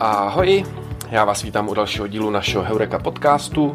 Ahoj, 0.00 0.64
já 1.10 1.24
vás 1.24 1.42
vítám 1.42 1.68
u 1.68 1.74
dalšího 1.74 2.06
dílu 2.06 2.30
našeho 2.30 2.64
Heureka 2.64 2.98
podcastu. 2.98 3.74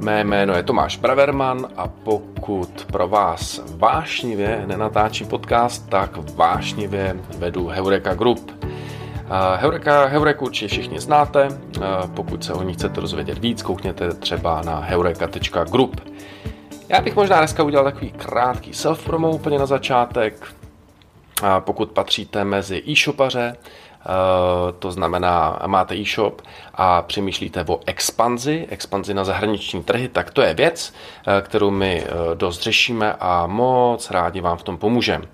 Mé 0.00 0.24
jméno 0.24 0.54
je 0.54 0.62
Tomáš 0.62 0.96
Braverman 0.96 1.68
a 1.76 1.88
pokud 1.88 2.86
pro 2.92 3.08
vás 3.08 3.60
vášnivě 3.76 4.64
nenatáčí 4.66 5.24
podcast, 5.24 5.88
tak 5.88 6.34
vášnivě 6.34 7.16
vedu 7.38 7.66
Heureka 7.66 8.14
Group. 8.14 8.66
Heureka, 9.56 10.06
Heureku 10.06 10.44
určitě 10.44 10.68
všichni 10.68 11.00
znáte, 11.00 11.48
pokud 12.14 12.44
se 12.44 12.52
o 12.52 12.62
ní 12.62 12.74
chcete 12.74 13.00
rozvědět 13.00 13.38
víc, 13.38 13.62
koukněte 13.62 14.14
třeba 14.14 14.62
na 14.62 14.76
heureka.group. 14.76 16.00
Já 16.88 17.00
bych 17.00 17.16
možná 17.16 17.38
dneska 17.38 17.62
udělal 17.62 17.84
takový 17.84 18.12
krátký 18.12 18.70
self-promo 18.70 19.34
úplně 19.34 19.58
na 19.58 19.66
začátek. 19.66 20.54
Pokud 21.60 21.90
patříte 21.90 22.44
mezi 22.44 22.82
e-shopaře, 22.88 23.56
Eh, 23.56 23.89
to 24.78 24.92
znamená, 24.92 25.58
máte 25.66 25.96
e-shop 25.96 26.42
a 26.74 27.02
přemýšlíte 27.02 27.64
o 27.68 27.80
expanzi, 27.86 28.66
expanzi 28.70 29.14
na 29.14 29.24
zahraniční 29.24 29.82
trhy, 29.82 30.08
tak 30.08 30.30
to 30.30 30.42
je 30.42 30.54
věc, 30.54 30.94
eh, 31.26 31.42
kterou 31.42 31.70
my 31.70 32.04
eh, 32.04 32.34
dost 32.34 32.62
řešíme 32.62 33.14
a 33.20 33.46
moc 33.46 34.10
rádi 34.10 34.40
vám 34.40 34.56
v 34.56 34.62
tom 34.62 34.78
pomůžeme. 34.78 35.24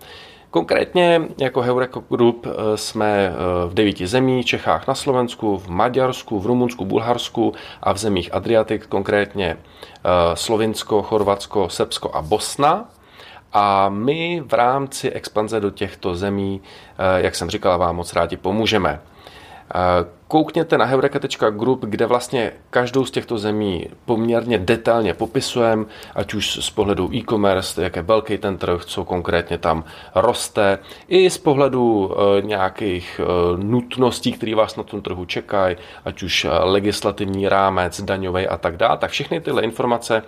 Konkrétně 0.51 1.23
jako 1.38 1.62
Heureko 1.62 2.02
Group 2.10 2.47
jsme 2.74 3.33
v 3.66 3.74
devíti 3.74 4.07
zemích, 4.07 4.47
Čechách 4.47 4.87
na 4.87 4.95
Slovensku, 4.95 5.59
v 5.59 5.69
Maďarsku, 5.69 6.41
v 6.41 6.46
Rumunsku, 6.46 6.85
Bulharsku 6.85 7.52
a 7.83 7.93
v 7.93 7.96
zemích 7.96 8.35
Adriatik, 8.35 8.87
konkrétně 8.87 9.57
Slovinsko, 10.35 11.02
Chorvatsko, 11.02 11.69
Srbsko 11.69 12.10
a 12.15 12.23
Bosna. 12.23 12.88
A 13.59 13.88
my 13.88 14.42
v 14.46 14.52
rámci 14.52 15.10
expanze 15.10 15.60
do 15.60 15.70
těchto 15.70 16.15
zemí, 16.15 16.60
eh, 16.98 17.23
jak 17.23 17.34
jsem 17.34 17.51
říkal, 17.51 17.79
vám 17.79 17.96
moc 17.96 18.12
rádi 18.12 18.37
pomůžeme. 18.37 19.01
Eh, 20.27 20.37
koukněte 20.37 20.79
na 20.79 20.85
heureka.group, 20.85 21.85
kde 21.85 22.07
vlastně 22.07 22.52
každou 22.71 23.05
z 23.05 23.10
těchto 23.10 23.38
zemí 23.38 23.87
poměrně 24.05 24.59
detailně 24.59 25.15
popisujeme, 25.15 25.85
ať 26.15 26.35
už 26.35 26.59
z 26.65 26.71
pohledu 26.71 27.10
e-commerce, 27.15 27.82
jak 27.82 27.96
je 27.96 28.02
velký 28.02 28.38
ten 28.38 28.59
trh, 28.59 28.85
co 28.85 29.04
konkrétně 29.04 29.59
tam 29.59 29.85
roste, 30.15 30.79
i 31.09 31.30
z 31.30 31.38
pohledu 31.38 32.13
e, 32.38 32.43
nějakých 32.43 33.21
e, 33.21 33.57
nutností, 33.63 34.32
které 34.32 34.54
vás 34.54 34.77
na 34.77 34.82
tom 34.82 35.02
trhu 35.02 35.24
čekají, 35.24 35.77
ať 36.04 36.23
už 36.23 36.47
legislativní 36.60 37.49
rámec, 37.49 38.01
daňový 38.01 38.47
a 38.49 38.57
tak 38.57 38.77
dále. 38.77 38.99
Tak 38.99 39.10
všechny 39.10 39.41
tyhle 39.41 39.63
informace 39.63 40.23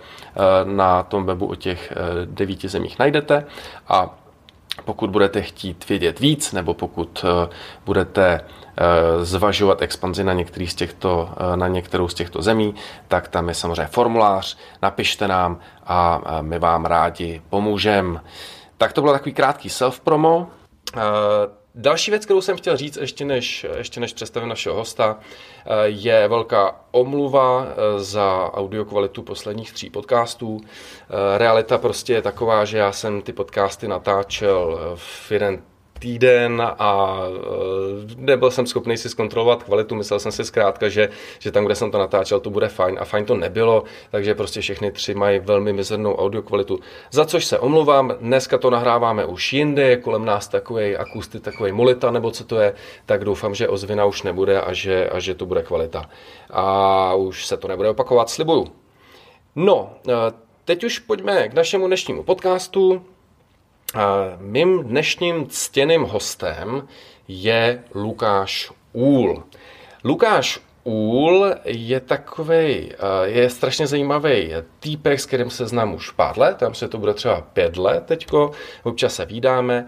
na 0.63 1.03
tom 1.03 1.25
webu 1.25 1.45
o 1.45 1.55
těch 1.55 1.93
devíti 2.25 2.67
zemích 2.67 2.99
najdete 2.99 3.45
a 3.87 4.15
pokud 4.85 5.09
budete 5.09 5.41
chtít 5.41 5.89
vědět 5.89 6.19
víc, 6.19 6.53
nebo 6.53 6.73
pokud 6.73 7.25
budete 7.85 8.41
Eh, 8.41 8.58
zvažovat 9.21 9.81
expanzi 9.81 10.23
na, 10.23 10.33
některý 10.33 10.67
z 10.67 10.75
těchto, 10.75 11.29
eh, 11.37 11.57
na 11.57 11.67
některou 11.67 12.07
z 12.07 12.13
těchto 12.13 12.41
zemí, 12.41 12.75
tak 13.07 13.27
tam 13.27 13.49
je 13.49 13.55
samozřejmě 13.55 13.87
formulář, 13.87 14.57
napište 14.81 15.27
nám 15.27 15.59
a 15.83 16.21
my 16.41 16.59
vám 16.59 16.85
rádi 16.85 17.41
pomůžeme. 17.49 18.21
Tak 18.77 18.93
to 18.93 19.01
bylo 19.01 19.13
takový 19.13 19.33
krátký 19.33 19.69
self-promo. 19.69 20.47
Eh, 20.97 20.99
další 21.75 22.11
věc, 22.11 22.25
kterou 22.25 22.41
jsem 22.41 22.57
chtěl 22.57 22.77
říct, 22.77 22.97
ještě 22.97 23.25
než, 23.25 23.65
ještě 23.77 23.99
než 23.99 24.13
představím 24.13 24.49
našeho 24.49 24.75
hosta, 24.75 25.17
je 25.85 26.27
velká 26.27 26.75
omluva 26.91 27.65
za 27.97 28.53
audio 28.53 28.85
kvalitu 28.85 29.23
posledních 29.23 29.73
tří 29.73 29.89
podcastů. 29.89 30.61
Realita 31.37 31.77
prostě 31.77 32.13
je 32.13 32.21
taková, 32.21 32.65
že 32.65 32.77
já 32.77 32.91
jsem 32.91 33.21
ty 33.21 33.33
podcasty 33.33 33.87
natáčel 33.87 34.79
v 34.95 35.31
jeden 35.31 35.61
týden 35.99 36.61
a 36.61 37.19
e, 37.27 38.15
nebyl 38.15 38.51
jsem 38.51 38.67
schopný 38.67 38.97
si 38.97 39.09
zkontrolovat 39.09 39.63
kvalitu. 39.63 39.95
Myslel 39.95 40.19
jsem 40.19 40.31
si 40.31 40.45
zkrátka, 40.45 40.89
že, 40.89 41.09
že 41.39 41.51
tam, 41.51 41.65
kde 41.65 41.75
jsem 41.75 41.91
to 41.91 41.97
natáčel, 41.97 42.39
to 42.39 42.49
bude 42.49 42.67
fajn 42.67 42.97
a 43.01 43.05
fajn 43.05 43.25
to 43.25 43.35
nebylo, 43.35 43.83
takže 44.11 44.35
prostě 44.35 44.61
všechny 44.61 44.91
tři 44.91 45.13
mají 45.13 45.39
velmi 45.39 45.73
mizernou 45.73 46.15
audio 46.15 46.41
kvalitu. 46.41 46.79
Za 47.11 47.25
což 47.25 47.45
se 47.45 47.59
omlouvám, 47.59 48.13
dneska 48.21 48.57
to 48.57 48.69
nahráváme 48.69 49.25
už 49.25 49.53
jinde, 49.53 49.83
je 49.83 49.97
kolem 49.97 50.25
nás 50.25 50.47
takový 50.47 50.97
akusty, 50.97 51.39
takový 51.39 51.71
molita 51.71 52.11
nebo 52.11 52.31
co 52.31 52.43
to 52.43 52.59
je, 52.59 52.73
tak 53.05 53.25
doufám, 53.25 53.55
že 53.55 53.67
ozvina 53.67 54.05
už 54.05 54.23
nebude 54.23 54.61
a 54.61 54.73
že, 54.73 55.09
a 55.09 55.19
že 55.19 55.35
to 55.35 55.45
bude 55.45 55.63
kvalita. 55.63 56.09
A 56.49 57.13
už 57.13 57.45
se 57.45 57.57
to 57.57 57.67
nebude 57.67 57.89
opakovat, 57.89 58.29
slibuju. 58.29 58.67
No, 59.55 59.93
e, 60.07 60.13
teď 60.65 60.83
už 60.83 60.99
pojďme 60.99 61.49
k 61.49 61.53
našemu 61.53 61.87
dnešnímu 61.87 62.23
podcastu. 62.23 63.01
Mým 64.37 64.83
dnešním 64.83 65.47
ctěným 65.47 66.01
hostem 66.01 66.87
je 67.27 67.83
Lukáš 67.95 68.71
Úl. 68.93 69.43
Lukáš 70.03 70.59
Úl 70.83 71.53
je 71.65 71.99
takový, 71.99 72.91
je 73.23 73.49
strašně 73.49 73.87
zajímavý 73.87 74.53
týpek, 74.79 75.19
s 75.19 75.25
kterým 75.25 75.49
se 75.49 75.67
znám 75.67 75.93
už 75.93 76.11
pár 76.11 76.39
let, 76.39 76.57
tam 76.57 76.73
se 76.73 76.87
to 76.87 76.97
bude 76.97 77.13
třeba 77.13 77.41
pět 77.41 77.77
let 77.77 78.03
teďko, 78.05 78.51
občas 78.83 79.15
se 79.15 79.25
vídáme. 79.25 79.87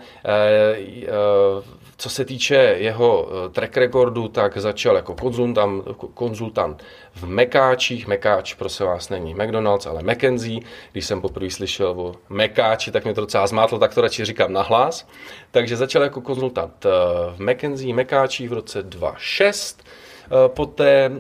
Co 2.02 2.10
se 2.10 2.26
týče 2.26 2.56
jeho 2.78 3.28
eh, 3.30 3.50
track 3.50 3.78
recordu, 3.78 4.28
tak 4.28 4.58
začal 4.58 4.96
jako 4.96 5.16
konzultant, 5.16 5.84
konzultant 6.14 6.84
v 7.14 7.24
Mekáčích. 7.24 8.08
Mekáč, 8.08 8.54
prosím 8.54 8.86
vás, 8.86 9.10
není 9.10 9.34
McDonald's, 9.34 9.86
ale 9.86 10.04
McKenzie. 10.04 10.60
Když 10.92 11.06
jsem 11.06 11.22
poprvé 11.22 11.50
slyšel 11.50 11.90
o 11.90 12.16
Mekáči, 12.30 12.92
tak 12.92 13.04
mě 13.04 13.14
to 13.14 13.22
docela 13.22 13.48
zmátlo, 13.48 13.80
tak 13.80 13.94
to 13.94 14.02
radši 14.02 14.26
říkám 14.26 14.54
nahlas. 14.54 15.08
Takže 15.52 15.78
začal 15.78 16.02
jako 16.02 16.22
konzultant 16.22 16.86
eh, 16.86 16.90
v 17.36 17.40
McKenzie, 17.40 17.94
Mekáčích 17.94 18.50
v 18.50 18.54
roce 18.54 18.84
2006. 18.84 19.84
Eh, 19.84 20.50
poté 20.50 21.12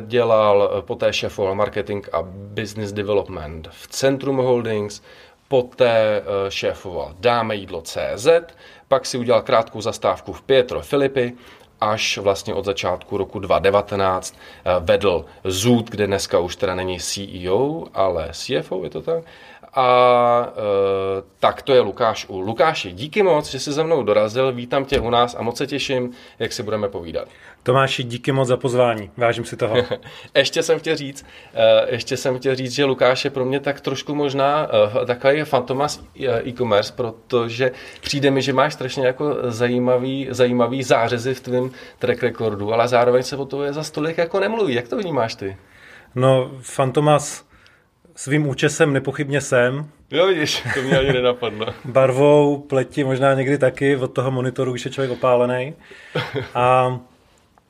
dělal, 0.00 0.82
poté 0.86 1.12
šéfoval 1.12 1.54
marketing 1.54 2.08
a 2.12 2.22
business 2.32 2.92
development 2.92 3.68
v 3.70 3.88
Centrum 3.88 4.36
Holdings, 4.36 5.02
poté 5.48 6.22
šéfoval 6.48 7.14
Dáme 7.18 7.56
jídlo 7.56 7.82
CZ, 7.82 8.28
pak 8.90 9.06
si 9.06 9.18
udělal 9.18 9.42
krátkou 9.42 9.80
zastávku 9.80 10.32
v 10.32 10.42
Pietro 10.42 10.80
Filipy, 10.80 11.32
až 11.80 12.18
vlastně 12.18 12.54
od 12.54 12.64
začátku 12.64 13.16
roku 13.16 13.38
2019 13.38 14.34
eh, 14.34 14.70
vedl 14.80 15.24
Zoot, 15.44 15.90
kde 15.90 16.06
dneska 16.06 16.38
už 16.38 16.56
teda 16.56 16.74
není 16.74 17.00
CEO, 17.00 17.86
ale 17.94 18.28
CFO, 18.32 18.84
je 18.84 18.90
to 18.90 19.02
tak? 19.02 19.24
A 19.74 20.52
e, 20.56 21.22
tak 21.38 21.62
to 21.62 21.72
je 21.72 21.80
Lukáš 21.80 22.26
u 22.28 22.40
Lukáši, 22.40 22.92
díky 22.92 23.22
moc, 23.22 23.50
že 23.50 23.60
jsi 23.60 23.72
za 23.72 23.82
mnou 23.82 24.02
dorazil, 24.02 24.52
vítám 24.52 24.84
tě 24.84 25.00
u 25.00 25.10
nás 25.10 25.36
a 25.38 25.42
moc 25.42 25.58
se 25.58 25.66
těším, 25.66 26.12
jak 26.38 26.52
si 26.52 26.62
budeme 26.62 26.88
povídat. 26.88 27.28
Tomáši, 27.62 28.02
díky 28.02 28.32
moc 28.32 28.48
za 28.48 28.56
pozvání, 28.56 29.10
vážím 29.16 29.44
si 29.44 29.56
toho. 29.56 29.76
ještě 30.34 30.62
jsem 30.62 30.78
chtěl 30.78 30.96
říct, 30.96 31.26
e, 31.54 31.94
ještě 31.94 32.16
jsem 32.16 32.38
chtěl 32.38 32.54
říct, 32.54 32.72
že 32.72 32.84
Lukáš 32.84 33.24
je 33.24 33.30
pro 33.30 33.44
mě 33.44 33.60
tak 33.60 33.80
trošku 33.80 34.14
možná 34.14 34.68
e, 35.02 35.06
takový 35.06 35.42
fantomas 35.42 36.04
e-commerce, 36.46 36.92
protože 36.96 37.72
přijde 38.00 38.30
mi, 38.30 38.42
že 38.42 38.52
máš 38.52 38.72
strašně 38.72 39.06
jako 39.06 39.36
zajímavý, 39.42 40.28
zajímavý 40.30 40.82
zářezy 40.82 41.34
v 41.34 41.40
tvém 41.40 41.70
track 41.98 42.22
recordu, 42.22 42.72
ale 42.72 42.88
zároveň 42.88 43.22
se 43.22 43.36
o 43.36 43.44
to 43.44 43.64
je 43.64 43.72
za 43.72 43.82
stolik 43.82 44.18
jako 44.18 44.40
nemluví. 44.40 44.74
Jak 44.74 44.88
to 44.88 44.96
vnímáš 44.96 45.34
ty? 45.34 45.56
No, 46.14 46.50
Fantomas 46.60 47.49
svým 48.20 48.46
účesem 48.46 48.92
nepochybně 48.92 49.40
jsem. 49.40 49.88
Jo, 50.10 50.26
vidíš, 50.26 50.62
to 50.74 50.82
mě 50.82 50.98
ani 50.98 51.12
nenapadlo. 51.12 51.66
Barvou, 51.84 52.58
pleti 52.58 53.04
možná 53.04 53.34
někdy 53.34 53.58
taky, 53.58 53.96
od 53.96 54.12
toho 54.12 54.30
monitoru 54.30 54.72
už 54.72 54.84
je 54.84 54.90
člověk 54.90 55.10
opálený. 55.10 55.74
A 56.54 56.98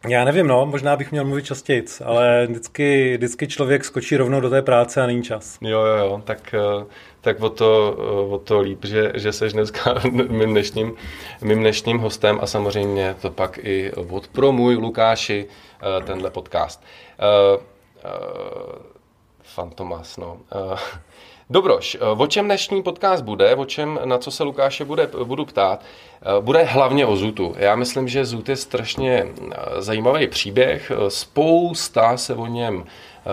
já 0.08 0.24
nevím, 0.24 0.46
no, 0.46 0.66
možná 0.66 0.96
bych 0.96 1.10
měl 1.10 1.24
mluvit 1.24 1.44
častěji, 1.44 1.84
ale 2.04 2.46
vždycky, 2.46 3.16
vždycky 3.16 3.48
člověk 3.48 3.84
skočí 3.84 4.16
rovnou 4.16 4.40
do 4.40 4.50
té 4.50 4.62
práce 4.62 5.02
a 5.02 5.06
není 5.06 5.22
čas. 5.22 5.58
Jo, 5.60 5.80
jo, 5.80 5.96
jo, 5.96 6.22
tak, 6.24 6.54
eh, 6.54 6.84
tak 7.20 7.40
o, 7.40 7.50
to, 7.50 7.96
eh, 7.98 8.34
o 8.34 8.38
to 8.38 8.60
líp, 8.60 8.84
že, 8.84 9.12
že 9.14 9.32
seš 9.32 9.52
dneska 9.52 9.94
mým 10.10 10.50
dnešním, 10.50 10.94
mým 11.42 11.58
dnešním 11.60 11.98
hostem 11.98 12.38
a 12.42 12.46
samozřejmě 12.46 13.16
to 13.22 13.30
pak 13.30 13.58
i 13.62 13.92
odpromuj 13.92 14.74
Lukáši 14.74 15.46
eh, 15.46 16.04
tenhle 16.04 16.30
podcast. 16.30 16.84
Uh, 17.20 17.62
uh, 18.04 18.89
Fantomas, 19.60 20.16
no. 20.16 20.36
Uh, 20.72 20.78
Dobroš, 21.50 21.94
eh, 21.94 21.98
o 22.04 22.26
čem 22.26 22.44
dnešní 22.44 22.82
podcast 22.82 23.24
bude, 23.24 23.54
o 23.54 23.64
čem, 23.64 24.00
na 24.04 24.18
co 24.18 24.30
se 24.30 24.44
Lukáše 24.44 24.84
bude, 24.84 25.10
budu 25.24 25.44
ptát, 25.44 25.80
eh, 25.82 26.40
bude 26.40 26.62
hlavně 26.62 27.06
o 27.06 27.16
Zutu. 27.16 27.54
Já 27.58 27.76
myslím, 27.76 28.08
že 28.08 28.24
Zut 28.24 28.48
je 28.48 28.56
strašně 28.56 29.26
zajímavý 29.78 30.26
příběh, 30.26 30.92
spousta 31.08 32.16
se 32.16 32.34
o 32.34 32.46
něm 32.46 32.84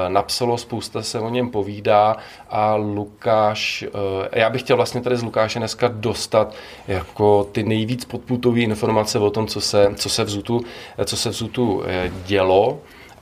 napsalo, 0.07 0.57
spousta 0.57 1.01
se 1.01 1.19
o 1.19 1.29
něm 1.29 1.49
povídá 1.49 2.17
a 2.49 2.75
Lukáš, 2.75 3.85
já 4.31 4.49
bych 4.49 4.61
chtěl 4.61 4.75
vlastně 4.75 5.01
tady 5.01 5.17
z 5.17 5.23
Lukáše 5.23 5.59
dneska 5.59 5.87
dostat 5.87 6.53
jako 6.87 7.47
ty 7.51 7.63
nejvíc 7.63 8.05
podputové 8.05 8.59
informace 8.59 9.19
o 9.19 9.29
tom, 9.29 9.47
co 9.47 9.61
se, 9.61 9.93
co 9.95 10.09
se 10.09 10.23
v 10.23 10.29
Zutu, 10.29 10.61
co 11.05 11.17
se 11.17 11.29
v 11.29 11.33
Zutu 11.33 11.83
dělo 12.25 12.79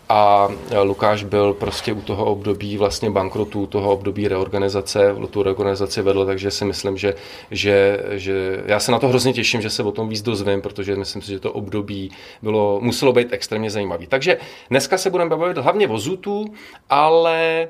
a 0.10 0.48
Lukáš 0.84 1.24
byl 1.24 1.54
prostě 1.54 1.94
u 1.94 2.02
toho 2.02 2.26
období 2.26 2.78
vlastně 2.78 3.10
bankrotu, 3.10 3.68
toho 3.68 3.94
období 3.94 4.28
reorganizace, 4.28 5.16
tu 5.30 5.44
reorganizaci 5.44 6.02
vedl, 6.02 6.26
takže 6.26 6.52
si 6.52 6.66
myslím, 6.66 6.98
že, 6.98 7.16
že, 7.52 8.00
že 8.12 8.64
já 8.66 8.80
se 8.80 8.92
na 8.92 9.00
to 9.00 9.08
hrozně 9.08 9.34
těším, 9.34 9.62
že 9.62 9.70
se 9.70 9.84
o 9.84 9.92
tom 9.92 10.10
víc 10.10 10.22
dozvím, 10.22 10.62
protože 10.62 10.96
myslím 10.96 11.22
si, 11.22 11.32
že 11.32 11.40
to 11.40 11.54
období 11.54 12.12
bylo, 12.42 12.80
muselo 12.82 13.14
být 13.14 13.34
extrémně 13.34 13.70
zajímavý. 13.70 14.08
Takže 14.08 14.38
dneska 14.70 14.98
se 14.98 15.10
budeme 15.10 15.30
bavit 15.30 15.58
hlavně 15.58 15.88
o 15.88 15.98
Zutu, 15.98 16.46
ale 16.90 17.68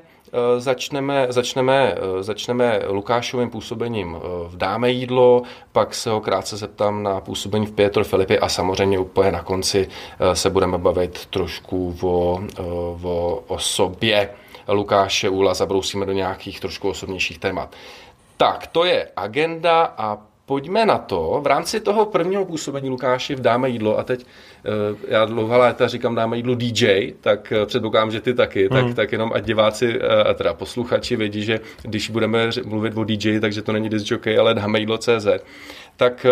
začneme, 0.58 1.26
začneme, 1.30 1.94
eh, 1.96 2.22
začneme 2.22 2.80
Lukášovým 2.88 3.50
působením 3.50 4.16
eh, 4.16 4.20
v 4.48 4.56
Dáme 4.56 4.90
jídlo, 4.90 5.42
pak 5.72 5.94
se 5.94 6.10
ho 6.10 6.20
krátce 6.20 6.56
zeptám 6.56 7.02
na 7.02 7.20
působení 7.20 7.66
v 7.66 7.72
Pietro 7.72 8.04
Filipi 8.04 8.38
a 8.38 8.48
samozřejmě 8.48 8.98
úplně 8.98 9.32
na 9.32 9.42
konci 9.42 9.88
se 10.32 10.50
budeme 10.50 10.78
bavit 10.78 11.26
trošku 11.26 11.96
o, 12.02 12.40
o 13.02 13.42
osobě 13.46 14.30
Lukáše 14.68 15.28
Úla, 15.28 15.54
zabrousíme 15.54 16.06
do 16.06 16.12
nějakých 16.12 16.60
trošku 16.60 16.88
osobnějších 16.88 17.38
témat. 17.38 17.74
Tak, 18.36 18.66
to 18.66 18.84
je 18.84 19.08
agenda 19.16 19.94
a 19.98 20.18
pojďme 20.46 20.86
na 20.86 20.98
to. 20.98 21.40
V 21.42 21.46
rámci 21.46 21.80
toho 21.80 22.06
prvního 22.06 22.44
působení 22.44 22.90
Lukáši 22.90 23.34
v 23.34 23.40
Dáme 23.40 23.68
jídlo, 23.68 23.98
a 23.98 24.02
teď 24.02 24.26
eh, 24.26 24.96
já 25.08 25.24
dlouhá 25.24 25.58
léta 25.58 25.88
říkám 25.88 26.14
Dáme 26.14 26.36
jídlo 26.36 26.54
DJ, 26.54 27.12
tak 27.20 27.52
eh, 27.52 27.66
předpokládám, 27.66 28.10
že 28.10 28.20
ty 28.20 28.34
taky, 28.34 28.68
hmm. 28.68 28.86
tak, 28.86 28.94
tak 28.94 29.12
jenom 29.12 29.32
ať 29.34 29.44
diváci 29.44 29.98
eh, 30.00 30.24
a 30.24 30.34
teda 30.34 30.54
posluchači 30.54 31.16
vědí, 31.16 31.44
že 31.44 31.60
když 31.82 32.10
budeme 32.10 32.50
mluvit 32.64 32.96
o 32.96 33.04
DJ, 33.04 33.40
takže 33.40 33.62
to 33.62 33.72
není 33.72 33.88
disc 33.88 34.10
jockey, 34.10 34.38
ale 34.38 34.54
Dáme 34.54 34.80
jídlo 34.80 34.98
CZ. 34.98 35.26
Tak 35.96 36.26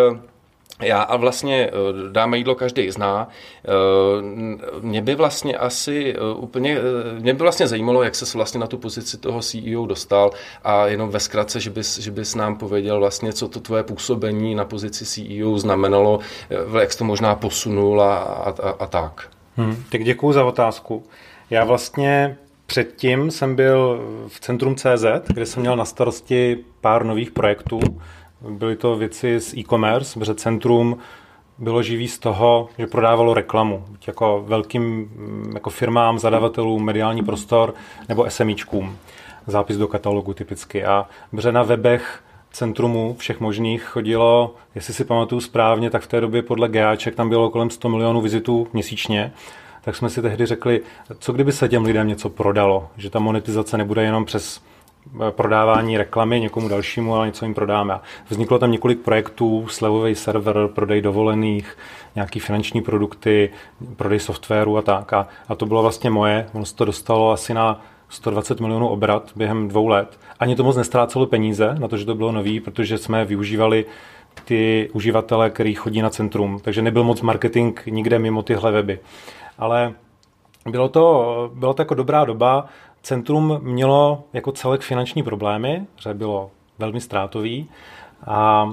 já 0.83 1.03
a 1.03 1.17
vlastně 1.17 1.71
eh, 1.71 1.73
dáme 2.13 2.39
jídlo 2.39 2.55
každý 2.55 2.91
zná. 2.91 3.29
Eh, 3.65 3.71
mě 4.81 5.03
by 5.03 5.15
vlastně 5.15 5.57
asi 5.57 6.15
eh, 6.17 6.35
úplně, 6.37 6.79
mě 7.19 7.35
by 7.35 7.43
vlastně 7.43 7.67
zajímalo, 7.67 8.03
jak 8.03 8.15
se 8.15 8.39
vlastně 8.39 8.61
na 8.61 8.67
tu 8.67 8.79
pozici 8.79 9.19
toho 9.19 9.41
CEO 9.41 9.87
dostal 9.87 10.31
a 10.65 10.87
jenom 10.87 11.09
ve 11.09 11.21
zkratce, 11.21 11.61
že 11.61 11.71
bys, 11.71 11.99
že 11.99 12.11
bys 12.11 12.35
nám 12.35 12.57
pověděl 12.57 12.99
vlastně, 12.99 13.33
co 13.33 13.49
to 13.49 13.61
tvoje 13.61 13.83
působení 13.83 14.55
na 14.55 14.65
pozici 14.65 15.05
CEO 15.05 15.59
znamenalo, 15.59 16.19
jak 16.81 16.95
to 16.95 17.05
možná 17.05 17.35
posunul 17.35 18.03
a, 18.03 18.19
a, 18.19 18.71
a, 18.79 18.87
tak. 18.87 19.29
Hmm, 19.57 19.85
tak 19.91 20.05
děkuji 20.05 20.33
za 20.33 20.45
otázku. 20.45 21.05
Já 21.51 21.65
vlastně 21.65 22.37
předtím 22.67 23.31
jsem 23.31 23.57
byl 23.57 24.01
v 24.29 24.41
Centrum 24.41 24.75
CZ, 24.77 25.05
kde 25.27 25.47
jsem 25.47 25.61
měl 25.61 25.77
na 25.77 25.85
starosti 25.85 26.59
pár 26.81 27.05
nových 27.05 27.31
projektů, 27.31 27.81
Byly 28.49 28.77
to 28.77 28.97
věci 28.97 29.41
z 29.41 29.55
e-commerce, 29.55 30.19
protože 30.19 30.35
centrum 30.35 30.99
bylo 31.59 31.83
živý 31.83 32.09
z 32.09 32.19
toho, 32.19 32.69
že 32.79 32.87
prodávalo 32.87 33.35
reklamu, 33.35 33.85
jako 34.07 34.45
velkým 34.47 34.83
mm, 34.83 35.53
jako 35.55 35.71
firmám, 35.71 36.19
zadavatelům, 36.19 36.85
mediální 36.85 37.23
prostor 37.23 37.75
nebo 38.09 38.31
SMIčkům. 38.31 38.99
Zápis 39.47 39.77
do 39.77 39.89
katalogu 39.89 40.35
typicky. 40.35 40.85
A 40.85 41.07
protože 41.31 41.53
na 41.53 41.63
webech 41.63 42.23
centrumu 42.53 43.17
všech 43.19 43.41
možných 43.41 43.83
chodilo, 43.83 44.55
jestli 44.75 44.95
si 44.95 45.05
pamatuju 45.05 45.41
správně, 45.41 45.91
tak 45.91 46.03
v 46.03 46.07
té 46.07 46.21
době 46.21 46.43
podle 46.43 46.69
GAček 46.69 47.15
tam 47.15 47.29
bylo 47.29 47.51
kolem 47.51 47.71
100 47.71 47.89
milionů 47.89 48.21
vizitů 48.21 48.67
měsíčně, 48.73 49.33
tak 49.83 49.97
jsme 49.97 50.11
si 50.11 50.23
tehdy 50.23 50.47
řekli, 50.47 50.81
co 51.19 51.33
kdyby 51.33 51.53
se 51.53 51.69
těm 51.69 51.85
lidem 51.85 52.09
něco 52.09 52.29
prodalo, 52.31 52.89
že 52.97 53.11
ta 53.11 53.19
monetizace 53.19 53.79
nebude 53.79 54.03
jenom 54.03 54.25
přes 54.25 54.61
prodávání 55.31 55.99
reklamy 55.99 56.41
někomu 56.41 56.69
dalšímu, 56.69 57.15
ale 57.15 57.27
něco 57.27 57.45
jim 57.45 57.55
prodáme. 57.55 58.01
Vzniklo 58.29 58.59
tam 58.59 58.71
několik 58.73 59.01
projektů, 59.01 59.67
slevový 59.69 60.15
server, 60.15 60.69
prodej 60.75 61.01
dovolených, 61.01 61.79
nějaký 62.15 62.41
finanční 62.41 62.83
produkty, 62.83 63.51
prodej 63.97 64.21
softwaru 64.21 64.77
a 64.77 64.83
tak. 64.83 65.13
A, 65.13 65.29
a 65.49 65.55
to 65.55 65.67
bylo 65.67 65.83
vlastně 65.83 66.11
moje. 66.11 66.47
Ono 66.53 66.65
se 66.65 66.75
to 66.75 66.85
dostalo 66.85 67.33
asi 67.33 67.55
na 67.55 67.81
120 68.09 68.61
milionů 68.61 68.89
obrat 68.89 69.31
během 69.37 69.69
dvou 69.69 69.89
let. 69.89 70.19
Ani 70.41 70.57
to 70.57 70.65
moc 70.65 70.77
nestrácelo 70.77 71.27
peníze 71.27 71.75
na 71.79 71.89
to, 71.89 71.97
že 71.97 72.05
to 72.05 72.15
bylo 72.15 72.33
nový, 72.33 72.61
protože 72.61 72.99
jsme 72.99 73.25
využívali 73.25 73.85
ty 74.45 74.91
uživatele, 74.93 75.51
který 75.51 75.75
chodí 75.75 76.03
na 76.03 76.11
centrum. 76.11 76.61
Takže 76.63 76.83
nebyl 76.83 77.05
moc 77.05 77.21
marketing 77.21 77.81
nikde 77.87 78.19
mimo 78.19 78.43
tyhle 78.43 78.73
weby. 78.73 78.99
Ale 79.59 79.95
bylo 80.71 80.89
to, 80.89 81.51
bylo 81.55 81.75
to 81.75 81.83
jako 81.83 81.95
dobrá 81.95 82.25
doba. 82.25 82.67
Centrum 83.05 83.59
mělo 83.63 84.25
jako 84.33 84.53
celek 84.53 84.81
finanční 84.81 85.23
problémy, 85.23 85.87
že 86.01 86.15
bylo 86.15 86.51
velmi 86.79 87.01
ztrátový 87.01 87.69
a, 88.27 88.69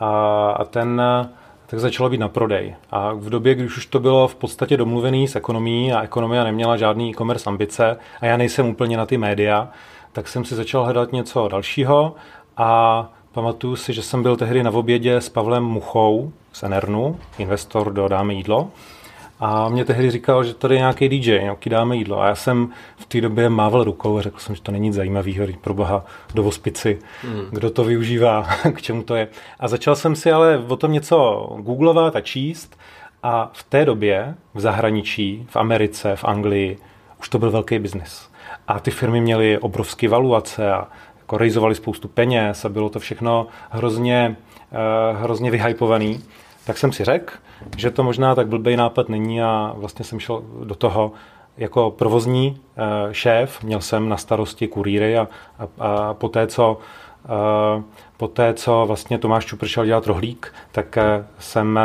a, 0.00 0.50
a 0.50 0.64
ten 0.64 1.02
tak 1.66 1.80
začalo 1.80 2.10
být 2.10 2.20
na 2.20 2.28
prodej. 2.28 2.76
A 2.90 3.12
v 3.12 3.30
době, 3.30 3.54
když 3.54 3.76
už 3.76 3.86
to 3.86 4.00
bylo 4.00 4.28
v 4.28 4.34
podstatě 4.34 4.76
domluvený 4.76 5.28
s 5.28 5.36
ekonomií 5.36 5.92
a 5.92 6.02
ekonomia 6.02 6.44
neměla 6.44 6.76
žádný 6.76 7.10
e-commerce 7.10 7.50
ambice 7.50 7.96
a 8.20 8.26
já 8.26 8.36
nejsem 8.36 8.66
úplně 8.66 8.96
na 8.96 9.06
ty 9.06 9.18
média, 9.18 9.68
tak 10.12 10.28
jsem 10.28 10.44
si 10.44 10.54
začal 10.54 10.84
hledat 10.84 11.12
něco 11.12 11.48
dalšího 11.48 12.14
a 12.56 13.10
pamatuju 13.32 13.76
si, 13.76 13.92
že 13.92 14.02
jsem 14.02 14.22
byl 14.22 14.36
tehdy 14.36 14.62
na 14.62 14.70
obědě 14.70 15.16
s 15.16 15.28
Pavlem 15.28 15.64
Muchou 15.64 16.32
z 16.52 16.62
Enernu, 16.62 17.18
investor 17.38 17.92
do 17.92 18.08
Dáme 18.08 18.34
jídlo 18.34 18.70
a 19.40 19.68
mě 19.68 19.84
tehdy 19.84 20.10
říkal, 20.10 20.44
že 20.44 20.54
tady 20.54 20.74
je 20.74 20.78
nějaký 20.78 21.08
DJ, 21.08 21.38
nějaký 21.42 21.70
dáme 21.70 21.96
jídlo. 21.96 22.20
A 22.20 22.26
já 22.26 22.34
jsem 22.34 22.68
v 22.96 23.06
té 23.06 23.20
době 23.20 23.48
mával 23.48 23.84
rukou 23.84 24.18
a 24.18 24.22
řekl 24.22 24.38
jsem, 24.38 24.54
že 24.54 24.62
to 24.62 24.72
není 24.72 24.88
nic 24.88 24.94
zajímavého, 24.94 25.46
pro 25.60 25.74
boha 25.74 26.04
do 26.34 26.42
vospici, 26.42 26.98
mm. 27.24 27.46
kdo 27.50 27.70
to 27.70 27.84
využívá, 27.84 28.42
k 28.72 28.82
čemu 28.82 29.02
to 29.02 29.14
je. 29.14 29.28
A 29.60 29.68
začal 29.68 29.96
jsem 29.96 30.16
si 30.16 30.32
ale 30.32 30.58
o 30.68 30.76
tom 30.76 30.92
něco 30.92 31.48
googlovat 31.60 32.16
a 32.16 32.20
číst. 32.20 32.78
A 33.22 33.50
v 33.52 33.62
té 33.62 33.84
době 33.84 34.34
v 34.54 34.60
zahraničí, 34.60 35.46
v 35.50 35.56
Americe, 35.56 36.16
v 36.16 36.24
Anglii, 36.24 36.78
už 37.20 37.28
to 37.28 37.38
byl 37.38 37.50
velký 37.50 37.78
biznis. 37.78 38.30
A 38.68 38.80
ty 38.80 38.90
firmy 38.90 39.20
měly 39.20 39.58
obrovské 39.58 40.08
valuace 40.08 40.72
a 40.72 40.88
jako 41.18 41.38
rejzovali 41.38 41.74
spoustu 41.74 42.08
peněz 42.08 42.64
a 42.64 42.68
bylo 42.68 42.88
to 42.88 42.98
všechno 42.98 43.46
hrozně, 43.70 44.36
uh, 45.12 45.20
hrozně 45.22 45.50
vyhypovaný. 45.50 46.20
Tak 46.66 46.78
jsem 46.78 46.92
si 46.92 47.04
řekl, 47.04 47.34
že 47.76 47.90
to 47.90 48.02
možná 48.02 48.34
tak 48.34 48.48
blbý 48.48 48.76
nápad 48.76 49.08
není 49.08 49.42
a 49.42 49.74
vlastně 49.76 50.04
jsem 50.04 50.20
šel 50.20 50.42
do 50.64 50.74
toho 50.74 51.12
jako 51.56 51.90
provozní 51.90 52.60
eh, 52.76 53.14
šéf, 53.14 53.62
měl 53.62 53.80
jsem 53.80 54.08
na 54.08 54.16
starosti 54.16 54.68
kurýry 54.68 55.18
a, 55.18 55.28
a, 55.58 55.68
a 55.78 56.14
poté, 56.14 56.46
co 56.46 56.78
eh, 57.26 57.82
Poté, 58.18 58.54
co 58.54 58.84
vlastně 58.86 59.18
Tomáš 59.18 59.46
Čupr 59.46 59.66
šel 59.66 59.86
dělat 59.86 60.06
rohlík, 60.06 60.54
tak 60.72 60.96
eh, 60.96 61.26
jsem 61.38 61.80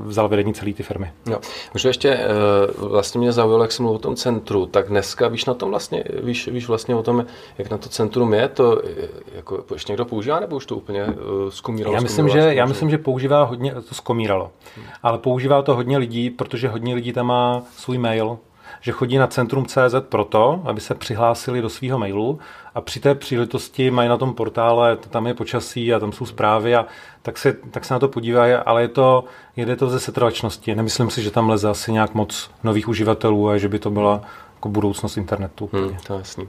vzal 0.00 0.28
vedení 0.28 0.54
celé 0.54 0.72
ty 0.72 0.82
firmy. 0.82 1.12
No. 1.26 1.38
Možná 1.74 1.88
ještě 1.88 2.20
vlastně 2.76 3.18
mě 3.18 3.32
zaujalo, 3.32 3.64
jak 3.64 3.72
jsem 3.72 3.82
mluvil 3.82 3.96
o 3.96 4.02
tom 4.02 4.16
centru, 4.16 4.66
tak 4.66 4.88
dneska 4.88 5.28
víš 5.28 5.44
na 5.44 5.54
tom 5.54 5.70
vlastně, 5.70 6.04
víš, 6.22 6.48
víš 6.48 6.68
vlastně 6.68 6.94
o 6.94 7.02
tom, 7.02 7.26
jak 7.58 7.70
na 7.70 7.78
to 7.78 7.88
centrum 7.88 8.34
je, 8.34 8.48
to 8.48 8.82
jako 9.34 9.64
ještě 9.72 9.92
někdo 9.92 10.04
používá, 10.04 10.40
nebo 10.40 10.56
už 10.56 10.66
to 10.66 10.76
úplně 10.76 11.06
skomíralo? 11.48 11.94
Já 11.94 12.00
myslím, 12.00 12.28
že, 12.28 12.38
já 12.38 12.66
myslím, 12.66 12.90
že 12.90 12.98
používá 12.98 13.42
hodně, 13.42 13.74
to 13.74 13.94
skomíralo, 13.94 14.50
hmm. 14.76 14.86
ale 15.02 15.18
používá 15.18 15.62
to 15.62 15.74
hodně 15.74 15.98
lidí, 15.98 16.30
protože 16.30 16.68
hodně 16.68 16.94
lidí 16.94 17.12
tam 17.12 17.26
má 17.26 17.62
svůj 17.76 17.98
mail, 17.98 18.38
že 18.80 18.92
chodí 18.92 19.18
na 19.18 19.26
centrum 19.26 19.66
CZ 19.66 19.94
proto, 20.08 20.62
aby 20.64 20.80
se 20.80 20.94
přihlásili 20.94 21.62
do 21.62 21.68
svého 21.68 21.98
mailu 21.98 22.38
a 22.74 22.80
při 22.80 23.00
té 23.00 23.14
příležitosti 23.14 23.90
mají 23.90 24.08
na 24.08 24.16
tom 24.16 24.34
portále, 24.34 24.96
tam 24.96 25.26
je 25.26 25.34
počasí 25.34 25.94
a 25.94 25.98
tam 25.98 26.12
jsou 26.12 26.26
zprávy 26.26 26.76
a 26.76 26.86
tak 27.22 27.38
se, 27.38 27.52
tak 27.70 27.84
se 27.84 27.94
na 27.94 28.00
to 28.00 28.08
podívají, 28.08 28.52
ale 28.52 28.82
je 28.82 28.88
to, 28.88 29.24
jede 29.56 29.76
to 29.76 29.90
ze 29.90 30.00
setrvačnosti. 30.00 30.74
Nemyslím 30.74 31.10
si, 31.10 31.22
že 31.22 31.30
tam 31.30 31.48
leze 31.48 31.68
asi 31.68 31.92
nějak 31.92 32.14
moc 32.14 32.50
nových 32.64 32.88
uživatelů 32.88 33.48
a 33.48 33.58
že 33.58 33.68
by 33.68 33.78
to 33.78 33.90
byla 33.90 34.20
jako 34.58 34.68
budoucnost 34.68 35.16
internetu. 35.16 35.70
Hmm, 35.72 35.96
to 36.06 36.12
je 36.12 36.18
jasný. 36.18 36.48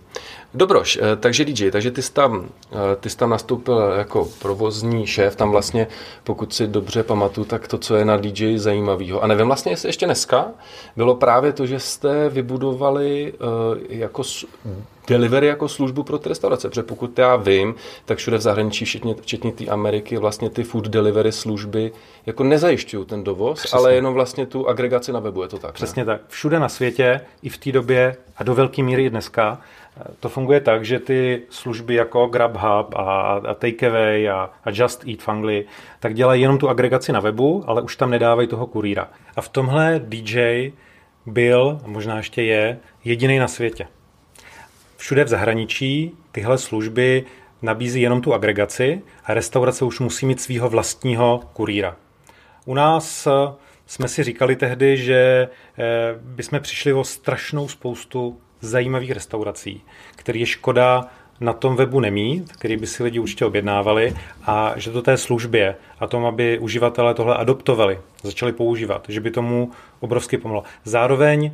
Dobroš, 0.54 1.00
eh, 1.02 1.16
takže 1.16 1.46
DJ, 1.46 1.72
takže 1.72 1.92
ty 1.92 2.02
jsi, 2.02 2.14
tam, 2.14 2.50
eh, 2.72 2.96
ty 2.96 3.10
jsi 3.10 3.18
tam 3.18 3.30
nastoupil 3.30 3.78
jako 3.78 4.28
provozní 4.40 5.08
šéf, 5.08 5.36
tam 5.36 5.52
vlastně, 5.52 5.88
pokud 6.24 6.54
si 6.54 6.68
dobře 6.68 7.04
pamatuju, 7.04 7.46
tak 7.46 7.68
to, 7.68 7.78
co 7.78 7.96
je 7.96 8.06
na 8.06 8.18
DJ 8.18 8.58
zajímavého. 8.58 9.24
A 9.24 9.28
nevím 9.28 9.48
vlastně, 9.48 9.72
jestli 9.72 9.90
ještě 9.90 10.06
dneska 10.06 10.46
bylo 10.96 11.16
právě 11.16 11.54
to, 11.54 11.66
že 11.66 11.80
jste 11.80 12.30
vybudovali 12.30 13.34
uh, 13.34 13.78
jako 13.90 14.24
delivery 15.10 15.48
jako 15.48 15.68
službu 15.68 16.04
pro 16.04 16.18
ty 16.18 16.30
restaurace, 16.30 16.70
protože 16.70 16.84
pokud 16.84 17.20
já 17.20 17.36
vím, 17.36 17.76
tak 18.06 18.18
všude 18.18 18.38
v 18.38 18.42
zahraničí, 18.42 18.86
včetně, 18.86 19.16
včetně 19.22 19.52
té 19.52 19.66
Ameriky, 19.66 20.18
vlastně 20.18 20.50
ty 20.50 20.64
food 20.64 20.88
delivery 20.88 21.32
služby 21.32 21.92
jako 22.26 22.44
nezajišťují 22.44 23.06
ten 23.06 23.24
dovoz, 23.24 23.60
Přesně. 23.60 23.78
ale 23.78 23.96
jenom 23.96 24.14
vlastně 24.14 24.46
tu 24.46 24.68
agregaci 24.68 25.12
na 25.12 25.20
webu, 25.20 25.42
je 25.42 25.48
to 25.48 25.60
tak? 25.60 25.74
Přesně 25.74 26.02
ne? 26.02 26.06
tak. 26.06 26.22
Všude 26.28 26.60
na 26.60 26.70
světě, 26.70 27.22
i 27.44 27.50
v 27.50 27.58
té 27.58 27.72
době 27.72 28.16
a 28.38 28.44
do 28.44 28.56
velké 28.56 28.84
míry 28.84 29.06
i 29.06 29.10
dneska, 29.10 29.62
to 30.20 30.30
funguje 30.30 30.60
tak, 30.62 30.86
že 30.86 31.00
ty 31.00 31.42
služby 31.50 31.94
jako 31.94 32.28
GrabHub 32.28 32.96
a, 32.96 33.42
a 33.48 33.54
Takeaway 33.54 34.30
a, 34.30 34.50
a 34.64 34.70
Just 34.72 35.08
Eat 35.08 35.20
v 35.20 35.30
Anglii, 35.30 35.68
tak 36.00 36.14
dělají 36.14 36.42
jenom 36.42 36.58
tu 36.58 36.70
agregaci 36.70 37.12
na 37.12 37.20
webu, 37.20 37.64
ale 37.68 37.82
už 37.82 37.96
tam 37.96 38.10
nedávají 38.10 38.48
toho 38.48 38.68
kurýra. 38.68 39.10
A 39.36 39.42
v 39.42 39.50
tomhle 39.50 40.02
DJ 40.04 40.72
byl, 41.26 41.80
a 41.84 41.88
možná 41.88 42.18
ještě 42.18 42.42
je, 42.42 42.80
jediný 43.04 43.40
na 43.40 43.48
světě. 43.48 43.88
Všude 45.00 45.24
v 45.24 45.28
zahraničí 45.28 46.12
tyhle 46.32 46.58
služby 46.58 47.24
nabízí 47.62 48.02
jenom 48.02 48.22
tu 48.22 48.34
agregaci 48.34 49.02
a 49.26 49.34
restaurace 49.34 49.86
už 49.86 50.00
musí 50.00 50.26
mít 50.26 50.42
svého 50.42 50.70
vlastního 50.70 51.44
kurýra. 51.54 51.96
U 52.66 52.74
nás 52.74 53.28
jsme 53.86 54.08
si 54.08 54.24
říkali 54.24 54.56
tehdy, 54.56 54.98
že 54.98 55.50
eh, 55.78 55.86
bychom 56.22 56.60
přišli 56.60 56.94
o 56.94 57.04
strašnou 57.04 57.68
spoustu 57.68 58.40
zajímavých 58.62 59.12
restaurací, 59.12 59.82
který 60.16 60.40
je 60.40 60.46
škoda 60.46 61.08
na 61.40 61.54
tom 61.54 61.76
webu 61.76 62.00
nemít, 62.00 62.52
který 62.52 62.78
by 62.78 62.88
si 62.88 63.04
lidi 63.04 63.20
určitě 63.20 63.46
objednávali 63.46 64.14
a 64.46 64.74
že 64.76 64.92
to 64.92 65.02
té 65.02 65.18
službě 65.18 65.76
a 66.00 66.08
tom, 66.08 66.26
aby 66.26 66.60
uživatelé 66.60 67.14
tohle 67.14 67.36
adoptovali, 67.36 68.00
začali 68.24 68.54
používat, 68.54 69.06
že 69.10 69.22
by 69.22 69.32
tomu 69.32 69.72
obrovsky 70.00 70.38
pomohlo. 70.38 70.64
Zároveň 70.84 71.52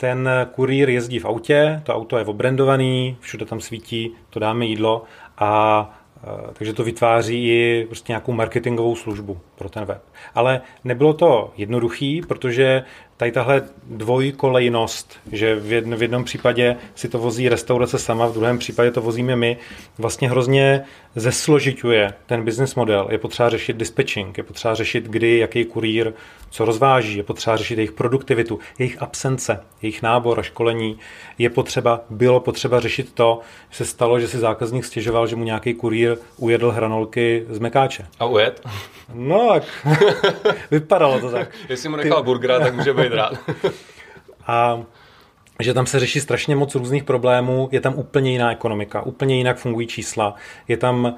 ten 0.00 0.28
kurýr 0.52 0.90
jezdí 0.90 1.18
v 1.18 1.24
autě, 1.24 1.80
to 1.84 1.94
auto 1.94 2.18
je 2.18 2.24
obrandovaný, 2.24 3.16
všude 3.20 3.44
tam 3.44 3.60
svítí, 3.60 4.14
to 4.30 4.40
dáme 4.40 4.66
jídlo 4.66 5.04
a 5.38 6.00
Eh, 6.24 6.52
takže 6.52 6.72
to 6.72 6.84
vytváří 6.84 7.48
i 7.48 7.84
prostě 7.86 8.12
nějakou 8.12 8.32
marketingovou 8.32 8.96
službu 8.96 9.40
pro 9.56 9.68
ten 9.68 9.84
web. 9.84 10.02
Ale 10.34 10.60
nebylo 10.84 11.12
to 11.12 11.52
jednoduchý, 11.56 12.22
protože 12.22 12.82
tady 13.16 13.32
tahle 13.32 13.62
dvojkolejnost, 13.84 15.18
že 15.32 15.54
v, 15.54 15.72
jedn, 15.72 15.94
v 15.94 16.02
jednom 16.02 16.24
případě 16.24 16.76
si 16.94 17.08
to 17.08 17.18
vozí 17.18 17.48
restaurace 17.48 17.98
sama, 17.98 18.26
v 18.26 18.32
druhém 18.34 18.58
případě 18.58 18.90
to 18.90 19.00
vozíme 19.00 19.36
my, 19.36 19.56
vlastně 19.98 20.30
hrozně 20.30 20.84
zesložituje 21.14 22.14
ten 22.26 22.44
business 22.44 22.74
model. 22.74 23.08
Je 23.10 23.18
potřeba 23.18 23.50
řešit 23.50 23.76
dispatching, 23.76 24.38
je 24.38 24.44
potřeba 24.44 24.74
řešit, 24.74 25.04
kdy, 25.04 25.38
jaký 25.38 25.64
kurýr 25.64 26.12
co 26.50 26.64
rozváží, 26.64 27.16
je 27.16 27.22
potřeba 27.22 27.56
řešit 27.56 27.78
jejich 27.78 27.92
produktivitu, 27.92 28.58
jejich 28.78 29.02
absence, 29.02 29.64
jejich 29.82 30.02
nábor 30.02 30.40
a 30.40 30.42
školení. 30.42 30.98
Je 31.38 31.50
potřeba, 31.50 32.00
bylo 32.10 32.40
potřeba 32.40 32.80
řešit 32.80 33.12
to, 33.14 33.40
že 33.70 33.76
se 33.76 33.84
stalo, 33.84 34.20
že 34.20 34.28
si 34.28 34.38
zákazník 34.38 34.84
stěžoval, 34.84 35.26
že 35.26 35.36
mu 35.36 35.44
nějaký 35.44 35.74
kurýr 35.74 36.16
ujedl 36.36 36.70
hranolky 36.70 37.46
z 37.48 37.58
mekáče. 37.58 38.06
A 38.18 38.24
ujet? 38.24 38.66
No, 39.14 39.48
tak 39.48 39.62
vypadalo 40.70 41.20
to 41.20 41.30
tak. 41.30 41.48
Jestli 41.68 41.88
mu 41.88 41.96
nechal 41.96 42.22
burgera, 42.22 42.58
tak 42.60 42.74
může 42.74 42.94
být 42.94 43.12
rád. 43.12 43.32
a 44.46 44.82
že 45.62 45.74
tam 45.74 45.86
se 45.86 45.98
řeší 45.98 46.20
strašně 46.20 46.56
moc 46.56 46.74
různých 46.74 47.04
problémů, 47.04 47.68
je 47.72 47.80
tam 47.80 47.94
úplně 47.96 48.32
jiná 48.32 48.52
ekonomika, 48.52 49.02
úplně 49.02 49.36
jinak 49.36 49.58
fungují 49.58 49.86
čísla, 49.86 50.34
je 50.68 50.76
tam, 50.76 51.06
e, 51.06 51.14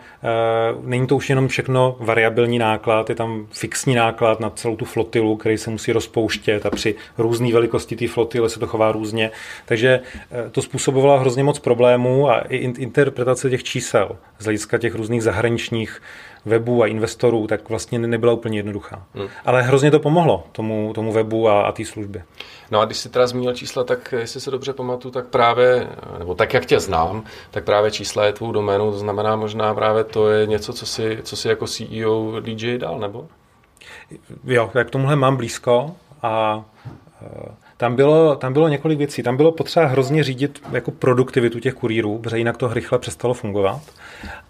není 0.82 1.06
to 1.06 1.16
už 1.16 1.28
jenom 1.28 1.48
všechno 1.48 1.96
variabilní 2.00 2.58
náklad, 2.58 3.08
je 3.08 3.14
tam 3.14 3.46
fixní 3.50 3.94
náklad 3.94 4.40
na 4.40 4.50
celou 4.50 4.76
tu 4.76 4.84
flotilu, 4.84 5.36
který 5.36 5.58
se 5.58 5.70
musí 5.70 5.92
rozpouštět 5.92 6.66
a 6.66 6.70
při 6.70 6.94
různé 7.18 7.52
velikosti 7.52 7.96
té 7.96 8.08
flotily 8.08 8.50
se 8.50 8.60
to 8.60 8.66
chová 8.66 8.92
různě. 8.92 9.30
Takže 9.64 10.00
e, 10.46 10.50
to 10.50 10.62
způsobovalo 10.62 11.20
hrozně 11.20 11.44
moc 11.44 11.58
problémů 11.58 12.30
a 12.30 12.40
i 12.40 12.56
interpretace 12.56 13.50
těch 13.50 13.64
čísel 13.64 14.16
z 14.38 14.44
hlediska 14.44 14.78
těch 14.78 14.94
různých 14.94 15.22
zahraničních 15.22 16.00
webů 16.44 16.82
a 16.82 16.86
investorů, 16.86 17.46
tak 17.46 17.68
vlastně 17.68 17.98
nebyla 17.98 18.32
úplně 18.32 18.58
jednoduchá. 18.58 19.06
Hmm. 19.14 19.28
Ale 19.44 19.62
hrozně 19.62 19.90
to 19.90 20.00
pomohlo 20.00 20.44
tomu, 20.52 20.92
tomu 20.94 21.12
webu 21.12 21.48
a, 21.48 21.62
a 21.62 21.72
té 21.72 21.84
službě. 21.84 22.24
No 22.72 22.80
a 22.80 22.84
když 22.84 22.98
jsi 22.98 23.08
teda 23.08 23.26
zmínil 23.26 23.54
čísla, 23.54 23.84
tak 23.84 24.14
jestli 24.18 24.40
se 24.40 24.50
dobře 24.50 24.72
pamatuju, 24.72 25.12
tak 25.12 25.26
právě, 25.26 25.88
nebo 26.18 26.34
tak 26.34 26.54
jak 26.54 26.66
tě 26.66 26.80
znám, 26.80 27.24
tak 27.50 27.64
právě 27.64 27.90
čísla 27.90 28.24
je 28.24 28.32
tvou 28.32 28.52
doménu, 28.52 28.92
to 28.92 28.98
znamená 28.98 29.36
možná 29.36 29.74
právě 29.74 30.04
to 30.04 30.30
je 30.30 30.46
něco, 30.46 30.72
co 30.72 30.86
si, 30.86 31.18
co 31.22 31.36
si 31.36 31.48
jako 31.48 31.66
CEO 31.66 32.40
DJ 32.40 32.78
dal, 32.78 32.98
nebo? 32.98 33.28
Jo, 34.44 34.70
tak 34.72 34.90
tomuhle 34.90 35.16
mám 35.16 35.36
blízko 35.36 35.96
a 36.22 36.64
tam 37.76 37.96
bylo, 37.96 38.36
tam 38.36 38.52
bylo 38.52 38.68
několik 38.68 38.98
věcí. 38.98 39.22
Tam 39.22 39.36
bylo 39.36 39.52
potřeba 39.52 39.86
hrozně 39.86 40.24
řídit 40.24 40.62
jako 40.72 40.90
produktivitu 40.90 41.60
těch 41.60 41.74
kurýrů, 41.74 42.18
protože 42.18 42.38
jinak 42.38 42.56
to 42.56 42.74
rychle 42.74 42.98
přestalo 42.98 43.34
fungovat. 43.34 43.80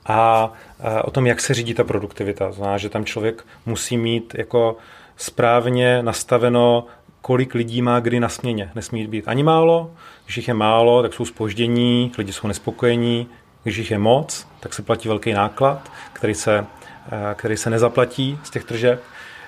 A, 0.06 0.52
a 0.82 1.04
o 1.04 1.10
tom, 1.10 1.26
jak 1.26 1.40
se 1.40 1.54
řídí 1.54 1.74
ta 1.74 1.84
produktivita. 1.84 2.52
Znamená, 2.52 2.78
že 2.78 2.88
tam 2.88 3.04
člověk 3.04 3.44
musí 3.66 3.96
mít 3.96 4.34
jako 4.38 4.76
správně 5.16 6.02
nastaveno, 6.02 6.84
kolik 7.22 7.54
lidí 7.54 7.82
má 7.82 8.00
kdy 8.00 8.20
na 8.20 8.28
směně. 8.28 8.70
Nesmí 8.74 9.06
být 9.06 9.28
ani 9.28 9.42
málo, 9.42 9.90
když 10.24 10.36
jich 10.36 10.48
je 10.48 10.54
málo, 10.54 11.02
tak 11.02 11.14
jsou 11.14 11.24
spoždění, 11.24 12.12
lidi 12.18 12.32
jsou 12.32 12.48
nespokojení, 12.48 13.26
když 13.62 13.76
jich 13.76 13.90
je 13.90 13.98
moc, 13.98 14.46
tak 14.60 14.74
se 14.74 14.82
platí 14.82 15.08
velký 15.08 15.32
náklad, 15.32 15.90
který 16.12 16.34
se, 16.34 16.66
který 17.34 17.56
se 17.56 17.70
nezaplatí 17.70 18.38
z 18.42 18.50
těch 18.50 18.64
tržeb 18.64 19.02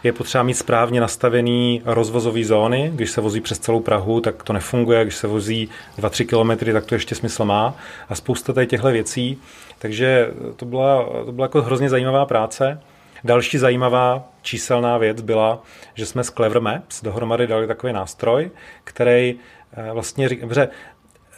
je 0.04 0.12
potřeba 0.12 0.44
mít 0.44 0.54
správně 0.54 1.00
nastavený 1.00 1.82
rozvozové 1.84 2.44
zóny. 2.44 2.90
Když 2.94 3.10
se 3.10 3.20
vozí 3.20 3.40
přes 3.40 3.58
celou 3.58 3.80
Prahu, 3.80 4.20
tak 4.20 4.42
to 4.42 4.52
nefunguje. 4.52 5.04
Když 5.04 5.16
se 5.16 5.26
vozí 5.26 5.68
2-3 5.98 6.26
kilometry, 6.26 6.72
tak 6.72 6.86
to 6.86 6.94
ještě 6.94 7.14
smysl 7.14 7.44
má. 7.44 7.74
A 8.08 8.14
spousta 8.14 8.52
tady 8.52 8.66
těchto 8.66 8.88
věcí. 8.88 9.38
Takže 9.78 10.30
to 10.56 10.64
byla, 10.64 11.08
to 11.24 11.32
byla 11.32 11.44
jako 11.44 11.62
hrozně 11.62 11.90
zajímavá 11.90 12.26
práce. 12.26 12.80
Další 13.24 13.58
zajímavá 13.58 14.28
číselná 14.44 14.98
věc 14.98 15.20
byla, 15.20 15.62
že 15.94 16.06
jsme 16.06 16.24
s 16.24 16.30
Clever 16.30 16.60
Maps 16.60 17.02
dohromady 17.02 17.46
dali 17.46 17.66
takový 17.66 17.92
nástroj, 17.92 18.50
který 18.84 19.34
eh, 19.72 19.92
vlastně 19.92 20.28
říká, 20.28 20.46
že 20.54 20.68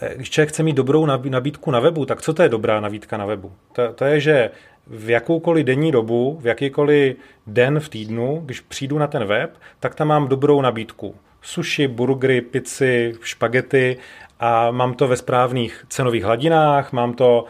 eh, 0.01 0.15
když 0.17 0.31
člověk 0.31 0.49
chce 0.49 0.63
mít 0.63 0.77
dobrou 0.77 1.07
nabídku 1.29 1.71
na 1.71 1.81
webu, 1.81 2.07
tak 2.07 2.23
co 2.23 2.35
to 2.35 2.43
je 2.43 2.49
dobrá 2.49 2.81
nabídka 2.81 3.17
na 3.17 3.27
webu? 3.27 3.53
To, 3.73 3.93
to 3.93 4.05
je, 4.05 4.21
že 4.21 4.51
v 4.87 5.11
jakoukoliv 5.11 5.67
denní 5.67 5.93
dobu, 5.93 6.39
v 6.43 6.47
jakýkoliv 6.47 7.17
den 7.47 7.81
v 7.81 7.89
týdnu, 7.89 8.43
když 8.45 8.61
přijdu 8.61 8.99
na 8.99 9.07
ten 9.07 9.25
web, 9.25 9.59
tak 9.81 9.95
tam 9.95 10.09
mám 10.09 10.29
dobrou 10.29 10.61
nabídku. 10.61 11.15
Sushi, 11.43 11.89
burgery, 11.89 12.41
pici, 12.41 13.15
špagety 13.23 13.97
a 14.41 14.71
mám 14.71 14.95
to 14.95 15.09
ve 15.09 15.17
správných 15.17 15.85
cenových 15.89 16.25
hladinách, 16.25 16.93
mám 16.93 17.15
to 17.15 17.45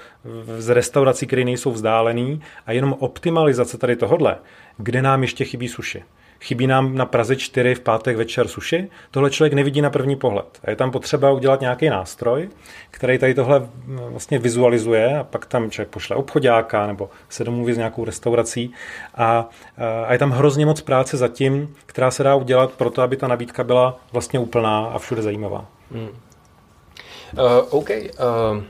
z 0.59 0.69
restaurací, 0.69 1.27
které 1.27 1.45
nejsou 1.45 1.71
vzdálený 1.71 2.41
a 2.67 2.73
jenom 2.73 2.97
optimalizace 2.99 3.79
tady 3.79 3.97
tohodle, 3.97 4.37
kde 4.79 5.03
nám 5.03 5.23
ještě 5.23 5.45
chybí 5.45 5.69
sushi 5.69 6.03
chybí 6.41 6.67
nám 6.67 6.95
na 6.95 7.07
Praze 7.07 7.37
4 7.37 7.75
v 7.75 7.81
pátek 7.81 8.17
večer 8.17 8.49
suši, 8.49 8.91
tohle 9.11 9.31
člověk 9.31 9.53
nevidí 9.53 9.81
na 9.81 9.91
první 9.91 10.17
pohled. 10.17 10.61
A 10.65 10.71
je 10.71 10.77
tam 10.77 10.91
potřeba 10.91 11.31
udělat 11.31 11.61
nějaký 11.61 11.89
nástroj, 11.89 12.49
který 12.91 13.19
tady 13.19 13.35
tohle 13.35 13.61
mm, 13.61 13.99
vlastně 13.99 14.39
vizualizuje 14.39 15.19
a 15.19 15.25
pak 15.25 15.47
tam 15.47 15.71
člověk 15.71 15.89
pošle 15.89 16.17
obchodáka 16.17 16.87
nebo 16.87 17.11
se 17.29 17.45
domluví 17.45 17.73
s 17.73 17.77
nějakou 17.77 18.05
restaurací 18.05 18.73
a, 19.15 19.49
a 20.07 20.13
je 20.13 20.19
tam 20.19 20.31
hrozně 20.31 20.67
moc 20.67 20.81
práce 20.81 21.17
zatím, 21.17 21.75
která 21.87 22.11
se 22.11 22.23
dá 22.23 22.35
udělat 22.35 22.73
pro 22.73 22.91
to, 22.91 23.03
aby 23.03 23.17
ta 23.17 23.29
nabídka 23.29 23.65
byla 23.65 23.99
vlastně 24.13 24.39
úplná 24.39 24.87
a 24.87 24.99
všude 24.99 25.23
zajímavá. 25.23 25.67
Hmm. 25.93 26.09
Uh, 26.09 26.15
OK, 27.71 27.91
uh, 27.91 28.63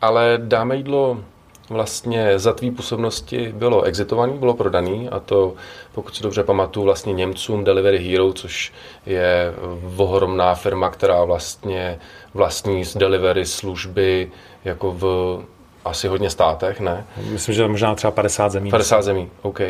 ale 0.00 0.38
dáme 0.42 0.76
jídlo 0.76 1.24
vlastně 1.70 2.38
za 2.38 2.52
tvý 2.52 2.70
působnosti 2.70 3.52
bylo 3.56 3.82
exitovaný, 3.82 4.38
bylo 4.38 4.54
prodaný 4.54 5.08
a 5.08 5.20
to, 5.20 5.54
pokud 5.92 6.16
si 6.16 6.22
dobře 6.22 6.44
pamatuju, 6.44 6.84
vlastně 6.84 7.12
Němcům 7.12 7.64
Delivery 7.64 7.98
Hero, 8.10 8.32
což 8.32 8.72
je 9.06 9.54
ohromná 9.96 10.54
firma, 10.54 10.90
která 10.90 11.24
vlastně 11.24 11.98
vlastní 12.34 12.84
z 12.84 12.96
delivery 12.96 13.46
služby 13.46 14.30
jako 14.64 14.92
v 14.92 15.42
asi 15.84 16.08
hodně 16.08 16.30
státech, 16.30 16.80
ne? 16.80 17.06
Myslím, 17.30 17.54
že 17.54 17.68
možná 17.68 17.94
třeba 17.94 18.10
50 18.10 18.48
zemí. 18.52 18.70
50 18.70 19.02
zemí, 19.02 19.30
OK. 19.42 19.60
Uh, 19.60 19.66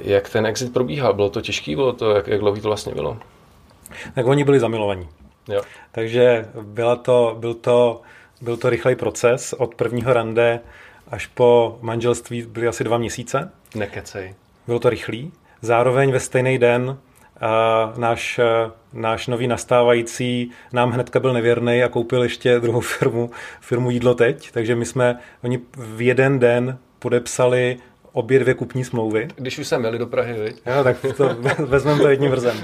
jak 0.00 0.28
ten 0.28 0.46
exit 0.46 0.72
probíhal? 0.72 1.14
Bylo 1.14 1.30
to 1.30 1.40
těžký? 1.40 1.76
Bylo 1.76 1.92
to, 1.92 2.10
jak, 2.10 2.26
jak 2.26 2.40
dlouhý 2.40 2.60
to 2.60 2.68
vlastně 2.68 2.94
bylo? 2.94 3.16
Tak 4.14 4.26
oni 4.26 4.44
byli 4.44 4.60
zamilovaní. 4.60 5.08
Jo. 5.48 5.62
Takže 5.92 6.48
byla 6.62 6.96
to, 6.96 7.36
byl 7.38 7.54
to 7.54 8.00
byl 8.44 8.56
to 8.56 8.70
rychlej 8.70 8.96
proces. 8.96 9.52
Od 9.52 9.74
prvního 9.74 10.12
rande 10.12 10.60
až 11.08 11.26
po 11.26 11.78
manželství 11.80 12.42
byly 12.42 12.68
asi 12.68 12.84
dva 12.84 12.98
měsíce. 12.98 13.50
Nekecej. 13.74 14.34
Bylo 14.66 14.78
to 14.78 14.90
rychlý. 14.90 15.32
Zároveň 15.62 16.12
ve 16.12 16.20
stejný 16.20 16.58
den 16.58 16.98
a 17.40 17.92
náš, 17.96 18.40
náš 18.92 19.26
nový 19.26 19.46
nastávající 19.46 20.50
nám 20.72 20.90
hnedka 20.90 21.20
byl 21.20 21.32
nevěrný 21.32 21.82
a 21.82 21.88
koupil 21.88 22.22
ještě 22.22 22.60
druhou 22.60 22.80
firmu, 22.80 23.30
firmu 23.60 23.90
Jídlo 23.90 24.14
teď. 24.14 24.50
Takže 24.50 24.76
my 24.76 24.84
jsme, 24.86 25.18
oni 25.44 25.60
v 25.76 26.00
jeden 26.00 26.38
den 26.38 26.78
podepsali 26.98 27.76
obě 28.12 28.38
dvě 28.38 28.54
kupní 28.54 28.84
smlouvy. 28.84 29.28
Když 29.36 29.58
už 29.58 29.66
jsme 29.66 29.86
jeli 29.88 29.98
do 29.98 30.06
Prahy, 30.06 30.32
viď? 30.32 30.62
Jo, 30.66 30.84
tak 30.84 30.96
to 31.16 31.36
vezmeme 31.66 32.02
to 32.02 32.08
jedním 32.08 32.30
vrzem. 32.30 32.56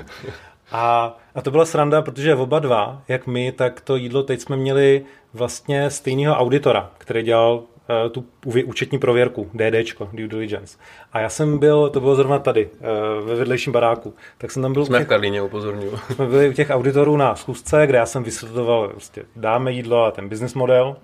A, 0.73 1.17
a 1.35 1.43
to 1.43 1.51
byla 1.51 1.65
sranda, 1.65 2.03
protože 2.03 2.35
oba 2.35 2.59
dva, 2.59 3.03
jak 3.09 3.27
my, 3.27 3.53
tak 3.53 3.81
to 3.81 3.97
jídlo 3.97 4.23
teď 4.23 4.41
jsme 4.41 4.57
měli 4.57 5.05
vlastně 5.35 5.91
stejného 5.91 6.35
auditora, 6.37 6.91
který 6.99 7.23
dělal 7.23 7.63
tu 8.11 8.25
účetní 8.45 8.99
prověrku, 8.99 9.51
DDčko, 9.55 10.09
due 10.13 10.29
diligence. 10.29 10.79
A 11.13 11.21
já 11.21 11.29
jsem 11.29 11.59
byl, 11.59 11.91
to 11.91 12.01
bylo 12.01 12.15
zrovna 12.15 12.39
tady, 12.39 12.69
eh, 12.81 13.25
ve 13.25 13.35
vedlejším 13.35 13.73
baráku. 13.73 14.15
Tak 14.39 14.51
jsem 14.51 14.63
tam 14.63 14.73
byl... 14.73 14.87
Jsme 14.87 15.05
v 15.05 15.09
Karlíně, 15.09 15.43
upozorňuji. 15.43 15.93
Jsme 16.15 16.27
byli 16.27 16.49
u 16.49 16.53
těch 16.53 16.71
auditorů 16.71 17.17
na 17.17 17.35
schůzce, 17.35 17.87
kde 17.87 17.99
já 17.99 18.07
jsem 18.07 18.23
vysvětloval, 18.23 18.89
prostě 18.89 19.25
dáme 19.37 19.73
jídlo 19.73 20.05
a 20.05 20.11
ten 20.11 20.29
business 20.29 20.55
model. 20.55 20.97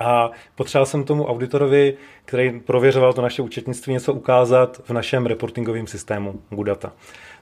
A 0.00 0.30
potřeboval 0.54 0.86
jsem 0.86 1.04
tomu 1.04 1.26
auditorovi, 1.26 1.96
který 2.24 2.60
prověřoval 2.60 3.12
to 3.12 3.22
naše 3.22 3.42
účetnictví, 3.42 3.92
něco 3.92 4.12
ukázat 4.12 4.80
v 4.84 4.90
našem 4.90 5.26
reportingovém 5.26 5.86
systému 5.86 6.40
Gudata. 6.50 6.92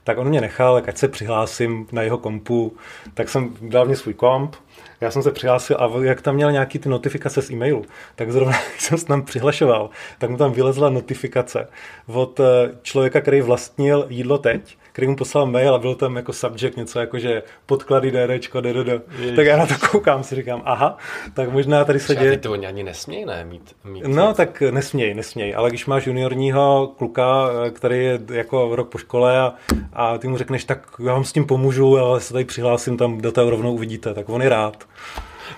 Tak 0.03 0.17
on 0.17 0.27
mě 0.27 0.41
nechal, 0.41 0.81
ať 0.87 0.97
se 0.97 1.07
přihlásím 1.07 1.87
na 1.91 2.01
jeho 2.01 2.17
kompu, 2.17 2.77
tak 3.13 3.29
jsem 3.29 3.55
dal 3.61 3.85
mě 3.85 3.95
svůj 3.95 4.13
komp, 4.13 4.55
já 5.03 5.11
jsem 5.11 5.23
se 5.23 5.31
přihlásil 5.31 5.77
a 5.79 6.03
jak 6.03 6.21
tam 6.21 6.35
měl 6.35 6.51
nějaký 6.51 6.79
ty 6.79 6.89
notifikace 6.89 7.41
z 7.41 7.51
e-mailu, 7.51 7.85
tak 8.15 8.31
zrovna 8.31 8.53
jsem 8.77 8.97
se 8.97 9.05
tam 9.05 9.21
přihlašoval, 9.21 9.89
tak 10.17 10.29
mu 10.29 10.37
tam 10.37 10.51
vylezla 10.51 10.89
notifikace 10.89 11.67
od 12.07 12.39
eh, 12.39 12.43
člověka, 12.81 13.21
který 13.21 13.41
vlastnil 13.41 14.05
jídlo 14.09 14.37
teď 14.37 14.77
který 14.93 15.07
mu 15.07 15.15
poslal 15.15 15.45
mail 15.45 15.75
a 15.75 15.79
byl 15.79 15.95
tam 15.95 16.15
jako 16.15 16.33
subject 16.33 16.77
něco 16.77 16.99
jako, 16.99 17.19
že 17.19 17.43
podklady 17.65 18.11
DDčko, 18.11 18.61
DDD. 18.61 19.03
Tak 19.35 19.45
já 19.45 19.57
na 19.57 19.65
to 19.65 19.73
koukám, 19.91 20.23
si 20.23 20.35
říkám, 20.35 20.61
aha, 20.65 20.97
tak 21.33 21.51
možná 21.51 21.85
tady 21.85 21.99
se 21.99 22.15
děje... 22.15 22.37
to 22.37 22.51
oni 22.51 22.67
ani 22.67 22.83
nesmějí, 22.83 23.25
ne? 23.25 23.45
Mít, 23.45 23.75
mít 23.83 24.03
no, 24.07 24.33
tak 24.33 24.61
nesměj, 24.61 25.13
nesměj, 25.13 25.55
ale 25.55 25.69
když 25.69 25.85
máš 25.85 26.07
juniorního 26.07 26.93
kluka, 26.97 27.49
který 27.73 28.05
je 28.05 28.19
jako 28.33 28.75
rok 28.75 28.89
po 28.89 28.97
škole 28.97 29.39
a, 29.39 29.53
a 29.93 30.17
ty 30.17 30.27
mu 30.27 30.37
řekneš, 30.37 30.63
tak 30.63 30.87
já 31.05 31.13
vám 31.13 31.23
s 31.23 31.33
tím 31.33 31.45
pomůžu, 31.45 31.97
ale 31.97 32.21
se 32.21 32.33
tady 32.33 32.45
přihlásím, 32.45 32.97
tam 32.97 33.21
data 33.21 33.43
rovnou 33.49 33.73
uvidíte, 33.73 34.13
tak 34.13 34.29
on 34.29 34.41
je 34.41 34.49
rád. 34.49 34.87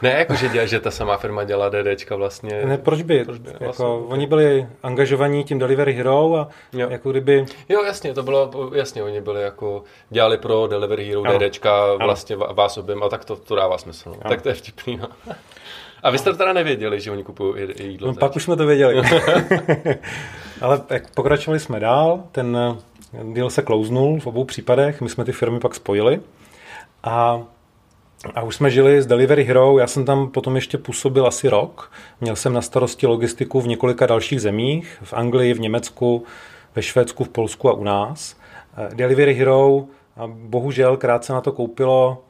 Ne, 0.01 0.09
jako 0.11 0.35
že, 0.35 0.49
dělá, 0.49 0.65
že 0.65 0.79
ta 0.79 0.91
samá 0.91 1.17
firma 1.17 1.43
dělá 1.43 1.69
DDčka 1.69 2.15
vlastně. 2.15 2.65
Ne, 2.65 2.77
proč 2.77 3.01
by? 3.01 3.25
Proč 3.25 3.39
by 3.39 3.49
jako, 3.49 3.63
vlastně, 3.63 3.85
oni 3.85 4.27
byli 4.27 4.67
angažovaní 4.83 5.43
tím 5.43 5.59
Delivery 5.59 5.93
Hero 5.93 6.35
a 6.35 6.47
jo. 6.73 6.89
jako 6.89 7.11
kdyby... 7.11 7.45
Jo, 7.69 7.83
jasně, 7.83 8.13
to 8.13 8.23
bylo, 8.23 8.51
jasně, 8.75 9.03
oni 9.03 9.21
byli 9.21 9.41
jako, 9.41 9.83
dělali 10.09 10.37
pro 10.37 10.67
Delivery 10.67 11.05
Hero 11.05 11.23
ano. 11.23 11.39
DDčka 11.39 11.83
ano. 11.83 11.97
vlastně 12.05 12.35
vás 12.35 12.77
objem 12.77 13.03
a 13.03 13.09
tak 13.09 13.25
to, 13.25 13.35
to 13.35 13.55
dává 13.55 13.77
smysl. 13.77 14.09
No. 14.09 14.29
Tak 14.29 14.41
to 14.41 14.49
je 14.49 14.55
vtipný, 14.55 14.97
no. 14.97 15.07
A 16.03 16.09
vy 16.09 16.17
jste 16.17 16.33
teda 16.33 16.53
nevěděli, 16.53 16.99
že 16.99 17.11
oni 17.11 17.23
kupují 17.23 17.67
jídlo? 17.79 18.07
No, 18.07 18.13
pak 18.13 18.35
už 18.35 18.43
jsme 18.43 18.55
to 18.55 18.65
věděli. 18.65 18.95
Ale 20.61 20.81
pokračovali 21.15 21.59
jsme 21.59 21.79
dál, 21.79 22.23
ten 22.31 22.57
deal 23.33 23.49
se 23.49 23.61
klouznul 23.61 24.19
v 24.19 24.27
obou 24.27 24.43
případech, 24.43 25.01
my 25.01 25.09
jsme 25.09 25.25
ty 25.25 25.31
firmy 25.31 25.59
pak 25.59 25.75
spojili 25.75 26.19
a 27.03 27.43
a 28.35 28.41
už 28.41 28.55
jsme 28.55 28.69
žili 28.69 29.01
s 29.01 29.05
Delivery 29.05 29.43
Hero, 29.43 29.79
já 29.79 29.87
jsem 29.87 30.05
tam 30.05 30.29
potom 30.29 30.55
ještě 30.55 30.77
působil 30.77 31.27
asi 31.27 31.49
rok. 31.49 31.91
Měl 32.21 32.35
jsem 32.35 32.53
na 32.53 32.61
starosti 32.61 33.07
logistiku 33.07 33.61
v 33.61 33.67
několika 33.67 34.05
dalších 34.05 34.41
zemích, 34.41 34.97
v 35.03 35.13
Anglii, 35.13 35.53
v 35.53 35.59
Německu, 35.59 36.23
ve 36.75 36.81
Švédsku, 36.81 37.23
v 37.23 37.29
Polsku 37.29 37.69
a 37.69 37.73
u 37.73 37.83
nás. 37.83 38.37
Eh, 38.77 38.95
Delivery 38.95 39.33
Hero, 39.33 39.85
bohužel 40.27 40.97
krátce 40.97 41.33
na 41.33 41.41
to 41.41 41.51
koupilo 41.51 42.23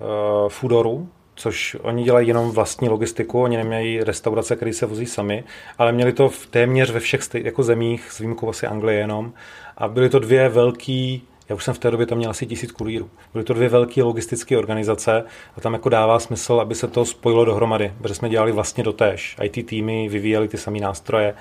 uh, 0.00 0.48
Foodoru, 0.48 1.08
což 1.34 1.76
oni 1.82 2.04
dělají 2.04 2.28
jenom 2.28 2.50
vlastní 2.50 2.88
logistiku, 2.88 3.42
oni 3.42 3.56
nemají 3.56 4.04
restaurace, 4.04 4.56
které 4.56 4.72
se 4.72 4.86
vozí 4.86 5.06
sami, 5.06 5.44
ale 5.78 5.92
měli 5.92 6.12
to 6.12 6.28
v 6.28 6.46
téměř 6.46 6.90
ve 6.90 7.00
všech 7.00 7.20
jako 7.34 7.62
zemích, 7.62 8.12
s 8.12 8.18
výjimkou 8.18 8.48
asi 8.48 8.66
Anglie 8.66 8.98
jenom. 8.98 9.32
A 9.76 9.88
byly 9.88 10.08
to 10.08 10.18
dvě 10.18 10.48
velký 10.48 11.22
já 11.50 11.56
už 11.56 11.64
jsem 11.64 11.74
v 11.74 11.78
té 11.78 11.90
době 11.90 12.06
tam 12.06 12.18
měl 12.18 12.30
asi 12.30 12.46
tisíc 12.46 12.72
kurýrů. 12.72 13.10
Byly 13.32 13.44
to 13.44 13.54
dvě 13.54 13.68
velké 13.68 14.02
logistické 14.02 14.58
organizace 14.58 15.24
a 15.56 15.60
tam 15.60 15.72
jako 15.72 15.88
dává 15.88 16.18
smysl, 16.18 16.54
aby 16.60 16.74
se 16.74 16.88
to 16.88 17.04
spojilo 17.04 17.44
dohromady, 17.44 17.94
protože 17.98 18.14
jsme 18.14 18.28
dělali 18.28 18.52
vlastně 18.52 18.84
dotéž. 18.84 19.36
IT 19.42 19.66
týmy 19.66 20.08
vyvíjeli 20.08 20.48
ty 20.48 20.58
samé 20.58 20.78
nástroje 20.78 21.34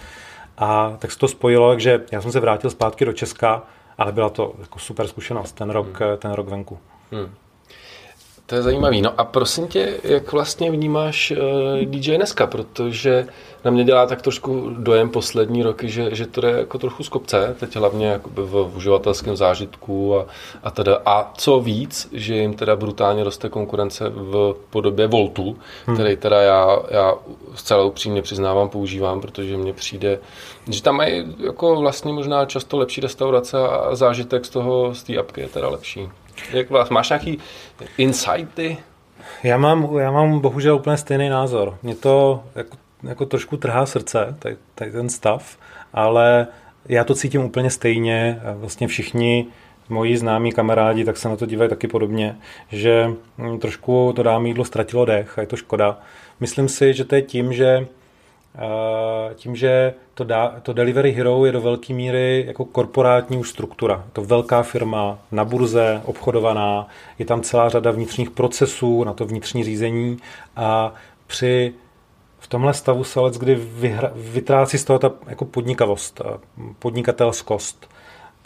a 0.58 0.98
tak 1.00 1.12
se 1.12 1.20
to 1.20 1.28
spojilo, 1.28 1.70
takže 1.70 2.06
já 2.12 2.22
jsem 2.22 2.32
se 2.32 2.40
vrátil 2.40 2.70
zpátky 2.70 3.06
do 3.06 3.14
Česka, 3.14 3.64
ale 3.98 4.12
byla 4.12 4.30
to 4.30 4.56
jako 4.60 4.80
super 4.80 5.08
zkušenost 5.08 5.52
ten 5.52 5.70
rok, 5.70 6.00
hmm. 6.02 6.18
ten 6.18 6.32
rok 6.32 6.50
venku. 6.50 6.80
Hmm. 7.12 7.34
To 8.50 8.56
je 8.56 8.62
zajímavý. 8.62 9.02
No 9.02 9.12
a 9.18 9.24
prosím 9.24 9.68
tě, 9.68 9.94
jak 10.04 10.32
vlastně 10.32 10.72
vnímáš 10.72 11.32
uh, 11.32 11.38
eh, 11.82 11.86
DJ 11.86 12.18
dneska, 12.18 12.48
protože 12.48 13.28
na 13.66 13.72
mě 13.72 13.84
dělá 13.84 14.06
tak 14.06 14.22
trošku 14.22 14.70
dojem 14.70 15.10
poslední 15.10 15.64
roky, 15.64 15.90
že, 15.90 16.16
že 16.16 16.26
to 16.26 16.46
je 16.46 16.58
jako 16.58 16.78
trochu 16.78 17.04
z 17.04 17.10
kopce, 17.10 17.56
teď 17.60 17.76
hlavně 17.76 18.22
v 18.26 18.72
uživatelském 18.76 19.36
zážitku 19.36 20.18
a, 20.18 20.26
a 20.64 20.72
teda. 20.72 21.02
A 21.06 21.32
co 21.38 21.60
víc, 21.60 22.10
že 22.14 22.36
jim 22.36 22.54
teda 22.54 22.76
brutálně 22.76 23.24
roste 23.24 23.50
konkurence 23.50 24.10
v 24.10 24.56
podobě 24.70 25.08
Voltu, 25.08 25.58
hmm. 25.86 25.96
který 25.96 26.16
teda 26.16 26.42
já, 26.42 26.80
já 26.90 27.14
zcela 27.56 27.84
upřímně 27.84 28.22
přiznávám, 28.22 28.70
používám, 28.70 29.22
protože 29.22 29.58
mně 29.58 29.74
přijde, 29.74 30.20
že 30.70 30.84
tam 30.84 30.96
mají 30.96 31.36
jako 31.40 31.76
vlastně 31.76 32.14
možná 32.14 32.46
často 32.46 32.78
lepší 32.78 33.02
restaurace 33.02 33.58
a 33.58 33.96
zážitek 33.96 34.46
z 34.46 34.50
toho, 34.50 34.96
z 34.96 35.04
té 35.04 35.18
apky 35.18 35.42
je 35.42 35.48
teda 35.48 35.70
lepší. 35.70 36.10
Jak 36.52 36.70
vás, 36.70 36.90
máš 36.90 37.10
nějaký 37.10 37.40
insighty? 37.98 38.78
Já 39.44 39.58
mám, 39.58 39.98
já 40.00 40.12
mám 40.12 40.40
bohužel 40.40 40.76
úplně 40.76 40.98
stejný 40.98 41.30
názor. 41.30 41.78
Mě 41.84 41.96
to 41.96 42.44
jako, 42.56 42.78
jako 43.04 43.26
trošku 43.26 43.58
trhá 43.58 43.86
srdce, 43.86 44.36
tady, 44.40 44.58
tady 44.76 44.92
ten 44.92 45.10
stav, 45.10 45.58
ale 45.94 46.48
já 46.86 47.04
to 47.04 47.16
cítím 47.16 47.42
úplně 47.42 47.70
stejně. 47.70 48.42
Vlastně 48.54 48.88
všichni 48.88 49.48
moji 49.90 50.18
známí 50.18 50.52
kamarádi 50.52 51.06
tak 51.06 51.18
se 51.18 51.30
na 51.30 51.36
to 51.36 51.46
dívají 51.46 51.70
taky 51.70 51.88
podobně, 51.88 52.36
že 52.72 53.10
hm, 53.38 53.60
trošku 53.60 54.14
to 54.16 54.24
dáme 54.24 54.48
jídlo 54.48 54.66
ztratilo 54.66 55.06
dech 55.06 55.38
a 55.38 55.42
je 55.42 55.48
to 55.48 55.56
škoda. 55.56 56.00
Myslím 56.40 56.70
si, 56.70 56.94
že 56.94 57.06
to 57.06 57.16
je 57.16 57.22
tím, 57.22 57.54
že 57.54 57.88
tím, 59.36 59.56
že 59.56 59.94
to, 60.14 60.24
dá, 60.24 60.56
to 60.64 60.74
Delivery 60.74 61.12
Hero 61.12 61.46
je 61.46 61.52
do 61.52 61.62
velké 61.62 61.94
míry 61.94 62.44
jako 62.48 62.66
korporátní 62.66 63.38
už 63.38 63.50
struktura. 63.50 64.04
Je 64.06 64.12
to 64.14 64.24
velká 64.24 64.64
firma 64.64 65.20
na 65.32 65.46
burze, 65.46 66.02
obchodovaná, 66.06 66.88
je 67.20 67.26
tam 67.26 67.42
celá 67.42 67.70
řada 67.70 67.92
vnitřních 67.92 68.32
procesů 68.32 69.04
na 69.04 69.14
to 69.14 69.26
vnitřní 69.26 69.64
řízení 69.64 70.18
a 70.56 70.94
při 71.28 71.74
v 72.40 72.48
tomhle 72.48 72.74
stavu 72.74 73.04
se 73.04 73.20
kdy 73.40 73.56
vytrácí 74.16 74.78
z 74.78 74.84
toho 74.84 75.00
ta 75.00 75.12
jako 75.28 75.46
podnikavost, 75.46 76.22
podnikatelskost 76.80 77.90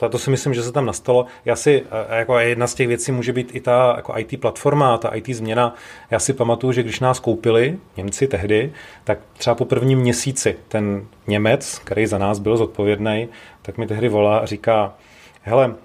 to, 0.03 0.09
to 0.09 0.17
si 0.17 0.29
myslím, 0.29 0.53
že 0.53 0.63
se 0.63 0.71
tam 0.71 0.85
nastalo. 0.85 1.25
Já 1.45 1.55
si, 1.55 1.83
jako 2.09 2.39
jedna 2.39 2.67
z 2.67 2.73
těch 2.73 2.87
věcí 2.87 3.11
může 3.11 3.33
být 3.33 3.55
i 3.55 3.61
ta 3.61 3.93
jako 3.95 4.13
IT 4.17 4.41
platforma, 4.41 4.97
ta 4.97 5.09
IT 5.09 5.29
změna. 5.29 5.75
Já 6.11 6.19
si 6.19 6.33
pamatuju, 6.33 6.73
že 6.73 6.83
když 6.83 6.99
nás 6.99 7.19
koupili 7.19 7.77
Němci 7.97 8.27
tehdy, 8.27 8.73
tak 9.03 9.19
třeba 9.37 9.55
po 9.55 9.65
prvním 9.65 9.99
měsíci 9.99 10.55
ten 10.67 11.05
Němec, 11.27 11.79
který 11.79 12.05
za 12.05 12.17
nás 12.17 12.39
byl 12.39 12.57
zodpovědný, 12.57 13.27
tak 13.61 13.77
mi 13.77 13.87
tehdy 13.87 14.09
volá 14.09 14.37
a 14.37 14.45
říká, 14.45 14.93
hele, 15.41 15.75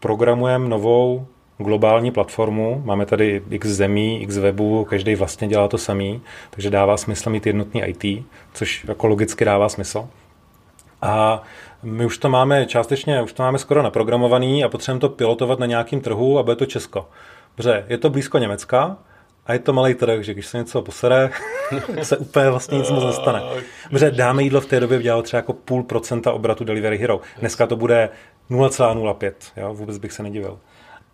programujeme 0.00 0.68
novou 0.68 1.26
globální 1.58 2.10
platformu, 2.10 2.82
máme 2.84 3.06
tady 3.06 3.42
x 3.50 3.68
zemí, 3.68 4.22
x 4.22 4.38
webů, 4.38 4.84
každý 4.84 5.14
vlastně 5.14 5.48
dělá 5.48 5.68
to 5.68 5.78
samý, 5.78 6.22
takže 6.50 6.70
dává 6.70 6.96
smysl 6.96 7.30
mít 7.30 7.46
jednotný 7.46 7.82
IT, 7.82 8.26
což 8.52 8.84
jako 8.84 9.06
logicky 9.06 9.44
dává 9.44 9.68
smysl. 9.68 10.08
A 11.02 11.42
my 11.82 12.06
už 12.06 12.18
to 12.18 12.28
máme 12.28 12.66
částečně, 12.66 13.22
už 13.22 13.32
to 13.32 13.42
máme 13.42 13.58
skoro 13.58 13.82
naprogramovaný 13.82 14.64
a 14.64 14.68
potřebujeme 14.68 15.00
to 15.00 15.08
pilotovat 15.08 15.58
na 15.58 15.66
nějakým 15.66 16.00
trhu 16.00 16.38
a 16.38 16.42
bude 16.42 16.56
to 16.56 16.66
Česko. 16.66 17.08
Dobře, 17.56 17.84
je 17.88 17.98
to 17.98 18.10
blízko 18.10 18.38
Německa 18.38 18.96
a 19.46 19.52
je 19.52 19.58
to 19.58 19.72
malý 19.72 19.94
trh, 19.94 20.22
že 20.22 20.32
když 20.32 20.46
se 20.46 20.58
něco 20.58 20.82
posere, 20.82 21.30
se 22.02 22.16
úplně 22.16 22.50
vlastně 22.50 22.78
nic 22.78 22.90
moc 22.90 23.04
nestane. 23.04 23.42
Dobře, 23.90 24.10
dáme 24.10 24.42
jídlo 24.42 24.60
v 24.60 24.66
té 24.66 24.80
době 24.80 25.02
dělalo 25.02 25.22
třeba 25.22 25.38
jako 25.38 25.52
půl 25.52 25.82
procenta 25.82 26.32
obratu 26.32 26.64
Delivery 26.64 26.98
Hero. 26.98 27.20
Dneska 27.40 27.66
to 27.66 27.76
bude 27.76 28.08
0,05, 28.50 29.32
jo, 29.56 29.74
vůbec 29.74 29.98
bych 29.98 30.12
se 30.12 30.22
nedivil. 30.22 30.58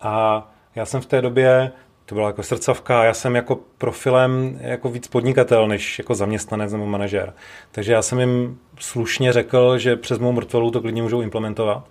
A 0.01 0.47
já 0.75 0.85
jsem 0.85 1.01
v 1.01 1.05
té 1.05 1.21
době 1.21 1.71
to 2.09 2.15
byla 2.15 2.27
jako 2.27 2.43
srdcovka. 2.43 3.03
Já 3.03 3.13
jsem 3.13 3.35
jako 3.35 3.59
profilem 3.77 4.59
jako 4.61 4.89
víc 4.89 5.07
podnikatel, 5.07 5.67
než 5.67 5.99
jako 5.99 6.15
zaměstnanec 6.15 6.73
nebo 6.73 6.85
manažer. 6.85 7.33
Takže 7.71 7.93
já 7.93 8.01
jsem 8.01 8.19
jim 8.19 8.59
slušně 8.79 9.33
řekl, 9.33 9.77
že 9.77 9.95
přes 9.95 10.19
mou 10.19 10.31
mrtvolu 10.31 10.71
to 10.71 10.81
klidně 10.81 11.03
můžou 11.03 11.21
implementovat. 11.21 11.83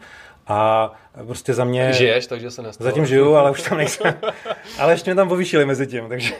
A 0.46 0.92
prostě 1.26 1.54
za 1.54 1.64
mě... 1.64 1.92
Žiješ, 1.92 2.26
takže 2.26 2.50
se 2.50 2.62
nestalo. 2.62 2.90
Zatím 2.90 3.06
žiju, 3.06 3.34
ale 3.34 3.50
už 3.50 3.62
tam 3.62 3.78
nejsem. 3.78 4.14
ale 4.78 4.92
ještě 4.92 5.10
mě 5.10 5.14
tam 5.14 5.28
povýšili 5.28 5.66
mezi 5.66 5.86
tím, 5.86 6.08
takže... 6.08 6.34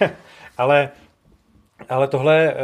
Ale, 0.59 0.89
ale 1.89 2.09
tohle... 2.09 2.55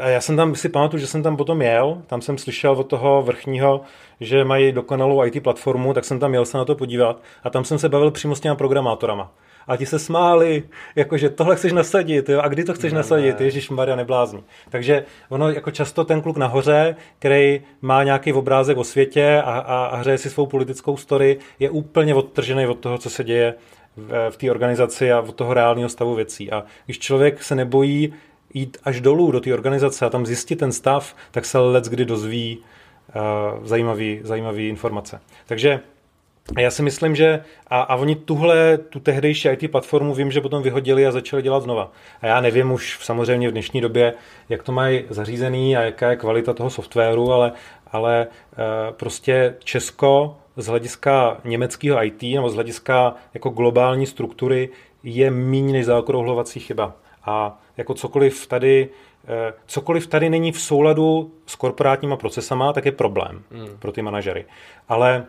A 0.00 0.08
já 0.08 0.20
jsem 0.20 0.36
tam 0.36 0.54
si 0.54 0.68
pamatuju, 0.68 1.00
že 1.00 1.06
jsem 1.06 1.22
tam 1.22 1.36
potom 1.36 1.62
jel, 1.62 2.02
tam 2.06 2.22
jsem 2.22 2.38
slyšel 2.38 2.72
od 2.72 2.84
toho 2.84 3.22
vrchního, 3.22 3.80
že 4.20 4.44
mají 4.44 4.72
dokonalou 4.72 5.24
IT 5.24 5.42
platformu, 5.42 5.94
tak 5.94 6.04
jsem 6.04 6.18
tam 6.18 6.34
jel 6.34 6.44
se 6.44 6.58
na 6.58 6.64
to 6.64 6.74
podívat 6.74 7.22
a 7.44 7.50
tam 7.50 7.64
jsem 7.64 7.78
se 7.78 7.88
bavil 7.88 8.10
přímo 8.10 8.34
s 8.34 8.40
těma 8.40 8.54
programátorama 8.54 9.32
a 9.70 9.76
ti 9.76 9.86
se 9.86 9.98
smáli, 9.98 10.62
jakože 10.96 11.30
tohle 11.30 11.56
chceš 11.56 11.72
nasadit, 11.72 12.28
jo, 12.28 12.40
a 12.40 12.48
kdy 12.48 12.64
to 12.64 12.74
chceš 12.74 12.92
ne, 12.92 12.96
nasadit, 12.96 13.40
ne. 13.40 13.46
Ježíš 13.46 13.70
Maria 13.70 13.96
neblázni. 13.96 14.42
Takže 14.70 15.04
ono 15.28 15.50
jako 15.50 15.70
často 15.70 16.04
ten 16.04 16.22
kluk 16.22 16.36
nahoře, 16.36 16.96
který 17.18 17.60
má 17.82 18.04
nějaký 18.04 18.32
obrázek 18.32 18.78
o 18.78 18.84
světě 18.84 19.42
a, 19.44 19.52
a, 19.52 19.84
a 19.84 19.96
hraje 19.96 20.18
si 20.18 20.30
svou 20.30 20.46
politickou 20.46 20.96
story, 20.96 21.38
je 21.58 21.70
úplně 21.70 22.14
odtržený 22.14 22.66
od 22.66 22.78
toho, 22.78 22.98
co 22.98 23.10
se 23.10 23.24
děje 23.24 23.54
v, 23.96 24.30
v 24.30 24.36
té 24.36 24.50
organizaci 24.50 25.12
a 25.12 25.20
od 25.20 25.34
toho 25.34 25.54
reálného 25.54 25.88
stavu 25.88 26.14
věcí. 26.14 26.50
A 26.50 26.64
když 26.84 26.98
člověk 26.98 27.42
se 27.42 27.54
nebojí 27.54 28.12
jít 28.54 28.76
až 28.84 29.00
dolů 29.00 29.30
do 29.30 29.40
té 29.40 29.54
organizace 29.54 30.06
a 30.06 30.10
tam 30.10 30.26
zjistit 30.26 30.56
ten 30.56 30.72
stav, 30.72 31.16
tak 31.30 31.44
se 31.44 31.58
let 31.58 31.84
kdy 31.84 32.04
dozví 32.04 32.58
uh, 32.58 33.66
zajímavý, 33.66 34.20
zajímavý 34.22 34.68
informace. 34.68 35.20
Takže 35.46 35.80
a 36.56 36.60
já 36.60 36.70
si 36.70 36.82
myslím, 36.82 37.16
že 37.16 37.44
a, 37.66 37.80
a 37.80 37.96
oni 37.96 38.16
tuhle, 38.16 38.78
tu 38.78 39.00
tehdejší 39.00 39.48
IT 39.48 39.70
platformu 39.70 40.14
vím, 40.14 40.30
že 40.30 40.40
potom 40.40 40.62
vyhodili 40.62 41.06
a 41.06 41.12
začali 41.12 41.42
dělat 41.42 41.62
znova. 41.62 41.92
A 42.20 42.26
já 42.26 42.40
nevím 42.40 42.72
už 42.72 42.98
samozřejmě 43.02 43.48
v 43.48 43.52
dnešní 43.52 43.80
době, 43.80 44.14
jak 44.48 44.62
to 44.62 44.72
mají 44.72 45.04
zařízený 45.10 45.76
a 45.76 45.82
jaká 45.82 46.10
je 46.10 46.16
kvalita 46.16 46.52
toho 46.52 46.70
softwaru, 46.70 47.32
ale, 47.32 47.52
ale 47.92 48.22
e, 48.22 48.26
prostě 48.92 49.54
Česko 49.64 50.36
z 50.56 50.66
hlediska 50.66 51.40
německého 51.44 52.04
IT 52.04 52.22
nebo 52.22 52.50
z 52.50 52.54
hlediska 52.54 53.14
jako 53.34 53.50
globální 53.50 54.06
struktury 54.06 54.68
je 55.02 55.30
méně 55.30 55.72
než 55.72 55.86
zaokrouhlovací 55.86 56.60
chyba. 56.60 56.96
A 57.24 57.58
jako 57.76 57.94
cokoliv 57.94 58.46
tady, 58.46 58.88
eh, 59.28 59.52
cokoliv 59.66 60.06
tady 60.06 60.30
není 60.30 60.52
v 60.52 60.60
souladu 60.60 61.34
s 61.46 61.56
korporátníma 61.56 62.16
procesama, 62.16 62.72
tak 62.72 62.84
je 62.84 62.92
problém 62.92 63.42
hmm. 63.50 63.68
pro 63.78 63.92
ty 63.92 64.02
manažery. 64.02 64.46
Ale 64.88 65.26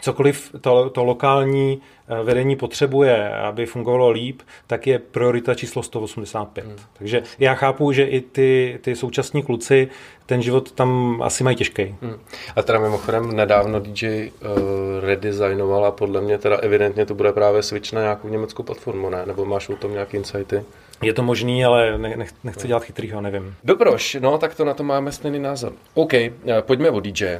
cokoliv 0.00 0.50
to, 0.60 0.90
to 0.90 1.04
lokální 1.04 1.80
eh, 2.08 2.22
vedení 2.22 2.56
potřebuje, 2.56 3.30
aby 3.30 3.66
fungovalo 3.66 4.10
líp, 4.10 4.42
tak 4.66 4.86
je 4.86 4.98
priorita 4.98 5.54
číslo 5.54 5.82
185. 5.82 6.66
Hmm. 6.66 6.76
Takže 6.98 7.22
já 7.38 7.54
chápu, 7.54 7.92
že 7.92 8.04
i 8.04 8.20
ty, 8.20 8.78
ty 8.82 8.96
současní 8.96 9.42
kluci 9.42 9.88
ten 10.26 10.42
život 10.42 10.72
tam 10.72 11.20
asi 11.22 11.44
mají 11.44 11.56
těžký. 11.56 11.94
Hmm. 12.02 12.18
A 12.56 12.62
teda 12.62 12.78
mimochodem 12.78 13.36
nedávno 13.36 13.80
DJ 13.80 14.06
uh, 14.06 14.46
eh, 14.46 15.00
redesignoval 15.00 15.86
a 15.86 15.90
podle 15.90 16.20
mě 16.20 16.38
teda 16.38 16.56
evidentně 16.56 17.06
to 17.06 17.14
bude 17.14 17.32
právě 17.32 17.62
switch 17.62 17.92
na 17.92 18.00
nějakou 18.00 18.28
německou 18.28 18.62
platformu, 18.62 19.10
ne? 19.10 19.26
Nebo 19.26 19.44
máš 19.44 19.68
o 19.68 19.76
tom 19.76 19.92
nějaké 19.92 20.16
insighty? 20.16 20.62
Je 21.02 21.12
to 21.12 21.22
možný, 21.22 21.64
ale 21.64 21.98
nech, 21.98 22.30
nechci 22.44 22.68
dělat 22.68 22.84
chytrýho, 22.84 23.20
nevím. 23.20 23.54
Dobroš, 23.64 24.16
no 24.20 24.38
tak 24.38 24.54
to 24.54 24.64
na 24.64 24.74
to 24.74 24.82
máme 24.82 25.12
stejný 25.12 25.38
názor. 25.38 25.72
OK, 25.94 26.14
eh, 26.14 26.32
pojďme 26.60 26.90
o 26.90 27.00
DJ. 27.00 27.38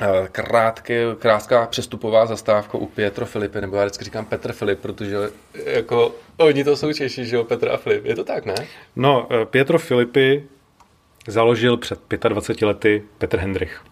Eh, 0.00 0.28
krátké, 0.32 1.04
krátká 1.18 1.66
přestupová 1.66 2.26
zastávka 2.26 2.78
u 2.78 2.86
Pietro 2.86 3.26
Filipy, 3.26 3.60
nebo 3.60 3.76
já 3.76 3.84
vždycky 3.84 4.04
říkám 4.04 4.24
Petr 4.24 4.52
Filip, 4.52 4.80
protože 4.80 5.16
jako 5.64 6.14
oni 6.36 6.64
to 6.64 6.76
jsou 6.76 6.92
Češi, 6.92 7.24
že 7.24 7.36
jo, 7.36 7.44
Petr 7.44 7.68
a 7.68 7.76
Filip. 7.76 8.04
Je 8.04 8.16
to 8.16 8.24
tak, 8.24 8.44
ne? 8.44 8.54
No, 8.96 9.28
eh, 9.30 9.46
Pietro 9.46 9.78
Filipy 9.78 10.44
založil 11.26 11.76
před 11.76 12.00
25 12.28 12.66
lety 12.66 13.02
Petr 13.18 13.38
Hendrich 13.38 13.82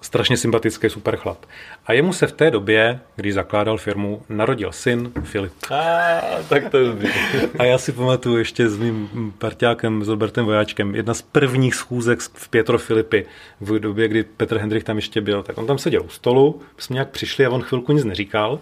strašně 0.00 0.36
sympatický 0.36 0.90
super 0.90 1.16
chlap. 1.16 1.38
A 1.86 1.92
jemu 1.92 2.12
se 2.12 2.26
v 2.26 2.32
té 2.32 2.50
době, 2.50 3.00
když 3.16 3.34
zakládal 3.34 3.78
firmu, 3.78 4.22
narodil 4.28 4.72
syn 4.72 5.12
Filip. 5.22 5.52
A, 5.70 6.20
tak 6.48 6.68
to 6.70 6.78
je 6.78 6.84
dobrý. 6.84 7.08
A 7.58 7.64
já 7.64 7.78
si 7.78 7.92
pamatuju 7.92 8.36
ještě 8.36 8.68
s 8.68 8.78
mým 8.78 9.32
parťákem, 9.38 10.04
s 10.04 10.08
Robertem 10.08 10.44
Vojáčkem, 10.44 10.94
jedna 10.94 11.14
z 11.14 11.22
prvních 11.22 11.74
schůzek 11.74 12.20
v 12.20 12.48
Pietro 12.48 12.78
Filipy 12.78 13.26
v 13.60 13.78
době, 13.78 14.08
kdy 14.08 14.22
Petr 14.24 14.58
Hendrich 14.58 14.84
tam 14.84 14.96
ještě 14.96 15.20
byl, 15.20 15.42
tak 15.42 15.58
on 15.58 15.66
tam 15.66 15.78
seděl 15.78 16.02
u 16.02 16.08
stolu, 16.08 16.62
jsme 16.78 16.94
nějak 16.94 17.08
přišli 17.08 17.46
a 17.46 17.50
on 17.50 17.62
chvilku 17.62 17.92
nic 17.92 18.04
neříkal. 18.04 18.60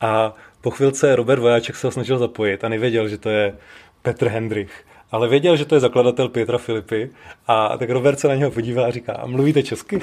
A 0.00 0.34
po 0.60 0.70
chvilce 0.70 1.16
Robert 1.16 1.40
Vojáček 1.40 1.76
se 1.76 1.86
ho 1.86 1.90
snažil 1.90 2.18
zapojit 2.18 2.64
a 2.64 2.68
nevěděl, 2.68 3.08
že 3.08 3.18
to 3.18 3.28
je 3.28 3.54
Petr 4.02 4.28
Hendrich 4.28 4.86
ale 5.10 5.28
věděl, 5.28 5.56
že 5.56 5.64
to 5.64 5.74
je 5.74 5.80
zakladatel 5.80 6.28
Pětra 6.28 6.58
Filipy 6.58 7.10
a 7.46 7.78
tak 7.78 7.90
Robert 7.90 8.20
se 8.20 8.28
na 8.28 8.34
něho 8.34 8.50
podívá 8.50 8.86
a 8.86 8.90
říká, 8.90 9.12
a 9.12 9.26
mluvíte 9.26 9.62
česky? 9.62 10.00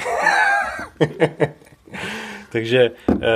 takže, 2.51 2.91
e, 3.21 3.31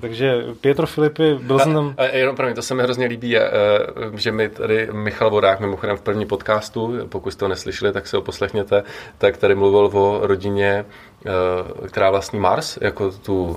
takže 0.00 0.44
Pietro 0.60 0.86
Filipy, 0.86 1.34
byl 1.42 1.58
jsem 1.58 1.74
tam... 1.74 1.94
A, 1.96 2.04
jenom 2.04 2.36
pro 2.36 2.46
mě, 2.46 2.54
to 2.54 2.62
se 2.62 2.74
mi 2.74 2.82
hrozně 2.82 3.06
líbí, 3.06 3.30
je, 3.30 3.50
eh, 3.50 3.50
že 4.14 4.32
mi 4.32 4.48
tady 4.48 4.88
Michal 4.92 5.30
Vodák, 5.30 5.60
mimochodem 5.60 5.96
v 5.96 6.02
první 6.02 6.26
podcastu, 6.26 6.98
pokud 7.08 7.30
jste 7.30 7.44
ho 7.44 7.48
neslyšeli, 7.48 7.92
tak 7.92 8.06
si 8.06 8.16
ho 8.16 8.22
poslechněte, 8.22 8.82
tak 9.18 9.36
tady 9.36 9.54
mluvil 9.54 9.98
o 9.98 10.26
rodině, 10.26 10.84
eh, 11.26 11.30
která 11.88 12.10
vlastní 12.10 12.38
Mars, 12.38 12.78
jako 12.80 13.10
tu 13.10 13.56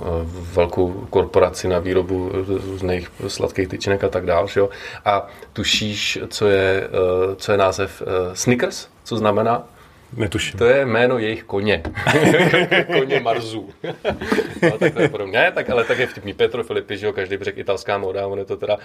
velkou 0.52 1.06
korporaci 1.10 1.68
na 1.68 1.78
výrobu 1.78 2.32
různých 2.66 3.10
sladkých 3.28 3.68
tyčinek 3.68 4.04
a 4.04 4.08
tak 4.08 4.26
dále. 4.26 4.46
A 5.04 5.26
tušíš, 5.52 6.18
co 6.28 6.46
je, 6.48 6.88
co 7.36 7.52
je 7.52 7.58
název 7.58 8.02
Snickers, 8.32 8.88
co 9.04 9.16
znamená? 9.16 9.64
Netuším. 10.16 10.58
To 10.58 10.64
je 10.64 10.86
jméno 10.86 11.18
jejich 11.18 11.44
koně. 11.44 11.82
koně 12.98 13.20
Marzu. 13.20 13.68
no, 14.62 14.78
tak 14.78 14.94
to 14.94 15.02
je 15.02 15.08
podobně. 15.08 15.52
tak, 15.54 15.70
ale 15.70 15.84
tak 15.84 15.98
je 15.98 16.06
vtipný. 16.06 16.34
Petro 16.34 16.64
Filipi, 16.64 16.98
že 16.98 17.06
jo, 17.06 17.12
každý 17.12 17.38
řekl 17.40 17.60
italská 17.60 17.98
móda, 17.98 18.26
on 18.26 18.38
je 18.38 18.44
to 18.44 18.56
teda 18.56 18.76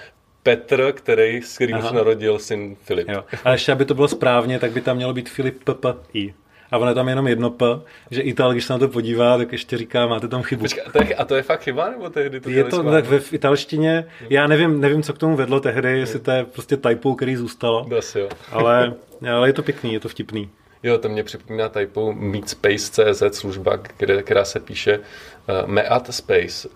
Petr, 0.44 0.92
který, 0.92 1.42
s 1.42 1.56
kterým 1.56 1.82
se 1.82 1.96
narodil 1.96 2.40
syn 2.40 2.76
Filip. 2.84 3.10
Jo. 3.10 3.24
A 3.44 3.52
ještě, 3.52 3.72
aby 3.72 3.86
to 3.86 3.94
bylo 3.94 4.08
správně, 4.08 4.60
tak 4.60 4.72
by 4.72 4.82
tam 4.82 4.96
mělo 4.96 5.14
být 5.14 5.30
Filip 5.30 5.70
I. 6.14 6.34
A 6.72 6.78
ono 6.78 6.90
je 6.90 6.96
tam 6.96 7.10
jenom 7.10 7.28
jedno 7.28 7.50
P, 7.50 7.66
že 8.12 8.22
Ital, 8.22 8.52
když 8.52 8.66
se 8.66 8.74
na 8.74 8.80
to 8.80 8.88
podívá, 8.88 9.38
tak 9.38 9.52
ještě 9.52 9.78
říká, 9.78 10.08
máte 10.08 10.28
tam 10.28 10.44
chybu. 10.44 10.62
Počkej, 10.62 10.84
a, 10.88 10.92
to 10.92 11.04
je, 11.04 11.16
a 11.16 11.26
to 11.26 11.36
je 11.36 11.44
fakt 11.44 11.62
chyba, 11.62 11.90
nebo 11.90 12.10
tehdy 12.10 12.40
to 12.40 12.50
Je 12.50 12.64
to 12.64 12.84
tak 12.84 13.06
ve 13.06 13.20
v 13.20 13.34
italštině, 13.34 14.06
já 14.30 14.48
nevím, 14.48 14.82
nevím, 14.82 15.04
co 15.04 15.14
k 15.14 15.18
tomu 15.18 15.36
vedlo 15.36 15.60
tehdy, 15.60 16.00
jestli 16.00 16.20
to 16.20 16.32
je 16.32 16.46
prostě 16.46 16.78
typou, 16.78 17.16
který 17.16 17.36
zůstalo. 17.36 17.86
Das, 17.90 18.16
jo. 18.16 18.30
Ale, 18.52 18.94
ale 19.34 19.50
je 19.50 19.54
to 19.54 19.64
pěkný, 19.64 19.94
je 19.94 20.00
to 20.00 20.10
vtipný. 20.10 20.50
Jo, 20.84 20.98
to 20.98 21.10
mě 21.10 21.24
připomíná 21.24 21.70
typou 21.70 22.14
Meetspace.cz 22.14 23.24
služba, 23.32 23.80
kde, 23.98 24.24
která 24.24 24.46
se 24.46 24.60
píše 24.60 25.00
uh, 25.00 25.70
Meat 25.70 26.14
Space. 26.14 26.70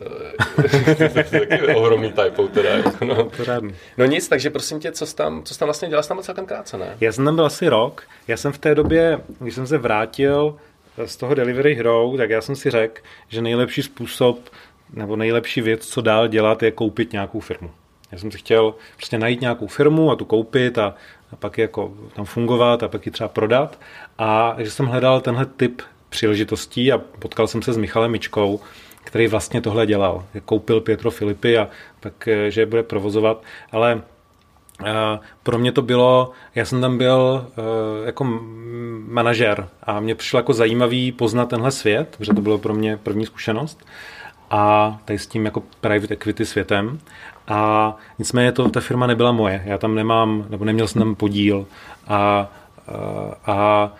taky 1.14 1.76
ohromný 1.76 2.12
typou 2.12 2.48
teda. 2.48 2.70
Jako 2.70 3.06
no. 3.06 3.26
Pořádný. 3.26 3.76
no 3.98 4.06
nic, 4.06 4.28
takže 4.28 4.50
prosím 4.50 4.80
tě, 4.80 4.92
co 4.92 5.06
jsi 5.06 5.16
tam, 5.16 5.44
co 5.44 5.54
jsi 5.54 5.60
tam 5.60 5.68
vlastně 5.68 5.90
dělal? 5.90 6.04
Jsi 6.04 6.10
tam 6.10 6.22
celkem 6.22 6.46
krátce, 6.46 6.78
ne? 6.78 6.98
Já 7.02 7.12
jsem 7.12 7.26
tam 7.26 7.36
byl 7.36 7.46
asi 7.46 7.70
rok. 7.70 8.04
Já 8.28 8.38
jsem 8.38 8.52
v 8.52 8.58
té 8.58 8.76
době, 8.76 9.20
když 9.40 9.56
jsem 9.56 9.68
se 9.68 9.78
vrátil 9.78 10.56
z 11.06 11.18
toho 11.18 11.34
Delivery 11.34 11.76
Hero, 11.76 12.14
tak 12.18 12.30
já 12.30 12.42
jsem 12.42 12.56
si 12.56 12.70
řekl, 12.70 13.02
že 13.28 13.42
nejlepší 13.42 13.84
způsob 13.84 14.40
nebo 14.94 15.16
nejlepší 15.16 15.62
věc, 15.62 15.88
co 15.88 16.02
dál 16.02 16.28
dělat, 16.28 16.64
je 16.64 16.72
koupit 16.72 17.14
nějakou 17.14 17.40
firmu. 17.40 17.72
Já 18.12 18.18
jsem 18.18 18.32
si 18.32 18.38
chtěl 18.38 18.76
prostě 18.96 19.18
najít 19.18 19.42
nějakou 19.42 19.68
firmu 19.68 20.12
a 20.12 20.16
tu 20.16 20.26
koupit 20.26 20.78
a 20.78 20.96
a 21.32 21.36
pak 21.36 21.58
jako 21.58 21.94
tam 22.16 22.26
fungovat 22.26 22.84
a 22.84 22.88
pak 22.88 23.06
ji 23.06 23.12
třeba 23.12 23.28
prodat. 23.28 23.80
A 24.18 24.56
že 24.58 24.72
jsem 24.72 24.86
hledal 24.86 25.22
tenhle 25.22 25.46
typ 25.46 25.82
příležitostí 26.10 26.92
a 26.92 26.98
potkal 26.98 27.48
jsem 27.48 27.62
se 27.62 27.74
s 27.74 27.78
Michalem 27.78 28.12
Mičkou, 28.12 28.60
který 29.04 29.28
vlastně 29.28 29.62
tohle 29.62 29.86
dělal. 29.86 30.24
Koupil 30.46 30.82
Pietro 30.82 31.12
Filipy 31.12 31.58
a 31.58 31.68
pak, 32.00 32.28
eh, 32.28 32.52
že 32.52 32.62
je 32.62 32.66
bude 32.66 32.84
provozovat, 32.84 33.44
ale 33.72 34.02
eh, 34.86 35.20
pro 35.44 35.58
mě 35.58 35.72
to 35.72 35.82
bylo, 35.82 36.32
já 36.56 36.66
jsem 36.66 36.82
tam 36.82 36.98
byl 36.98 37.48
eh, 37.48 38.06
jako 38.06 38.24
manažer 39.08 39.68
a 39.84 40.00
mě 40.00 40.16
přišlo 40.16 40.40
jako 40.40 40.54
zajímavý 40.54 41.12
poznat 41.12 41.50
tenhle 41.50 41.72
svět, 41.72 42.16
protože 42.18 42.34
to 42.34 42.42
bylo 42.42 42.58
pro 42.58 42.74
mě 42.74 42.98
první 42.98 43.26
zkušenost 43.26 43.86
a 44.50 44.98
tady 45.06 45.20
s 45.20 45.28
tím 45.28 45.46
jako 45.46 45.64
private 45.82 46.14
equity 46.14 46.46
světem 46.46 47.00
a 47.48 47.96
nicméně 48.20 48.52
to, 48.52 48.70
ta 48.70 48.80
firma 48.80 49.08
nebyla 49.08 49.32
moje. 49.32 49.62
Já 49.66 49.78
tam 49.78 49.96
nemám, 49.96 50.46
nebo 50.50 50.66
neměl 50.66 50.88
jsem 50.88 51.02
tam 51.02 51.16
podíl. 51.16 51.66
A, 52.08 52.50
a, 53.46 53.46
a 53.46 53.92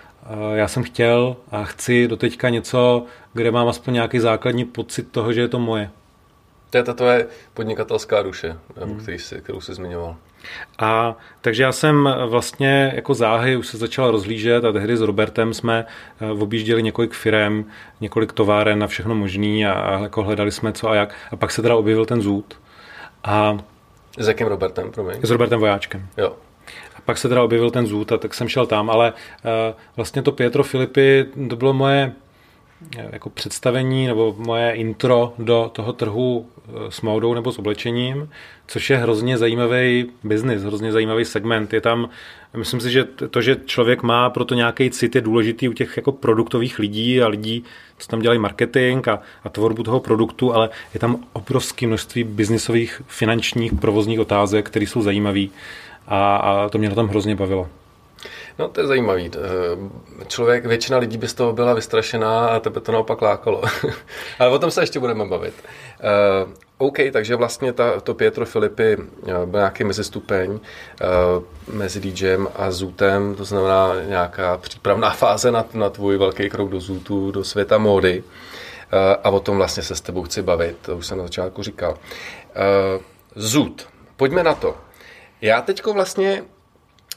já 0.54 0.68
jsem 0.68 0.84
chtěl 0.84 1.36
a 1.52 1.64
chci 1.64 2.08
do 2.08 2.18
teďka 2.18 2.50
něco, 2.50 3.06
kde 3.34 3.52
mám 3.52 3.68
aspoň 3.68 3.94
nějaký 3.94 4.20
základní 4.20 4.66
pocit 4.66 5.12
toho, 5.12 5.34
že 5.34 5.42
je 5.42 5.48
to 5.48 5.60
moje. 5.60 5.90
To 6.70 6.78
je 6.78 6.84
ta 6.84 6.94
tvoje 6.94 7.28
podnikatelská 7.54 8.22
duše, 8.24 8.58
hmm. 8.78 9.00
který 9.00 9.20
jsi, 9.20 9.42
kterou 9.42 9.62
jsi 9.62 9.74
zmiňoval. 9.74 10.16
A 10.80 11.18
takže 11.42 11.64
já 11.64 11.72
jsem 11.72 12.10
vlastně 12.26 12.92
jako 12.96 13.14
záhy 13.14 13.56
už 13.56 13.68
se 13.68 13.78
začal 13.78 14.12
rozlížet 14.12 14.66
a 14.66 14.72
tehdy 14.72 14.98
s 14.98 15.02
Robertem 15.02 15.54
jsme 15.54 15.86
eh, 16.22 16.32
objížděli 16.32 16.84
několik 16.84 17.14
firem, 17.14 17.66
několik 18.02 18.34
továren 18.34 18.80
na 18.80 18.88
všechno 18.88 19.16
možný 19.16 19.66
a, 19.66 19.74
a 19.74 20.00
jako 20.00 20.24
hledali 20.24 20.52
jsme 20.52 20.74
co 20.74 20.90
a 20.90 20.96
jak. 20.96 21.16
A 21.32 21.36
pak 21.36 21.52
se 21.52 21.62
teda 21.62 21.76
objevil 21.76 22.06
ten 22.06 22.22
zůd. 22.22 22.60
A 23.24 23.58
s 24.18 24.28
jakým 24.28 24.48
Robertem, 24.48 24.92
promiň? 24.92 25.20
S 25.22 25.30
Robertem 25.30 25.60
Vojáčkem. 25.60 26.08
Jo. 26.18 26.36
A 26.96 27.02
pak 27.06 27.18
se 27.18 27.30
teda 27.30 27.44
objevil 27.44 27.72
ten 27.72 27.88
zůd 27.88 28.12
a 28.12 28.18
tak 28.18 28.34
jsem 28.34 28.48
šel 28.48 28.66
tam, 28.66 28.90
ale 28.90 29.14
uh, 29.14 29.52
vlastně 29.96 30.22
to 30.22 30.32
Pietro 30.32 30.64
Filipy, 30.64 31.26
to 31.50 31.56
bylo 31.56 31.74
moje 31.74 32.14
jako 33.12 33.30
představení 33.30 34.08
nebo 34.08 34.36
moje 34.38 34.72
intro 34.72 35.34
do 35.38 35.70
toho 35.74 35.94
trhu 35.94 36.46
eh, 36.46 36.72
s 36.90 37.02
módou 37.02 37.34
nebo 37.34 37.52
s 37.52 37.60
oblečením, 37.60 38.30
což 38.68 38.90
je 38.90 38.98
hrozně 38.98 39.38
zajímavý 39.38 40.06
biznis, 40.24 40.64
hrozně 40.64 40.92
zajímavý 40.92 41.26
segment. 41.26 41.74
Je 41.74 41.82
tam, 41.82 42.10
myslím 42.58 42.80
si, 42.82 42.92
že 42.92 43.04
to, 43.04 43.42
že 43.42 43.58
člověk 43.66 44.04
má 44.04 44.30
proto 44.30 44.56
nějaký 44.56 44.90
cit, 44.90 45.16
je 45.16 45.22
důležitý 45.22 45.70
u 45.70 45.74
těch 45.74 45.98
jako 45.98 46.12
produktových 46.12 46.80
lidí 46.80 47.22
a 47.22 47.28
lidí, 47.28 47.64
co 47.98 48.08
tam 48.08 48.20
dělají 48.20 48.40
marketing 48.40 49.08
a, 49.08 49.20
a 49.44 49.50
tvorbu 49.50 49.84
toho 49.84 50.00
produktu, 50.00 50.54
ale 50.54 50.70
je 50.94 51.00
tam 51.00 51.24
obrovské 51.34 51.88
množství 51.88 52.24
biznisových, 52.24 53.02
finančních, 53.08 53.74
provozních 53.74 54.20
otázek, 54.20 54.66
které 54.66 54.88
jsou 54.88 55.02
zajímavé 55.02 55.46
a, 56.08 56.36
a 56.36 56.70
to 56.70 56.78
mě 56.78 56.90
na 56.90 56.96
tom 56.96 57.08
hrozně 57.08 57.36
bavilo. 57.36 57.70
No, 58.60 58.68
to 58.68 58.82
je 58.82 58.88
zajímavý. 58.88 59.32
Eh, 59.36 60.26
člověk, 60.28 60.66
většina 60.66 60.98
lidí 60.98 61.18
by 61.18 61.28
z 61.28 61.34
toho 61.34 61.54
byla 61.54 61.74
vystrašená 61.74 62.48
a 62.48 62.60
tebe 62.60 62.82
to 62.82 62.92
naopak 62.92 63.22
lákalo. 63.22 63.62
Ale 64.40 64.50
o 64.50 64.60
tom 64.60 64.72
se 64.72 64.82
ještě 64.82 65.00
budeme 65.00 65.26
bavit. 65.26 65.54
Uh, 66.46 66.52
OK, 66.78 66.98
takže 67.12 67.36
vlastně 67.36 67.74
ta, 67.74 68.00
to 68.00 68.14
Pietro 68.14 68.46
Filipy 68.46 68.94
eh, 68.94 69.46
byl 69.46 69.60
nějaký 69.60 69.84
mezistupeň 69.84 70.60
mezi 71.74 72.00
DJem 72.00 72.48
a 72.56 72.72
Zootem, 72.72 73.36
to 73.36 73.46
znamená 73.46 73.94
nějaká 74.08 74.58
přípravná 74.58 75.10
fáze 75.24 75.52
na, 75.52 75.66
na 75.74 75.90
tvůj 75.90 76.18
velký 76.18 76.50
krok 76.50 76.70
do 76.70 76.80
Zootu, 76.80 77.32
do 77.32 77.44
světa 77.44 77.78
módy. 77.78 78.24
a 79.24 79.30
o 79.30 79.40
tom 79.40 79.58
vlastně 79.58 79.84
se 79.84 79.96
s 79.96 80.02
tebou 80.02 80.24
chci 80.24 80.42
bavit, 80.42 80.78
to 80.82 80.98
už 80.98 81.06
jsem 81.08 81.18
na 81.18 81.24
začátku 81.24 81.64
říkal. 81.64 81.98
Zud, 83.36 83.88
pojďme 84.16 84.44
na 84.44 84.54
to. 84.54 84.76
Já 85.42 85.62
teďko 85.62 85.94
vlastně 85.94 86.44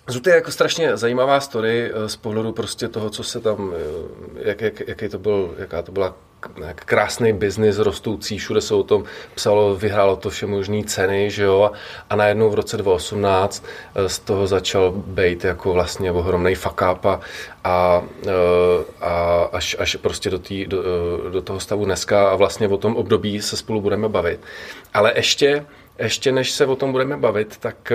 Zut 0.09 0.27
je 0.27 0.35
jako 0.35 0.51
strašně 0.51 0.97
zajímavá 0.97 1.40
story 1.40 1.92
z 2.07 2.16
pohledu 2.16 2.53
prostě 2.53 2.88
toho, 2.88 3.11
co 3.11 3.25
se 3.25 3.40
tam, 3.40 3.73
jak, 4.35 4.61
jak, 4.61 4.88
jaký 4.88 5.09
to 5.09 5.18
byl, 5.18 5.55
jaká 5.59 5.83
to 5.83 5.92
byla 5.92 6.14
krásný 6.75 7.33
biznis 7.33 7.79
rostoucí, 7.79 8.38
všude 8.38 8.61
se 8.61 8.75
o 8.75 8.83
tom 8.83 9.05
psalo, 9.35 9.77
vyhrálo 9.77 10.16
to 10.16 10.31
vše 10.31 10.47
možné 10.47 10.85
ceny, 10.85 11.31
že 11.31 11.42
jo, 11.42 11.71
a 12.11 12.16
najednou 12.16 12.51
v 12.51 12.55
roce 12.55 12.77
2018 12.77 13.64
eh, 13.94 14.09
z 14.09 14.18
toho 14.18 14.47
začal 14.47 14.92
být 14.92 15.44
jako 15.44 15.73
vlastně 15.73 16.12
ohromný 16.12 16.55
fuck 16.55 16.83
up 16.92 17.05
a, 17.05 17.21
a, 17.64 18.03
eh, 18.27 18.31
a 19.01 19.42
až, 19.53 19.77
až 19.79 19.97
prostě 19.97 20.31
do, 20.31 20.38
tý, 20.38 20.66
do, 20.66 20.83
eh, 20.83 21.31
do 21.31 21.42
toho 21.42 21.61
stavu 21.61 21.85
dneska 21.85 22.31
a 22.31 22.37
vlastně 22.37 22.68
o 22.68 22.77
tom 22.77 22.97
období 22.97 23.42
se 23.42 23.57
spolu 23.57 23.81
budeme 23.81 24.09
bavit. 24.09 24.40
Ale 24.94 25.12
ještě, 25.16 25.66
ještě 25.99 26.33
než 26.33 26.51
se 26.51 26.66
o 26.66 26.77
tom 26.77 26.92
budeme 26.92 27.16
bavit, 27.16 27.57
tak 27.57 27.92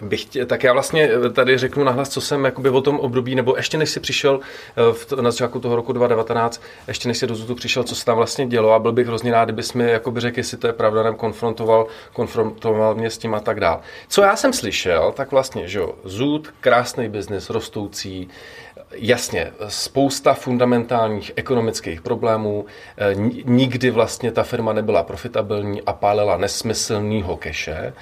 bych 0.00 0.24
tě, 0.24 0.46
tak 0.46 0.64
já 0.64 0.72
vlastně 0.72 1.10
tady 1.32 1.58
řeknu 1.58 1.84
nahlas, 1.84 2.08
co 2.08 2.20
jsem 2.20 2.44
jakoby 2.44 2.70
o 2.70 2.80
tom 2.80 3.00
období, 3.00 3.34
nebo 3.34 3.56
ještě 3.56 3.78
než 3.78 3.90
si 3.90 4.00
přišel 4.00 4.40
eh, 4.40 4.92
v, 4.92 5.12
na 5.12 5.30
začátku 5.30 5.60
toho 5.60 5.76
roku 5.76 5.92
2019, 5.92 6.62
ještě 6.88 7.08
než 7.08 7.18
si 7.18 7.26
do 7.26 7.34
Zutu 7.34 7.54
přišel, 7.54 7.84
co 7.84 7.94
se 7.94 8.04
tam 8.04 8.16
vlastně 8.16 8.46
dělo 8.46 8.72
a 8.72 8.78
byl 8.78 8.92
bych 8.92 9.06
hrozně 9.06 9.32
rád, 9.32 9.44
kdybys 9.44 9.72
mi 9.72 9.90
jakoby 9.90 10.20
řekl, 10.20 10.38
jestli 10.38 10.56
to 10.56 10.66
je 10.66 10.72
pravda, 10.72 11.02
nebo 11.02 11.16
konfrontoval, 11.16 11.86
konfrontoval 12.12 12.94
mě 12.94 13.10
s 13.10 13.18
tím 13.18 13.34
a 13.34 13.40
tak 13.40 13.60
dál. 13.60 13.80
Co 14.08 14.22
já 14.22 14.36
jsem 14.36 14.52
slyšel, 14.52 15.12
tak 15.12 15.30
vlastně, 15.30 15.68
že 15.68 15.78
jo, 15.78 15.94
Zut, 16.04 16.54
krásný 16.60 17.08
biznis, 17.08 17.50
rostoucí, 17.50 18.28
jasně, 18.92 19.52
spousta 19.68 20.34
fundamentálních 20.34 21.32
ekonomických 21.36 22.02
problémů, 22.02 22.66
eh, 22.96 23.14
nikdy 23.44 23.90
vlastně 23.90 24.32
ta 24.32 24.42
firma 24.42 24.72
nebyla 24.72 25.02
profitabilní 25.02 25.82
a 25.82 25.92
pálela 25.92 26.36
nesmyslného 26.36 27.36
keše, 27.36 27.92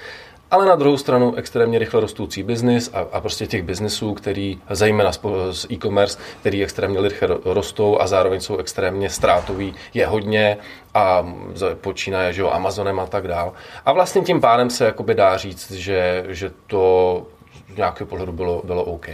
ale 0.51 0.67
na 0.67 0.77
druhou 0.77 0.97
stranu 0.97 1.35
extrémně 1.35 1.79
rychle 1.79 2.01
rostoucí 2.01 2.43
biznis 2.43 2.91
a, 2.95 3.07
a 3.13 3.21
prostě 3.21 3.47
těch 3.47 3.63
biznisů, 3.63 4.15
který 4.15 4.61
zejména 4.71 5.13
z 5.51 5.67
e-commerce, 5.71 6.19
který 6.41 6.63
extrémně 6.63 7.01
rychle 7.01 7.29
rostou 7.45 8.01
a 8.01 8.07
zároveň 8.07 8.41
jsou 8.41 8.57
extrémně 8.57 9.11
ztrátový, 9.11 9.75
je 9.95 10.07
hodně 10.07 10.59
a 10.95 11.27
počínaje 11.81 12.33
že 12.33 12.43
jo, 12.43 12.51
Amazonem 12.51 13.01
a 13.01 13.07
tak 13.07 13.29
dál. 13.29 13.53
A 13.85 13.93
vlastně 13.93 14.23
tím 14.23 14.41
pádem 14.41 14.71
se 14.71 14.85
jakoby 14.85 15.15
dá 15.15 15.37
říct, 15.37 15.71
že, 15.71 16.25
že 16.29 16.51
to 16.67 17.27
z 17.75 17.77
nějakého 17.77 18.09
pohledu 18.09 18.33
bylo, 18.33 18.63
bylo 18.65 18.85
OK. 18.85 19.09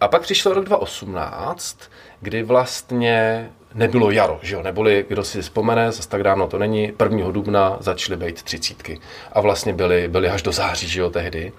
A 0.00 0.08
pak 0.08 0.22
přišel 0.22 0.54
rok 0.54 0.64
2018, 0.64 1.78
kdy 2.20 2.42
vlastně 2.42 3.50
nebylo 3.74 4.10
jaro, 4.10 4.38
že 4.42 4.54
jo? 4.54 4.62
neboli, 4.62 5.04
kdo 5.08 5.24
si 5.24 5.42
vzpomene, 5.42 5.92
zase 5.92 6.08
tak 6.08 6.22
dávno 6.22 6.48
to 6.48 6.58
není, 6.58 6.92
1. 7.02 7.30
dubna 7.30 7.76
začaly 7.80 8.16
být 8.16 8.42
třicítky 8.42 9.00
a 9.32 9.40
vlastně 9.40 9.72
byly, 9.72 10.08
byly 10.08 10.28
až 10.28 10.42
do 10.42 10.52
září, 10.52 10.88
že 10.88 11.00
jo, 11.00 11.10
tehdy. 11.10 11.52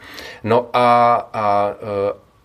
No 0.43 0.69
a, 0.73 1.15
a, 1.33 1.73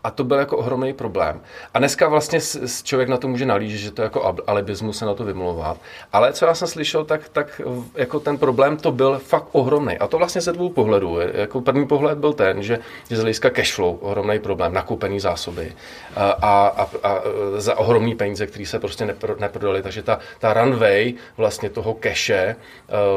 a 0.05 0.11
to 0.11 0.25
byl 0.25 0.39
jako 0.39 0.57
ohromný 0.57 0.93
problém. 0.93 1.41
A 1.75 1.79
dneska 1.79 2.09
vlastně 2.09 2.39
člověk 2.83 3.09
na 3.09 3.17
to 3.17 3.29
může 3.29 3.47
nalížet, 3.47 3.79
že 3.79 3.91
to 3.91 4.03
jako 4.03 4.35
alibismus 4.47 4.99
se 4.99 5.07
na 5.07 5.15
to 5.15 5.25
vymlouvat. 5.25 5.77
Ale 6.13 6.33
co 6.33 6.47
já 6.47 6.55
jsem 6.55 6.69
slyšel, 6.69 7.05
tak, 7.05 7.29
tak 7.29 7.61
jako 7.95 8.21
ten 8.21 8.39
problém 8.39 8.77
to 8.77 8.93
byl 8.93 9.19
fakt 9.19 9.49
ohromný. 9.53 9.99
A 9.99 10.07
to 10.07 10.19
vlastně 10.19 10.41
ze 10.41 10.53
dvou 10.53 10.69
pohledů. 10.69 11.19
Jako 11.33 11.61
první 11.61 11.87
pohled 11.87 12.19
byl 12.19 12.33
ten, 12.33 12.63
že, 12.63 12.79
že 13.11 13.17
z 13.17 13.21
hlediska 13.21 13.51
cashflow 13.51 13.99
ohromný 14.01 14.39
problém, 14.39 14.75
nakoupený 14.75 15.21
zásoby 15.21 15.73
a, 16.17 16.31
a, 16.67 16.89
a 17.03 17.23
za 17.57 17.79
ohromný 17.79 18.15
peníze, 18.15 18.47
které 18.47 18.67
se 18.67 18.79
prostě 18.79 19.07
nepro, 19.07 19.37
neprodaly. 19.39 19.83
Takže 19.83 20.03
ta, 20.03 20.19
ta 20.39 20.53
runway 20.53 21.15
vlastně 21.37 21.71
toho 21.71 21.97
cache 22.03 22.35
eh, 22.35 22.57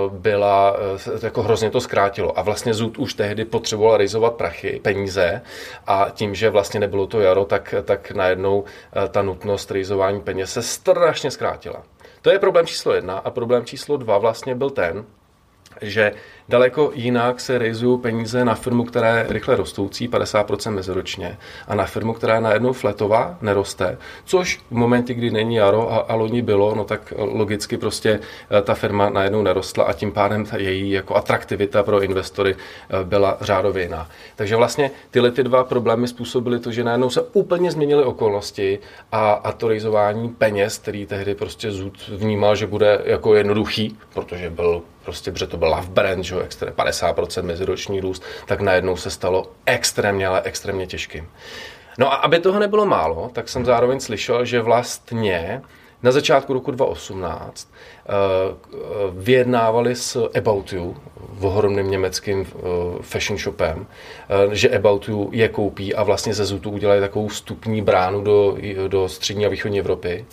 byla, 0.10 0.76
eh, 1.16 1.26
jako 1.26 1.44
hrozně 1.44 1.70
to 1.70 1.82
zkrátilo. 1.82 2.40
A 2.40 2.42
vlastně 2.42 2.74
Zud 2.74 2.98
už 2.98 3.14
tehdy 3.14 3.46
potřeboval 3.46 3.98
rizovat 3.98 4.34
prachy, 4.34 4.80
peníze 4.84 5.42
a 5.88 6.08
tím, 6.14 6.36
že 6.36 6.50
vlastně 6.50 6.71
nebylo 6.80 7.08
to 7.08 7.22
jaro, 7.22 7.46
tak, 7.46 7.76
tak 7.84 8.12
najednou 8.12 8.64
eh, 8.64 9.08
ta 9.08 9.22
nutnost 9.22 9.72
rejzování 9.72 10.22
peněz 10.22 10.54
se 10.54 10.62
strašně 10.62 11.32
zkrátila. 11.32 11.84
To 12.22 12.32
je 12.32 12.40
problém 12.40 12.66
číslo 12.66 12.94
jedna. 12.94 13.18
A 13.18 13.30
problém 13.30 13.66
číslo 13.66 13.98
dva 13.98 14.18
vlastně 14.18 14.56
byl 14.56 14.70
ten, 14.70 15.06
že 15.82 16.12
daleko 16.52 16.92
jinak 16.94 17.40
se 17.40 17.58
rejzují 17.58 18.00
peníze 18.00 18.46
na 18.46 18.56
firmu, 18.56 18.84
která 18.84 19.18
je 19.18 19.26
rychle 19.30 19.56
rostoucí, 19.56 20.10
50% 20.10 20.72
meziročně, 20.72 21.38
a 21.68 21.76
na 21.76 21.86
firmu, 21.86 22.14
která 22.14 22.36
je 22.36 22.42
najednou 22.42 22.74
fletová, 22.74 23.38
neroste, 23.42 23.98
což 24.26 24.60
v 24.72 24.76
momentě, 24.76 25.14
kdy 25.14 25.32
není 25.32 25.56
jaro 25.56 25.92
a, 25.92 25.98
a 25.98 26.16
loni 26.16 26.42
bylo, 26.42 26.76
no 26.76 26.84
tak 26.84 27.14
logicky 27.18 27.78
prostě 27.78 28.20
eh, 28.20 28.62
ta 28.62 28.74
firma 28.74 29.10
najednou 29.10 29.42
nerostla 29.42 29.84
a 29.84 29.94
tím 29.94 30.12
pádem 30.12 30.46
ta 30.46 30.58
její 30.58 30.92
jako 30.92 31.16
atraktivita 31.16 31.84
pro 31.84 32.02
investory 32.02 32.56
eh, 32.56 33.04
byla 33.04 33.38
řádově 33.42 33.84
jiná. 33.84 34.10
Takže 34.36 34.56
vlastně 34.56 34.92
tyhle 35.12 35.32
ty 35.32 35.44
dva 35.44 35.64
problémy 35.64 36.08
způsobily 36.08 36.60
to, 36.60 36.72
že 36.72 36.84
najednou 36.84 37.10
se 37.10 37.22
úplně 37.22 37.72
změnily 37.72 38.04
okolnosti 38.04 38.80
a, 39.12 39.32
a 39.32 39.52
to 39.52 39.68
rejzování 39.68 40.30
peněz, 40.30 40.78
který 40.78 41.06
tehdy 41.06 41.36
prostě 41.36 41.72
Zud 41.72 42.08
vnímal, 42.08 42.56
že 42.56 42.68
bude 42.68 43.02
jako 43.06 43.36
jednoduchý, 43.36 43.98
protože 44.14 44.50
byl 44.50 44.82
prostě, 45.06 45.32
protože 45.32 45.48
to 45.48 45.58
byl 45.58 45.68
love 45.68 45.88
brand, 45.90 46.24
že 46.24 46.41
50% 46.44 47.44
meziroční 47.44 48.00
růst, 48.00 48.24
tak 48.46 48.62
najednou 48.62 48.96
se 48.96 49.12
stalo 49.12 49.52
extrémně, 49.66 50.28
ale 50.28 50.42
extrémně 50.44 50.88
těžkým. 50.88 51.30
No 51.98 52.14
a 52.14 52.16
aby 52.16 52.40
toho 52.40 52.60
nebylo 52.60 52.86
málo, 52.86 53.30
tak 53.34 53.50
jsem 53.50 53.66
zároveň 53.66 54.00
slyšel, 54.00 54.46
že 54.46 54.62
vlastně 54.62 55.62
na 56.04 56.12
začátku 56.12 56.54
roku 56.54 56.72
2018 56.72 57.68
uh, 57.68 58.14
eh, 58.14 58.82
vyjednávali 59.12 59.96
s 59.96 60.30
About 60.38 60.74
You, 60.74 60.96
ohromným 61.42 61.92
německým 61.92 62.40
uh, 62.40 63.02
fashion 63.02 63.40
shopem, 63.40 63.80
uh, 63.80 64.54
že 64.54 64.70
About 64.70 65.08
You 65.08 65.30
je 65.32 65.48
koupí 65.48 65.96
a 65.96 66.04
vlastně 66.04 66.34
ze 66.34 66.46
Zutu 66.46 66.70
udělají 66.72 67.02
takovou 67.02 67.28
vstupní 67.28 67.82
bránu 67.82 68.22
do, 68.22 68.58
do 68.88 69.10
střední 69.10 69.46
a 69.46 69.50
východní 69.50 69.80
Evropy. 69.80 70.26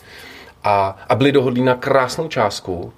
A, 0.64 0.98
a 1.08 1.14
byli 1.14 1.32
dohodlí 1.32 1.62
na 1.62 1.74
krásnou 1.74 2.28
částku, 2.28 2.92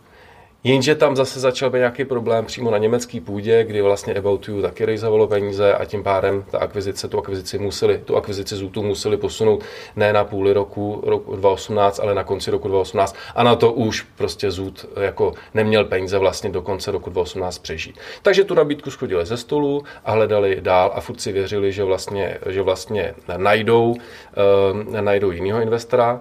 Jenže 0.64 0.94
tam 0.94 1.16
zase 1.16 1.40
začal 1.40 1.70
být 1.70 1.78
nějaký 1.78 2.04
problém 2.04 2.44
přímo 2.44 2.70
na 2.70 2.78
německé 2.78 3.20
půdě, 3.20 3.64
kdy 3.64 3.82
vlastně 3.82 4.14
About 4.14 4.48
You 4.48 4.62
taky 4.62 4.84
rejzovalo 4.84 5.26
peníze 5.26 5.74
a 5.74 5.84
tím 5.84 6.02
pádem 6.02 6.44
ta 6.50 6.58
akvizice, 6.58 7.08
tu 7.08 7.18
akvizici 7.18 7.58
museli, 7.58 7.98
tu 7.98 8.16
akvizici 8.16 8.56
Zutu 8.56 8.82
museli 8.82 9.16
posunout 9.16 9.64
ne 9.96 10.12
na 10.12 10.24
půli 10.24 10.52
roku, 10.52 11.02
roku 11.06 11.36
2018, 11.36 12.00
ale 12.00 12.14
na 12.14 12.24
konci 12.24 12.50
roku 12.50 12.68
2018 12.68 13.16
a 13.34 13.42
na 13.42 13.56
to 13.56 13.72
už 13.72 14.02
prostě 14.02 14.50
Zut 14.50 14.86
jako 15.00 15.32
neměl 15.54 15.84
peníze 15.84 16.18
vlastně 16.18 16.50
do 16.50 16.62
konce 16.62 16.90
roku 16.90 17.10
2018 17.10 17.58
přežít. 17.58 17.98
Takže 18.22 18.44
tu 18.44 18.54
nabídku 18.54 18.90
schodili 18.90 19.26
ze 19.26 19.36
stolu 19.36 19.82
a 20.04 20.12
hledali 20.12 20.58
dál 20.60 20.92
a 20.94 21.00
furt 21.00 21.20
si 21.20 21.32
věřili, 21.32 21.72
že 21.72 21.84
vlastně, 21.84 22.38
že 22.46 22.62
vlastně 22.62 23.14
najdou, 23.36 23.90
uh, 23.90 25.00
najdou 25.00 25.30
jiného 25.30 25.60
investora, 25.60 26.20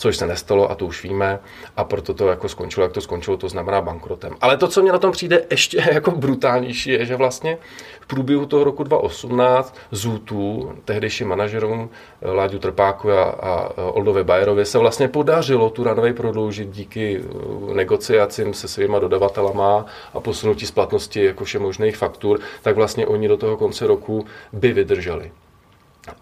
což 0.00 0.16
se 0.16 0.26
nestalo 0.26 0.70
a 0.70 0.74
to 0.74 0.86
už 0.86 1.02
víme 1.02 1.38
a 1.76 1.84
proto 1.84 2.14
to 2.14 2.28
jako 2.28 2.48
skončilo, 2.48 2.84
jak 2.84 2.92
to 2.92 3.00
skončilo, 3.00 3.36
to 3.36 3.48
znamená 3.48 3.80
bankrotem. 3.80 4.34
Ale 4.40 4.56
to, 4.56 4.68
co 4.68 4.82
mě 4.82 4.92
na 4.92 4.98
tom 4.98 5.12
přijde 5.12 5.42
ještě 5.50 5.84
jako 5.92 6.10
brutálnější, 6.10 6.90
je, 6.90 7.04
že 7.04 7.16
vlastně 7.16 7.58
v 8.00 8.06
průběhu 8.06 8.46
toho 8.46 8.64
roku 8.64 8.84
2018 8.84 9.76
Zůtu, 9.90 10.72
tehdejším 10.84 11.28
manažerům 11.28 11.90
eh, 12.22 12.30
Láďu 12.30 12.58
Trpáku 12.58 13.10
a, 13.10 13.22
a 13.24 13.70
Oldovi 13.76 14.24
Bajerovi 14.24 14.64
se 14.64 14.78
vlastně 14.78 15.08
podařilo 15.08 15.70
tu 15.70 15.84
ranovej 15.84 16.12
prodloužit 16.12 16.70
díky 16.70 17.20
eh, 17.20 17.74
negociacím 17.74 18.54
se 18.54 18.68
svýma 18.68 18.98
dodavatelama 18.98 19.86
a 20.14 20.20
posunutí 20.20 20.66
splatnosti 20.66 21.24
jako 21.24 21.44
možných 21.58 21.96
faktur, 21.96 22.40
tak 22.62 22.76
vlastně 22.76 23.06
oni 23.06 23.28
do 23.28 23.36
toho 23.36 23.56
konce 23.56 23.86
roku 23.86 24.26
by 24.52 24.72
vydrželi. 24.72 25.30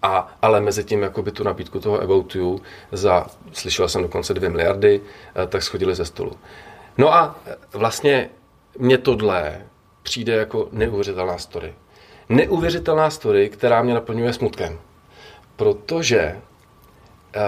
A, 0.02 0.38
ale 0.42 0.60
mezi 0.60 0.84
tím 0.84 1.02
jakoby 1.02 1.30
tu 1.30 1.44
nabídku 1.44 1.80
toho 1.80 2.00
About 2.00 2.34
You 2.34 2.60
za, 2.92 3.26
slyšel 3.52 3.88
jsem 3.88 4.02
dokonce 4.02 4.34
2 4.34 4.48
miliardy, 4.48 5.00
eh, 5.34 5.46
tak 5.46 5.62
schodili 5.62 5.94
ze 5.94 6.04
stolu. 6.04 6.32
No 6.98 7.14
a 7.14 7.40
eh, 7.46 7.56
vlastně 7.72 8.30
mě 8.78 8.98
tohle 8.98 9.60
přijde 10.02 10.34
jako 10.34 10.68
neuvěřitelná 10.72 11.38
story. 11.38 11.74
Neuvěřitelná 12.28 13.10
story, 13.10 13.48
která 13.48 13.82
mě 13.82 13.94
naplňuje 13.94 14.32
smutkem. 14.32 14.78
Protože 15.56 16.36
uh, 17.36 17.42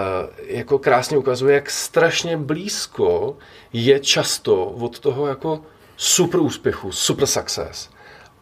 jako 0.46 0.78
krásně 0.78 1.18
ukazuje, 1.18 1.54
jak 1.54 1.70
strašně 1.70 2.36
blízko 2.36 3.36
je 3.72 4.00
často 4.00 4.64
od 4.64 4.98
toho 4.98 5.26
jako 5.26 5.60
super 5.96 6.40
úspěchu, 6.40 6.92
super 6.92 7.26
success 7.26 7.90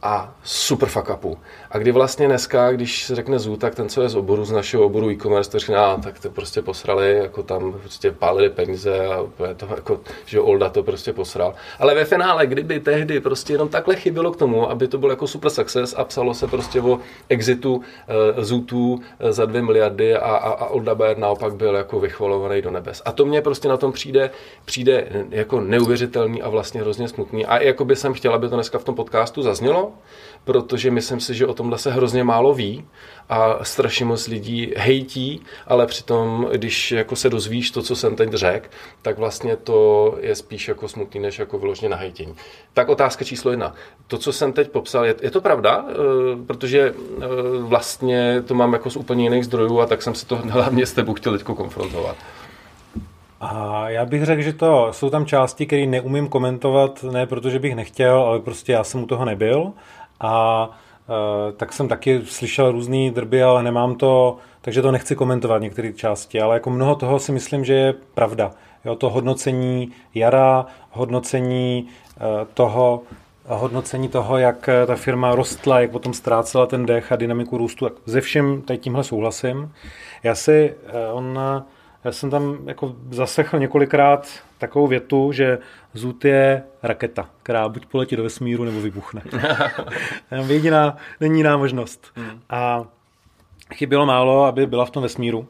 a 0.03 0.35
super 0.43 0.89
fuck 0.89 1.11
upu. 1.11 1.39
A 1.71 1.79
kdy 1.79 1.93
vlastně 1.93 2.27
dneska, 2.27 2.73
když 2.73 3.05
se 3.05 3.15
řekne 3.15 3.39
ZU, 3.39 3.57
tak 3.57 3.75
ten, 3.75 3.89
co 3.89 4.03
je 4.03 4.09
z 4.09 4.17
oboru, 4.17 4.45
z 4.45 4.51
našeho 4.51 4.85
oboru 4.85 5.11
e-commerce, 5.11 5.51
to 5.51 5.59
řekne, 5.59 5.77
tak 6.03 6.21
to 6.21 6.31
prostě 6.31 6.63
posrali, 6.63 7.17
jako 7.17 7.43
tam 7.43 7.73
prostě 7.73 8.11
pálili 8.11 8.51
peníze 8.51 9.07
a 9.07 9.27
to 9.57 9.67
jako, 9.77 10.01
že 10.27 10.41
Olda 10.41 10.69
to 10.69 10.83
prostě 10.83 11.13
posral. 11.13 11.55
Ale 11.79 11.95
ve 11.95 12.05
finále, 12.05 12.47
kdyby 12.47 12.81
tehdy 12.81 13.21
prostě 13.21 13.53
jenom 13.53 13.69
takhle 13.69 13.97
chybělo 13.97 14.33
k 14.33 14.37
tomu, 14.37 14.71
aby 14.71 14.89
to 14.89 14.99
byl 14.99 15.11
jako 15.11 15.27
super 15.27 15.51
success 15.51 15.95
a 15.99 16.05
psalo 16.05 16.35
se 16.35 16.47
prostě 16.47 16.81
o 16.81 16.99
exitu 17.29 17.75
uh, 17.75 17.83
ZUTů 18.45 18.93
uh, 18.95 19.01
za 19.31 19.47
dvě 19.47 19.63
miliardy 19.63 20.17
a, 20.17 20.19
a, 20.19 20.51
a 20.51 20.67
Olda 20.67 20.95
Bayer 20.95 21.19
naopak 21.19 21.55
byl 21.55 21.75
jako 21.75 22.01
vychvalovaný 22.01 22.63
do 22.63 22.71
nebes. 22.71 23.03
A 23.05 23.13
to 23.13 23.25
mě 23.25 23.43
prostě 23.43 23.69
na 23.69 23.77
tom 23.77 23.93
přijde, 23.93 24.31
přijde 24.65 25.09
jako 25.31 25.61
neuvěřitelný 25.61 26.43
a 26.43 26.49
vlastně 26.49 26.81
hrozně 26.81 27.09
smutný. 27.09 27.47
A 27.47 27.63
jako 27.63 27.85
by 27.85 27.97
jsem 27.97 28.15
chtěl, 28.15 28.35
aby 28.35 28.49
to 28.49 28.55
dneska 28.55 28.79
v 28.79 28.85
tom 28.85 28.95
podcastu 28.95 29.43
zaznělo, 29.43 29.93
protože 30.45 30.91
myslím 30.91 31.21
si, 31.21 31.35
že 31.35 31.47
o 31.47 31.55
tomhle 31.59 31.79
se 31.79 31.93
hrozně 31.93 32.25
málo 32.25 32.55
ví 32.55 32.85
a 33.29 33.65
strašně 33.65 34.05
moc 34.05 34.27
lidí 34.27 34.73
hejtí, 34.77 35.43
ale 35.67 35.87
přitom, 35.87 36.49
když 36.53 36.93
jako 36.93 37.17
se 37.17 37.31
dozvíš 37.31 37.71
to, 37.71 37.83
co 37.83 37.97
jsem 37.97 38.17
teď 38.17 38.33
řekl, 38.33 38.69
tak 39.03 39.19
vlastně 39.19 39.57
to 39.57 40.15
je 40.21 40.35
spíš 40.35 40.69
jako 40.69 40.89
smutný, 40.89 41.21
než 41.21 41.39
jako 41.39 41.59
vyloženě 41.59 41.89
na 41.89 41.97
hejtění. 41.97 42.35
Tak 42.75 42.89
otázka 42.89 43.25
číslo 43.25 43.51
jedna. 43.51 43.75
To, 44.07 44.19
co 44.19 44.33
jsem 44.33 44.53
teď 44.53 44.71
popsal, 44.71 45.05
je, 45.05 45.15
je 45.23 45.31
to 45.31 45.41
pravda? 45.41 45.85
E, 45.89 45.95
protože 46.47 46.81
e, 46.81 46.95
vlastně 47.61 48.43
to 48.47 48.55
mám 48.55 48.73
jako 48.73 48.91
z 48.91 48.97
úplně 48.97 49.25
jiných 49.25 49.45
zdrojů 49.45 49.81
a 49.81 49.87
tak 49.87 50.03
jsem 50.03 50.15
se 50.15 50.27
to 50.27 50.37
hlavně 50.49 50.87
s 50.87 50.93
tebou 50.93 51.15
chtěl 51.15 51.33
teď 51.33 51.43
konfrontovat. 51.43 52.17
A 53.41 53.85
já 53.89 54.07
bych 54.07 54.25
řekl, 54.25 54.43
že 54.43 54.53
to 54.53 54.89
jsou 54.91 55.11
tam 55.11 55.27
části, 55.27 55.67
které 55.67 55.87
neumím 55.87 56.29
komentovat, 56.29 57.03
ne 57.03 57.27
protože 57.27 57.59
bych 57.59 57.75
nechtěl, 57.75 58.17
ale 58.17 58.39
prostě 58.39 58.73
já 58.73 58.85
jsem 58.85 59.03
u 59.03 59.07
toho 59.07 59.25
nebyl. 59.25 59.73
A 60.21 60.71
tak 61.57 61.73
jsem 61.73 61.89
taky 61.89 62.21
slyšel 62.25 62.73
různé 62.73 63.11
drby, 63.11 63.43
ale 63.43 63.63
nemám 63.63 63.95
to, 63.95 64.37
takže 64.61 64.83
to 64.83 64.93
nechci 64.93 65.17
komentovat 65.17 65.63
některé 65.63 65.93
části, 65.93 66.41
ale 66.41 66.57
jako 66.57 66.71
mnoho 66.71 66.95
toho 66.95 67.19
si 67.19 67.33
myslím, 67.33 67.65
že 67.65 67.75
je 67.75 67.95
pravda. 68.15 68.51
Jo, 68.85 68.95
to 68.95 69.11
hodnocení 69.11 69.93
jara, 70.15 70.67
hodnocení 70.91 71.89
e, 72.17 72.47
toho, 72.55 73.03
hodnocení 73.47 74.09
toho, 74.09 74.39
jak 74.39 74.69
ta 74.87 74.97
firma 74.97 75.35
rostla, 75.35 75.81
jak 75.81 75.91
potom 75.91 76.15
ztrácela 76.15 76.67
ten 76.67 76.87
dech 76.87 77.13
a 77.13 77.17
dynamiku 77.17 77.59
růstu, 77.59 77.85
tak 77.85 77.93
ze 78.07 78.21
všem 78.21 78.63
tady 78.63 78.79
tímhle 78.79 79.05
souhlasím. 79.05 79.73
Já 80.23 80.35
si, 80.35 80.75
on 81.13 81.41
já 82.05 82.13
jsem 82.13 82.31
tam 82.31 82.69
jako 82.69 82.97
zasechl 83.11 83.59
několikrát 83.59 84.29
takovou 84.59 84.87
větu, 84.87 85.33
že 85.33 85.59
Zut 85.95 86.25
je 86.25 86.63
raketa, 86.83 87.31
která 87.43 87.69
buď 87.69 87.87
poletí 87.87 88.17
do 88.17 88.23
vesmíru, 88.23 88.65
nebo 88.65 88.81
vybuchne. 88.81 89.23
jediná, 90.47 90.97
není 91.21 91.39
jiná 91.39 91.57
možnost. 91.57 92.13
Hmm. 92.17 92.41
A 92.51 92.85
chybělo 93.75 94.07
málo, 94.07 94.45
aby 94.45 94.67
byla 94.67 94.85
v 94.85 94.91
tom 94.91 95.03
vesmíru, 95.03 95.49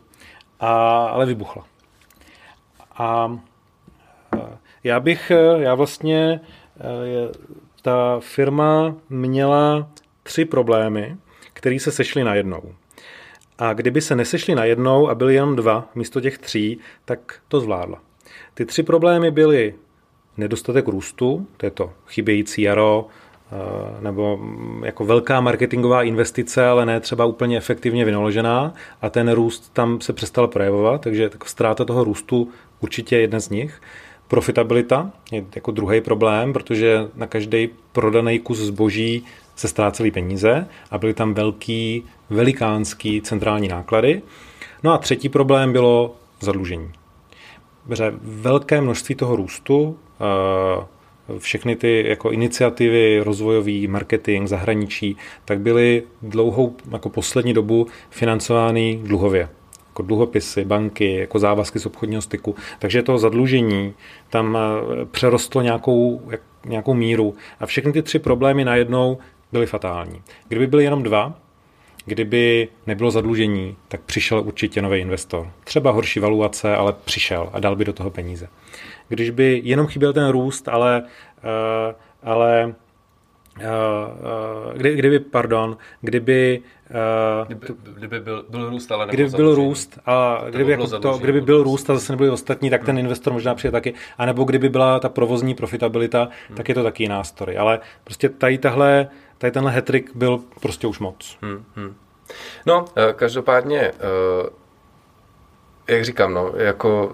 a, 0.60 1.06
ale 1.06 1.26
vybuchla. 1.26 1.64
A 2.98 3.38
já 4.84 5.00
bych, 5.00 5.32
já 5.56 5.74
vlastně, 5.74 6.40
ta 7.82 8.20
firma 8.20 8.94
měla 9.08 9.88
tři 10.22 10.44
problémy, 10.44 11.16
které 11.52 11.80
se 11.80 11.92
sešly 11.92 12.24
najednou. 12.24 12.74
A 13.58 13.72
kdyby 13.72 14.00
se 14.00 14.16
nesešli 14.16 14.54
najednou 14.54 15.08
a 15.08 15.14
byly 15.14 15.34
jenom 15.34 15.56
dva 15.56 15.88
místo 15.94 16.20
těch 16.20 16.38
tří, 16.38 16.78
tak 17.04 17.40
to 17.48 17.60
zvládla. 17.60 17.98
Ty 18.54 18.64
tři 18.64 18.82
problémy 18.82 19.30
byly 19.30 19.74
nedostatek 20.36 20.88
růstu, 20.88 21.46
to 21.56 21.66
je 21.66 21.70
to 21.70 21.92
chybějící 22.06 22.62
jaro, 22.62 23.06
eh, 23.06 24.02
nebo 24.02 24.36
mm, 24.36 24.84
jako 24.84 25.04
velká 25.04 25.40
marketingová 25.40 26.02
investice, 26.02 26.66
ale 26.66 26.86
ne 26.86 27.00
třeba 27.00 27.24
úplně 27.24 27.56
efektivně 27.56 28.04
vynaložená 28.04 28.74
a 29.02 29.10
ten 29.10 29.32
růst 29.32 29.72
tam 29.72 30.00
se 30.00 30.12
přestal 30.12 30.48
projevovat, 30.48 31.00
takže 31.00 31.30
ztráta 31.44 31.84
toho 31.84 32.04
růstu 32.04 32.48
určitě 32.80 33.16
je 33.16 33.20
jedna 33.20 33.40
z 33.40 33.48
nich. 33.48 33.80
Profitabilita 34.28 35.10
je 35.32 35.44
jako 35.54 35.70
druhý 35.70 36.00
problém, 36.00 36.52
protože 36.52 37.08
na 37.14 37.26
každý 37.26 37.68
prodaný 37.92 38.38
kus 38.38 38.58
zboží 38.58 39.24
se 39.58 39.68
ztrácely 39.68 40.10
peníze 40.10 40.66
a 40.90 40.98
byly 40.98 41.14
tam 41.14 41.34
velký, 41.34 42.04
velikánský 42.30 43.22
centrální 43.22 43.68
náklady. 43.68 44.22
No 44.82 44.92
a 44.92 44.98
třetí 44.98 45.28
problém 45.28 45.72
bylo 45.72 46.16
zadlužení. 46.40 46.92
Protože 47.86 48.12
velké 48.22 48.80
množství 48.80 49.14
toho 49.14 49.36
růstu, 49.36 49.98
eh, 50.20 51.38
všechny 51.38 51.76
ty 51.76 52.04
jako 52.08 52.30
iniciativy, 52.30 53.20
rozvojový, 53.20 53.86
marketing, 53.86 54.48
zahraničí, 54.48 55.16
tak 55.44 55.60
byly 55.60 56.02
dlouhou, 56.22 56.76
jako 56.92 57.08
poslední 57.08 57.54
dobu 57.54 57.86
financovány 58.10 59.00
dluhově 59.02 59.48
jako 59.88 60.02
dluhopisy, 60.02 60.64
banky, 60.64 61.14
jako 61.14 61.38
závazky 61.38 61.78
z 61.78 61.86
obchodního 61.86 62.22
styku. 62.22 62.54
Takže 62.78 63.02
to 63.02 63.18
zadlužení 63.18 63.94
tam 64.30 64.58
eh, 64.58 65.04
přerostlo 65.04 65.62
nějakou, 65.62 66.22
nějakou 66.66 66.94
míru 66.94 67.34
a 67.60 67.66
všechny 67.66 67.92
ty 67.92 68.02
tři 68.02 68.18
problémy 68.18 68.64
najednou 68.64 69.18
byly 69.52 69.66
fatální. 69.66 70.22
Kdyby 70.48 70.66
byly 70.66 70.84
jenom 70.84 71.02
dva, 71.02 71.34
kdyby 72.04 72.68
nebylo 72.86 73.10
zadlužení, 73.10 73.76
tak 73.88 74.00
přišel 74.00 74.40
určitě 74.40 74.82
nový 74.82 75.00
investor. 75.00 75.50
Třeba 75.64 75.90
horší 75.90 76.20
valuace, 76.20 76.76
ale 76.76 76.92
přišel 77.04 77.50
a 77.52 77.60
dal 77.60 77.76
by 77.76 77.84
do 77.84 77.92
toho 77.92 78.10
peníze. 78.10 78.48
Když 79.08 79.30
by 79.30 79.60
jenom 79.64 79.86
chyběl 79.86 80.12
ten 80.12 80.28
růst, 80.28 80.68
ale, 80.68 81.02
uh, 81.02 81.94
ale 82.22 82.74
Uh, 83.58 84.72
kdy, 84.76 84.96
kdyby, 84.96 85.18
pardon, 85.18 85.76
kdyby... 86.00 86.60
Kdyby, 87.46 87.66
kdyby 87.94 88.20
byl, 88.20 88.44
byl 88.48 88.70
růst, 88.70 88.92
ale 88.92 89.06
Kdyby 89.06 89.28
byl 89.28 89.54
růst, 89.54 89.98
a 90.06 90.44
kdyby, 90.50 90.70
jako 90.70 90.86
to, 90.86 91.18
kdyby 91.18 91.40
byl 91.40 91.62
růst 91.62 91.90
a 91.90 91.94
zase 91.94 92.12
nebyli 92.12 92.30
ostatní, 92.30 92.70
tak 92.70 92.84
ten 92.84 92.96
hmm. 92.96 93.04
investor 93.04 93.32
možná 93.32 93.54
přijde 93.54 93.72
taky. 93.72 93.94
A 94.18 94.26
nebo 94.26 94.44
kdyby 94.44 94.68
byla 94.68 95.00
ta 95.00 95.08
provozní 95.08 95.54
profitabilita, 95.54 96.28
hmm. 96.48 96.56
tak 96.56 96.68
je 96.68 96.74
to 96.74 96.82
taky 96.82 97.08
nástroj. 97.08 97.58
Ale 97.58 97.80
prostě 98.04 98.28
tady 98.28 98.58
tahle 98.58 99.08
tady 99.38 99.50
tenhle 99.50 99.72
hetrik 99.72 100.10
byl 100.14 100.40
prostě 100.60 100.86
už 100.86 100.98
moc. 100.98 101.38
Hmm, 101.42 101.64
hmm. 101.76 101.94
No, 102.66 102.84
eh, 102.96 103.12
každopádně 103.12 103.80
eh, 103.80 103.92
jak 105.88 106.04
říkám, 106.04 106.34
no, 106.34 106.52
jako 106.56 107.12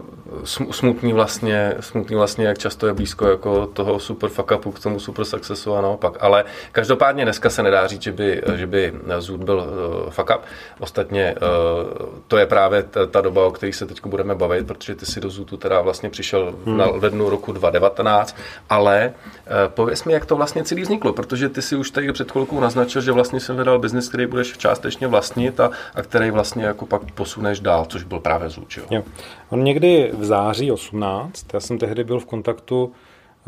smutný 0.71 1.13
vlastně, 1.13 1.75
smutný 1.81 2.17
vlastně, 2.17 2.47
jak 2.47 2.59
často 2.59 2.87
je 2.87 2.93
blízko 2.93 3.29
jako 3.29 3.67
toho 3.67 3.99
super 3.99 4.31
fuck 4.31 4.51
upu 4.51 4.73
k 4.73 4.81
tomu 4.81 5.01
super 5.01 5.25
successu 5.25 5.75
a 5.75 5.81
naopak. 5.81 6.17
Ale 6.21 6.45
každopádně 6.73 7.25
dneska 7.25 7.51
se 7.51 7.63
nedá 7.63 7.87
říct, 7.87 8.03
že 8.03 8.13
by, 8.13 8.43
že 8.55 8.67
by 8.67 8.93
Zoot 9.19 9.45
byl 9.45 9.57
uh, 9.57 10.11
fuck 10.11 10.31
up. 10.31 10.43
Ostatně 10.81 11.35
uh, 11.35 12.07
to 12.29 12.37
je 12.37 12.47
právě 12.47 12.83
ta, 12.83 13.07
ta 13.07 13.21
doba, 13.21 13.47
o 13.47 13.51
které 13.51 13.73
se 13.73 13.87
teď 13.87 14.07
budeme 14.07 14.35
bavit, 14.35 14.67
protože 14.67 14.95
ty 14.95 15.07
si 15.07 15.21
do 15.21 15.31
Zootu 15.31 15.57
teda 15.57 15.81
vlastně 15.81 16.11
přišel 16.11 16.55
hmm. 16.67 16.77
na 16.77 16.87
lednu 16.87 17.31
roku 17.31 17.53
2019, 17.53 18.37
ale 18.71 19.13
uh, 19.47 19.53
pověs 19.69 20.05
mi, 20.05 20.13
jak 20.13 20.27
to 20.27 20.37
vlastně 20.37 20.65
celý 20.65 20.83
vzniklo, 20.83 21.13
protože 21.13 21.49
ty 21.49 21.63
si 21.63 21.77
už 21.77 21.91
tady 21.91 22.13
před 22.13 22.33
chvilkou 22.33 22.61
naznačil, 22.61 23.03
že 23.03 23.13
vlastně 23.13 23.41
jsem 23.41 23.57
vydal 23.57 23.79
biznis, 23.79 24.09
který 24.09 24.27
budeš 24.27 24.59
částečně 24.59 25.07
vlastnit 25.07 25.61
a, 25.61 25.71
a 25.95 26.03
který 26.03 26.31
vlastně 26.31 26.65
jako 26.65 26.87
pak 26.87 27.03
posuneš 27.13 27.61
dál, 27.61 27.85
což 27.85 28.03
byl 28.03 28.21
právě 28.21 28.49
Zoot. 28.49 28.64
Jo. 28.77 28.85
Jo. 28.91 29.03
On 29.51 29.65
někdy 29.65 30.11
v 30.13 30.25
září 30.25 30.73
18, 30.73 31.47
já 31.55 31.61
jsem 31.61 31.79
tehdy 31.79 32.05
byl 32.05 32.21
v 32.21 32.27
kontaktu, 32.27 32.93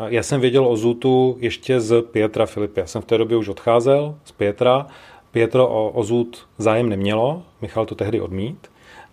já 0.06 0.22
jsem 0.22 0.40
věděl 0.40 0.66
o 0.66 0.76
Zutu 0.76 1.36
ještě 1.40 1.80
z 1.80 2.02
Pietra 2.02 2.46
Filipy. 2.46 2.80
Já 2.80 2.86
jsem 2.86 3.02
v 3.02 3.04
té 3.04 3.18
době 3.18 3.36
už 3.36 3.48
odcházel 3.48 4.14
z 4.24 4.32
Pietra. 4.32 4.86
Pietro 5.30 5.68
o, 5.68 5.90
o 5.90 6.02
Zut 6.02 6.48
zájem 6.58 6.88
nemělo, 6.88 7.42
Michal 7.60 7.86
to 7.86 7.94
tehdy 7.94 8.20
odmít, 8.20 8.70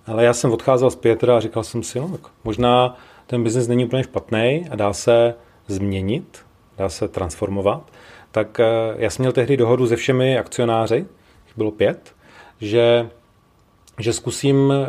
ale 0.07 0.23
já 0.23 0.33
jsem 0.33 0.51
odcházel 0.51 0.91
z 0.91 0.95
Pietra 0.95 1.37
a 1.37 1.39
říkal 1.39 1.63
jsem 1.63 1.83
si, 1.83 1.99
no, 1.99 2.09
tak 2.09 2.31
možná 2.43 2.97
ten 3.27 3.43
biznis 3.43 3.67
není 3.67 3.85
úplně 3.85 4.03
špatný 4.03 4.65
a 4.71 4.75
dá 4.75 4.93
se 4.93 5.35
změnit, 5.67 6.45
dá 6.77 6.89
se 6.89 7.07
transformovat. 7.07 7.91
Tak 8.31 8.59
eh, 8.59 8.65
já 8.97 9.09
jsem 9.09 9.23
měl 9.23 9.31
tehdy 9.31 9.57
dohodu 9.57 9.87
se 9.87 9.95
všemi 9.95 10.37
akcionáři, 10.37 11.05
bylo 11.57 11.71
pět, 11.71 12.15
že 12.61 13.09
že 13.99 14.13
zkusím 14.13 14.73
eh, 14.73 14.87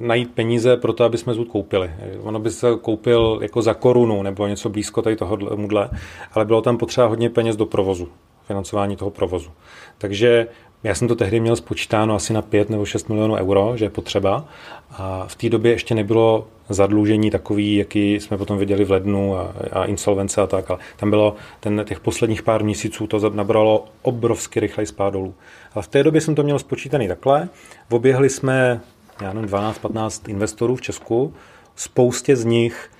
najít 0.00 0.34
peníze 0.34 0.76
pro 0.76 0.92
to, 0.92 1.04
aby 1.04 1.18
jsme 1.18 1.34
zůd 1.34 1.48
koupili. 1.48 1.90
Ono 2.22 2.38
by 2.38 2.50
se 2.50 2.66
koupil 2.80 3.38
jako 3.42 3.62
za 3.62 3.74
korunu 3.74 4.22
nebo 4.22 4.46
něco 4.46 4.68
blízko 4.68 5.02
tady 5.02 5.16
tohohle, 5.16 5.90
ale 6.32 6.44
bylo 6.44 6.62
tam 6.62 6.76
potřeba 6.78 7.06
hodně 7.06 7.30
peněz 7.30 7.56
do 7.56 7.66
provozu, 7.66 8.08
financování 8.46 8.96
toho 8.96 9.10
provozu. 9.10 9.50
Takže 9.98 10.46
já 10.84 10.94
jsem 10.94 11.08
to 11.08 11.16
tehdy 11.16 11.40
měl 11.40 11.56
spočítáno 11.56 12.14
asi 12.14 12.32
na 12.32 12.42
5 12.42 12.70
nebo 12.70 12.84
6 12.84 13.08
milionů 13.08 13.34
euro, 13.34 13.72
že 13.76 13.84
je 13.84 13.90
potřeba. 13.90 14.44
A 14.90 15.24
v 15.26 15.34
té 15.34 15.48
době 15.48 15.72
ještě 15.72 15.94
nebylo 15.94 16.46
zadlužení 16.68 17.30
takový, 17.30 17.76
jaký 17.76 18.14
jsme 18.14 18.38
potom 18.38 18.58
viděli 18.58 18.84
v 18.84 18.90
lednu 18.90 19.36
a, 19.36 19.54
a 19.72 19.84
insolvence 19.84 20.40
a 20.40 20.46
tak. 20.46 20.70
Ale 20.70 20.78
tam 20.96 21.10
bylo 21.10 21.36
ten, 21.60 21.84
těch 21.88 22.00
posledních 22.00 22.42
pár 22.42 22.64
měsíců 22.64 23.06
to 23.06 23.30
nabralo 23.30 23.84
obrovsky 24.02 24.60
rychlej 24.60 24.86
spád 24.86 25.10
dolů. 25.10 25.34
Ale 25.74 25.82
v 25.82 25.88
té 25.88 26.02
době 26.02 26.20
jsem 26.20 26.34
to 26.34 26.42
měl 26.42 26.58
spočítaný 26.58 27.08
takhle. 27.08 27.48
Oběhli 27.90 28.30
jsme, 28.30 28.80
já 29.20 29.32
nevím, 29.32 29.50
12-15 29.50 30.30
investorů 30.30 30.76
v 30.76 30.82
Česku. 30.82 31.34
Spoustě 31.76 32.36
z 32.36 32.44
nich 32.44 32.90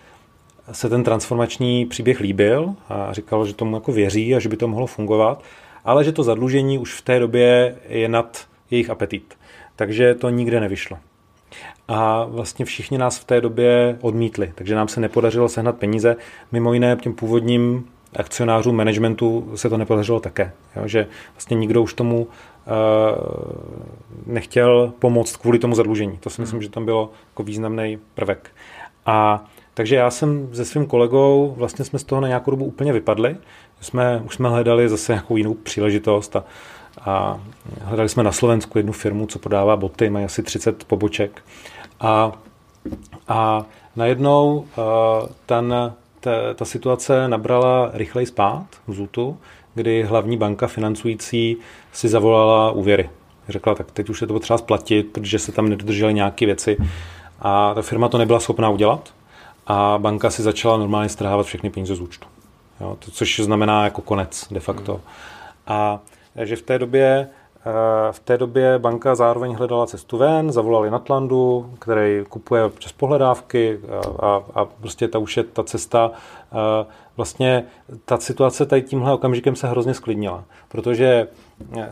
se 0.73 0.89
ten 0.89 1.05
transformační 1.05 1.87
příběh 1.87 2.21
líbil 2.21 2.75
a 2.89 3.13
říkalo, 3.13 3.47
že 3.47 3.55
tomu 3.55 3.77
jako 3.77 3.93
věří 3.93 4.35
a 4.35 4.39
že 4.39 4.49
by 4.49 4.57
to 4.57 4.69
mohlo 4.69 4.87
fungovat. 4.87 5.43
Ale 5.85 6.05
že 6.05 6.13
to 6.13 6.23
zadlužení 6.23 6.79
už 6.79 6.95
v 6.95 7.03
té 7.03 7.19
době 7.19 7.77
je 7.89 8.09
nad 8.09 8.47
jejich 8.71 8.91
apetit. 8.91 9.35
Takže 9.77 10.15
to 10.15 10.31
nikde 10.31 10.61
nevyšlo. 10.61 10.99
A 11.89 12.25
vlastně 12.25 12.65
všichni 12.65 12.99
nás 12.99 13.19
v 13.19 13.25
té 13.25 13.41
době 13.41 13.99
odmítli, 14.01 14.53
takže 14.55 14.75
nám 14.75 14.89
se 14.89 15.01
nepodařilo 15.01 15.49
sehnat 15.49 15.77
peníze. 15.77 16.17
Mimo 16.53 16.73
jiné 16.73 16.97
těm 17.01 17.13
původním 17.13 17.85
akcionářům 18.17 18.77
managementu 18.77 19.53
se 19.55 19.71
to 19.71 19.77
nepodařilo 19.77 20.21
také. 20.21 20.53
Jo? 20.77 20.83
Že 20.89 21.07
vlastně 21.35 21.57
nikdo 21.57 21.83
už 21.83 21.95
tomu 21.95 22.27
uh, 22.27 22.29
nechtěl 24.27 24.93
pomoct 24.99 25.37
kvůli 25.37 25.59
tomu 25.59 25.75
zadlužení. 25.75 26.19
To 26.19 26.31
si 26.31 26.41
myslím, 26.41 26.63
že 26.63 26.69
tam 26.69 26.85
bylo 26.85 27.11
jako 27.31 27.43
významný 27.43 27.99
prvek. 28.15 28.51
A 29.07 29.45
takže 29.75 29.97
já 29.97 30.11
jsem 30.11 30.49
se 30.53 30.65
svým 30.65 30.87
kolegou, 30.87 31.55
vlastně 31.57 31.85
jsme 31.85 31.99
z 31.99 32.05
toho 32.05 32.21
na 32.21 32.29
nějakou 32.29 32.51
dobu 32.51 32.65
úplně 32.65 32.93
vypadli. 32.93 33.37
Jsme, 33.81 34.23
už 34.25 34.35
jsme 34.35 34.49
hledali 34.49 34.89
zase 34.89 35.13
nějakou 35.13 35.37
jinou 35.37 35.55
příležitost 35.55 36.37
a, 36.37 36.45
a 37.01 37.41
hledali 37.83 38.09
jsme 38.09 38.23
na 38.23 38.33
Slovensku 38.33 38.79
jednu 38.79 38.93
firmu, 38.93 39.27
co 39.27 39.39
prodává 39.39 39.77
boty, 39.77 40.11
mají 40.11 40.25
asi 40.25 40.43
30 40.43 40.85
poboček. 40.85 41.43
A, 42.01 42.33
a 43.29 43.65
najednou 43.97 44.57
uh, 44.57 45.29
ten, 45.47 45.75
ta, 46.21 46.31
ta 46.55 46.65
situace 46.65 47.29
nabrala 47.29 47.91
rychlej 47.93 48.27
spát 48.27 48.67
v 48.87 48.95
Zutu, 48.95 49.39
kdy 49.75 50.03
hlavní 50.03 50.37
banka 50.37 50.67
financující 50.67 51.57
si 51.93 52.09
zavolala 52.09 52.71
úvěry. 52.71 53.11
Řekla, 53.49 53.75
tak 53.75 53.91
teď 53.91 54.09
už 54.11 54.21
je 54.21 54.27
to 54.27 54.33
potřeba 54.33 54.59
splatit, 54.59 55.13
protože 55.13 55.39
se 55.39 55.53
tam 55.53 55.69
nedodržely 55.69 56.15
nějaké 56.15 56.47
věci. 56.47 56.77
A 57.41 57.75
ta 57.75 57.83
firma 57.83 58.09
to 58.09 58.19
nebyla 58.19 58.41
schopná 58.41 58.71
udělat 58.71 59.15
a 59.67 59.99
banka 59.99 60.31
si 60.31 60.43
začala 60.43 60.77
normálně 60.77 61.09
strhávat 61.09 61.47
všechny 61.47 61.71
peníze 61.71 61.95
z 61.95 62.01
účtu. 62.01 62.27
Jo, 62.81 62.97
to, 63.05 63.11
což 63.11 63.41
znamená 63.41 63.85
jako 63.85 64.03
konec 64.03 64.49
de 64.51 64.61
facto. 64.61 64.93
Hmm. 64.93 65.03
A 65.67 66.01
že 66.43 66.57
v 66.57 66.63
té 66.63 66.79
době 66.79 67.29
eh, 67.67 68.13
v 68.13 68.19
té 68.19 68.39
době 68.39 68.79
banka 68.79 69.15
zároveň 69.15 69.55
hledala 69.55 69.87
cestu 69.87 70.19
ven, 70.19 70.53
zavolali 70.53 70.91
Natlandu, 70.91 71.75
který 71.79 72.25
kupuje 72.29 72.69
přes 72.69 72.93
pohledávky 72.93 73.81
a, 74.19 74.27
a, 74.27 74.43
a 74.55 74.65
prostě 74.65 75.09
ta 75.09 75.19
už 75.19 75.37
je 75.37 75.43
ta 75.43 75.65
cesta. 75.65 76.11
Eh, 76.53 76.87
vlastně 77.17 77.65
ta 78.05 78.19
situace 78.19 78.67
tady 78.67 78.83
tímhle 78.83 79.15
okamžikem 79.15 79.57
se 79.57 79.69
hrozně 79.69 79.95
sklidnila, 79.95 80.45
protože 80.69 81.29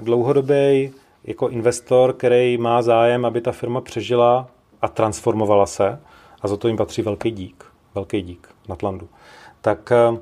dlouhodobý 0.00 0.92
jako 1.24 1.48
investor, 1.48 2.12
který 2.12 2.58
má 2.58 2.82
zájem, 2.82 3.24
aby 3.24 3.40
ta 3.40 3.52
firma 3.52 3.80
přežila 3.80 4.46
a 4.82 4.88
transformovala 4.88 5.66
se, 5.66 6.00
a 6.42 6.48
za 6.48 6.56
to 6.56 6.68
jim 6.68 6.76
patří 6.76 7.02
velký 7.02 7.30
dík, 7.30 7.64
velký 7.94 8.22
dík 8.22 8.48
Natlandu, 8.68 9.08
tak, 9.60 9.92
eh, 9.92 10.18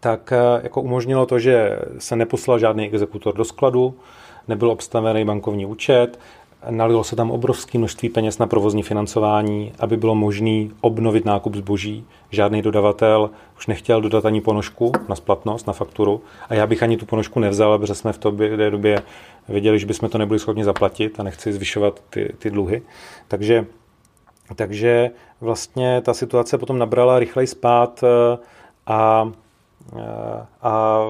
tak 0.00 0.32
eh, 0.32 0.60
jako 0.62 0.82
umožnilo 0.82 1.26
to, 1.26 1.38
že 1.38 1.78
se 1.98 2.16
neposlal 2.16 2.58
žádný 2.58 2.86
exekutor 2.86 3.36
do 3.36 3.44
skladu, 3.44 3.94
nebyl 4.48 4.70
obstavený 4.70 5.24
bankovní 5.24 5.66
účet, 5.66 6.18
nalilo 6.70 7.04
se 7.04 7.16
tam 7.16 7.30
obrovské 7.30 7.78
množství 7.78 8.08
peněz 8.08 8.38
na 8.38 8.46
provozní 8.46 8.82
financování, 8.82 9.72
aby 9.78 9.96
bylo 9.96 10.14
možné 10.14 10.68
obnovit 10.80 11.24
nákup 11.24 11.54
zboží. 11.54 12.04
Žádný 12.30 12.62
dodavatel 12.62 13.30
už 13.56 13.66
nechtěl 13.66 14.00
dodat 14.00 14.26
ani 14.26 14.40
ponožku 14.40 14.92
na 15.08 15.14
splatnost, 15.14 15.66
na 15.66 15.72
fakturu. 15.72 16.22
A 16.48 16.54
já 16.54 16.66
bych 16.66 16.82
ani 16.82 16.96
tu 16.96 17.06
ponožku 17.06 17.40
nevzal, 17.40 17.78
protože 17.78 17.94
jsme 17.94 18.12
v 18.12 18.18
té 18.18 18.70
době 18.70 19.02
věděli, 19.48 19.78
že 19.78 19.86
bychom 19.86 20.08
to 20.08 20.18
nebyli 20.18 20.38
schopni 20.38 20.64
zaplatit 20.64 21.20
a 21.20 21.22
nechci 21.22 21.52
zvyšovat 21.52 22.02
ty, 22.10 22.34
ty 22.38 22.50
dluhy. 22.50 22.82
Takže 23.28 23.66
takže 24.54 25.10
vlastně 25.40 26.00
ta 26.00 26.14
situace 26.14 26.58
potom 26.58 26.78
nabrala 26.78 27.18
rychlej 27.18 27.46
spát 27.46 28.04
eh, 28.04 28.38
a, 28.86 29.32
a 30.62 31.00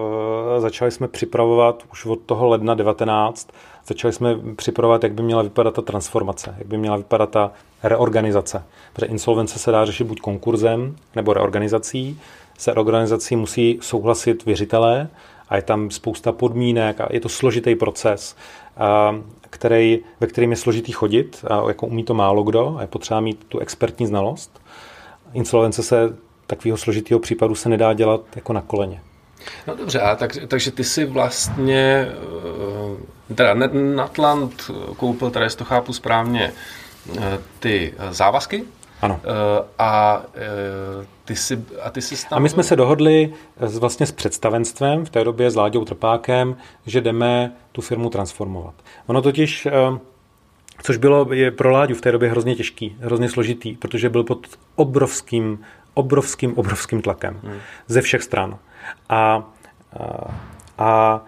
začali 0.59 0.91
jsme 0.91 1.09
připravovat 1.09 1.83
už 1.93 2.07
od 2.07 2.21
toho 2.27 2.49
ledna 2.49 2.75
19, 2.75 3.49
začali 3.87 4.13
jsme 4.13 4.37
připravovat, 4.57 5.03
jak 5.03 5.13
by 5.13 5.23
měla 5.23 5.43
vypadat 5.43 5.75
ta 5.75 5.83
transformace, 5.83 6.55
jak 6.59 6.67
by 6.67 6.79
měla 6.79 6.97
vypadat 6.97 7.31
ta 7.31 7.51
reorganizace. 7.83 8.63
Protože 8.93 9.07
insolvence 9.07 9.59
se 9.59 9.71
dá 9.71 9.85
řešit 9.85 10.05
buď 10.05 10.21
konkurzem 10.21 10.97
nebo 11.15 11.33
reorganizací. 11.33 12.21
Se 12.59 12.75
reorganizací 12.75 13.37
musí 13.37 13.79
souhlasit 13.83 14.45
věřitelé 14.45 15.09
a 15.49 15.57
je 15.57 15.63
tam 15.63 15.91
spousta 15.91 16.33
podmínek 16.33 17.01
a 17.01 17.09
je 17.11 17.21
to 17.21 17.29
složitý 17.29 17.75
proces 17.75 18.37
který, 19.51 19.99
ve 20.21 20.27
kterým 20.27 20.51
je 20.51 20.57
složitý 20.57 20.93
chodit 20.93 21.45
a 21.51 21.69
jako 21.69 21.87
umí 21.87 22.05
to 22.05 22.15
málo 22.15 22.43
kdo 22.43 22.75
a 22.79 22.81
je 22.81 22.87
potřeba 22.87 23.21
mít 23.21 23.45
tu 23.49 23.59
expertní 23.59 24.07
znalost. 24.07 24.61
Insolvence 25.33 25.83
se 25.83 26.17
takového 26.47 26.79
složitého 26.79 27.21
případu 27.21 27.55
se 27.55 27.69
nedá 27.69 27.93
dělat 27.93 28.21
jako 28.37 28.53
na 28.53 28.61
koleně. 28.61 29.01
No 29.67 29.77
dobře, 29.77 30.01
a 30.01 30.17
tak, 30.17 30.37
takže 30.49 30.71
ty 30.71 30.85
si 30.85 31.05
vlastně, 31.05 32.09
eh, 33.31 33.35
teda 33.35 33.55
Natland 33.95 34.71
koupil, 34.97 35.33
jestli 35.43 35.59
to 35.59 35.65
chápu 35.65 35.93
správně, 35.93 36.53
eh, 37.19 37.39
ty 37.59 37.95
závazky 38.11 38.65
ano. 39.03 39.21
Eh, 39.25 39.65
a 39.79 40.23
ty 41.25 41.37
jsi, 41.37 41.65
a 41.83 41.91
ty 41.91 42.03
jsi 42.03 42.29
tam... 42.29 42.37
A 42.37 42.41
my 42.41 42.49
jsme 42.49 42.63
se 42.63 42.77
dohodli 42.77 43.33
s, 43.61 43.79
vlastně 43.79 44.07
s 44.07 44.13
představenstvem, 44.13 45.05
v 45.05 45.11
té 45.11 45.25
době 45.25 45.51
s 45.51 45.57
Láďou 45.57 45.85
Trpákem, 45.85 46.57
že 46.87 47.01
jdeme 47.01 47.53
tu 47.73 47.81
firmu 47.81 48.11
transformovat. 48.11 48.75
Ono 49.07 49.23
totiž, 49.23 49.69
což 50.83 50.97
bylo 50.97 51.33
je 51.33 51.51
pro 51.51 51.71
Láďu 51.71 51.95
v 51.95 52.01
té 52.01 52.13
době 52.13 52.31
hrozně 52.31 52.55
těžký, 52.55 52.97
hrozně 53.01 53.29
složitý, 53.29 53.75
protože 53.75 54.09
byl 54.09 54.25
pod 54.25 54.47
obrovským, 54.77 55.59
obrovským, 55.97 56.59
obrovským 56.59 57.03
tlakem 57.03 57.41
hmm. 57.43 57.59
ze 57.87 58.01
všech 58.01 58.23
stran. 58.23 58.59
A, 59.09 59.17
a, 59.17 59.45
a, 60.79 60.85
a 60.85 61.25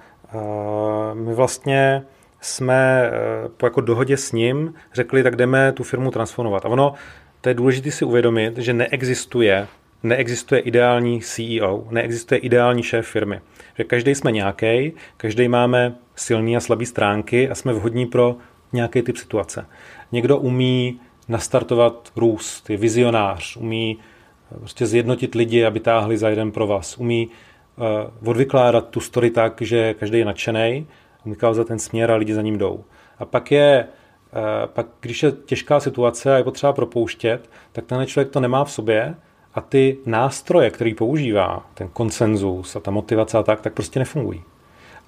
my 1.14 1.35
vlastně 1.35 2.03
jsme 2.41 3.11
eh, 3.12 3.49
po 3.57 3.66
jako 3.66 3.81
dohodě 3.81 4.16
s 4.16 4.33
ním 4.33 4.75
řekli, 4.95 5.23
tak 5.23 5.37
jdeme 5.37 5.73
tu 5.73 5.83
firmu 5.83 6.11
transformovat. 6.11 6.64
A 6.64 6.69
ono, 6.69 6.95
to 7.41 7.49
je 7.49 7.55
důležité 7.55 7.91
si 7.91 8.05
uvědomit, 8.05 8.59
že 8.59 8.73
neexistuje 8.73 9.69
neexistuje 10.03 10.61
ideální 10.61 11.21
CEO, 11.21 11.87
neexistuje 11.91 12.39
ideální 12.39 12.83
šéf 12.83 13.07
firmy. 13.07 13.41
Že 13.79 13.85
každý 13.85 14.14
jsme 14.14 14.33
nějaký, 14.33 14.93
každý 15.16 15.49
máme 15.49 15.95
silné 16.16 16.57
a 16.57 16.61
slabé 16.61 16.87
stránky 16.87 17.51
a 17.51 17.55
jsme 17.55 17.73
vhodní 17.73 18.07
pro 18.07 18.37
nějaký 18.73 19.03
typ 19.03 19.16
situace. 19.16 19.66
Někdo 20.12 20.37
umí 20.37 21.01
nastartovat 21.29 22.12
růst, 22.16 22.71
je 22.71 22.77
vizionář, 22.77 23.57
umí 23.57 23.99
eh, 24.01 24.18
prostě 24.57 24.86
zjednotit 24.86 25.34
lidi, 25.34 25.64
aby 25.64 25.80
táhli 25.80 26.18
za 26.18 26.28
jeden 26.28 26.53
pro 26.53 26.66
vás, 26.66 26.99
umí 26.99 27.28
uh, 27.76 28.28
odvykládat 28.30 28.88
tu 28.88 29.01
story 29.01 29.30
tak, 29.30 29.62
že 29.62 29.94
každý 29.94 30.18
je 30.18 30.24
nadšený, 30.24 30.86
umí 31.24 31.36
za 31.53 31.64
ten 31.64 31.78
směr 31.78 32.11
a 32.11 32.16
lidi 32.16 32.34
za 32.34 32.42
ním 32.42 32.59
jdou. 32.59 32.84
A 33.18 33.24
pak 33.24 33.53
je 33.53 33.86
uh, 34.32 34.38
pak, 34.66 34.86
když 35.01 35.22
je 35.22 35.32
těžká 35.32 35.80
situace 35.80 36.34
a 36.34 36.36
je 36.36 36.44
potřeba 36.44 36.72
propouštět, 36.72 37.51
tak 37.72 37.84
ten 37.84 38.07
člověk 38.07 38.30
to 38.30 38.40
nemá 38.40 38.64
v 38.64 38.72
sobě 38.72 39.14
a 39.55 39.61
ty 39.61 39.99
nástroje, 40.07 40.70
který 40.70 40.94
používá, 40.94 41.66
ten 41.74 41.88
konsenzus 41.88 42.76
a 42.76 42.80
ta 42.80 42.90
motivace 42.90 43.38
a 43.38 43.42
tak, 43.42 43.61
tak 43.61 43.72
prostě 43.72 43.99
nefungují. 43.99 44.42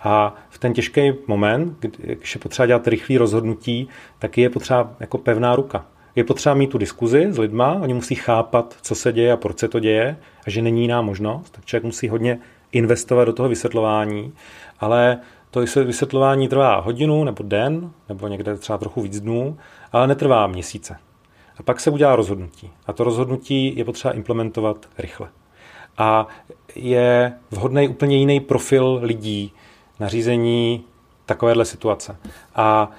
A 0.01 0.35
v 0.51 0.59
ten 0.59 0.73
těžký 0.73 1.13
moment, 1.27 1.87
když 1.97 2.35
je 2.35 2.41
potřeba 2.41 2.67
dělat 2.67 2.89
rychlé 2.89 3.19
rozhodnutí, 3.19 3.89
tak 4.19 4.39
je 4.39 4.51
potřeba 4.51 4.93
jako 5.01 5.19
pevná 5.19 5.57
ruka. 5.57 5.87
Je 6.17 6.25
potřeba 6.25 6.55
mít 6.55 6.71
tu 6.71 6.79
diskuzi 6.79 7.27
s 7.31 7.39
lidma, 7.39 7.79
oni 7.83 7.95
musí 7.95 8.15
chápat, 8.15 8.77
co 8.83 8.95
se 8.95 9.13
děje 9.13 9.33
a 9.33 9.37
proč 9.37 9.59
se 9.59 9.69
to 9.69 9.81
děje 9.81 10.17
a 10.47 10.51
že 10.51 10.63
není 10.63 10.83
jiná 10.83 11.03
možnost. 11.03 11.51
Tak 11.51 11.65
člověk 11.65 11.85
musí 11.85 12.09
hodně 12.09 12.39
investovat 12.73 13.25
do 13.25 13.33
toho 13.33 13.49
vysvětlování, 13.49 14.33
ale 14.81 15.19
to 15.51 15.61
vysvětlování 15.85 16.49
trvá 16.49 16.81
hodinu 16.81 17.25
nebo 17.25 17.43
den, 17.43 17.91
nebo 18.09 18.29
někde 18.29 18.57
třeba 18.57 18.79
trochu 18.79 19.01
víc 19.03 19.21
dnů, 19.21 19.59
ale 19.93 20.07
netrvá 20.07 20.47
měsíce. 20.47 20.97
A 21.59 21.63
pak 21.63 21.81
se 21.81 21.91
udělá 21.91 22.17
rozhodnutí. 22.17 22.71
A 22.87 22.93
to 22.93 23.05
rozhodnutí 23.05 23.77
je 23.77 23.85
potřeba 23.85 24.15
implementovat 24.15 24.87
rychle. 24.99 25.29
A 25.99 26.27
je 26.75 27.33
vhodný 27.51 27.89
úplně 27.89 28.17
jiný 28.17 28.41
profil 28.41 28.99
lidí 29.03 29.53
na 30.01 30.09
řízení 30.09 30.85
takovéhle 31.27 31.65
situace. 31.65 32.17
A, 32.55 32.63
a, 32.63 32.91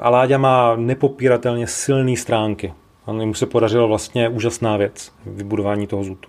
a 0.00 0.10
Láďa 0.10 0.38
má 0.38 0.76
nepopíratelně 0.76 1.66
silné 1.66 2.16
stránky. 2.16 2.72
On 3.06 3.26
mu 3.26 3.34
se 3.34 3.46
podařilo 3.46 3.88
vlastně 3.88 4.28
úžasná 4.28 4.76
věc, 4.76 5.12
vybudování 5.26 5.86
toho 5.86 6.04
zutu. 6.04 6.28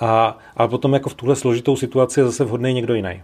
A, 0.00 0.38
a 0.56 0.68
potom 0.68 0.94
jako 0.94 1.08
v 1.08 1.14
tuhle 1.14 1.36
složitou 1.36 1.76
situaci 1.76 2.20
je 2.20 2.24
zase 2.24 2.44
vhodný 2.44 2.74
někdo 2.74 2.94
jiný. 2.94 3.22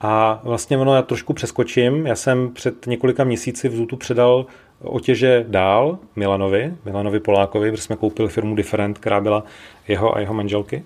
A 0.00 0.40
vlastně 0.44 0.78
ono, 0.78 0.94
já 0.94 1.02
trošku 1.02 1.32
přeskočím. 1.32 2.06
Já 2.06 2.16
jsem 2.16 2.52
před 2.52 2.86
několika 2.86 3.24
měsíci 3.24 3.68
v 3.68 3.76
Zutu 3.76 3.96
předal 3.96 4.46
otěže 4.82 5.44
dál 5.48 5.98
Milanovi, 6.16 6.74
Milanovi 6.84 7.20
Polákovi, 7.20 7.70
protože 7.70 7.82
jsme 7.82 7.96
koupili 7.96 8.28
firmu 8.28 8.54
Different, 8.54 8.98
která 8.98 9.20
byla 9.20 9.44
jeho 9.88 10.16
a 10.16 10.20
jeho 10.20 10.34
manželky. 10.34 10.84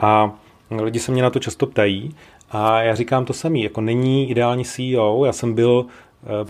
A 0.00 0.32
lidi 0.70 1.00
se 1.00 1.12
mě 1.12 1.22
na 1.22 1.30
to 1.30 1.38
často 1.38 1.66
ptají 1.66 2.14
a 2.50 2.82
já 2.82 2.94
říkám 2.94 3.24
to 3.24 3.32
samý, 3.32 3.62
jako 3.62 3.80
není 3.80 4.30
ideální 4.30 4.64
CEO, 4.64 5.24
já 5.24 5.32
jsem 5.32 5.54
byl 5.54 5.86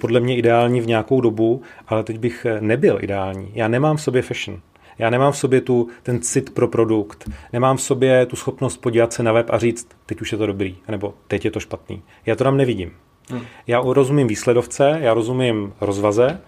podle 0.01 0.21
mě 0.21 0.37
ideální 0.37 0.81
v 0.81 0.87
nějakou 0.87 1.21
dobu, 1.21 1.63
ale 1.89 2.05
teď 2.05 2.19
bych 2.19 2.47
eh, 2.47 2.61
nebyl 2.61 2.99
ideální. 3.01 3.51
Já 3.55 3.69
nemám 3.69 3.97
v 3.97 4.03
sobě 4.03 4.23
fashion. 4.23 4.61
Já 4.99 5.11
nemám 5.11 5.33
v 5.33 5.37
sobě 5.37 5.61
tu, 5.61 5.89
ten 6.03 6.21
cit 6.21 6.55
pro 6.55 6.69
produkt, 6.69 7.31
nemám 7.53 7.77
v 7.77 7.83
sobě 7.83 8.27
tu 8.27 8.37
schopnost 8.37 8.77
podívat 8.77 9.13
se 9.13 9.23
na 9.23 9.33
web 9.33 9.51
a 9.51 9.59
říct, 9.59 9.89
teď 10.07 10.21
už 10.21 10.33
je 10.33 10.39
to 10.39 10.47
dobrý, 10.47 10.77
nebo 10.89 11.15
teď 11.29 11.45
je 11.45 11.51
to 11.51 11.61
špatný. 11.61 12.03
Já 12.27 12.37
to 12.37 12.45
tam 12.45 12.57
nevidím. 12.57 12.93
Hmm. 13.31 13.41
Já 13.67 13.81
rozumím 13.87 14.29
výsledovce, 14.29 14.99
já 15.01 15.15
rozumím 15.15 15.73
rozvaze, 15.81 16.41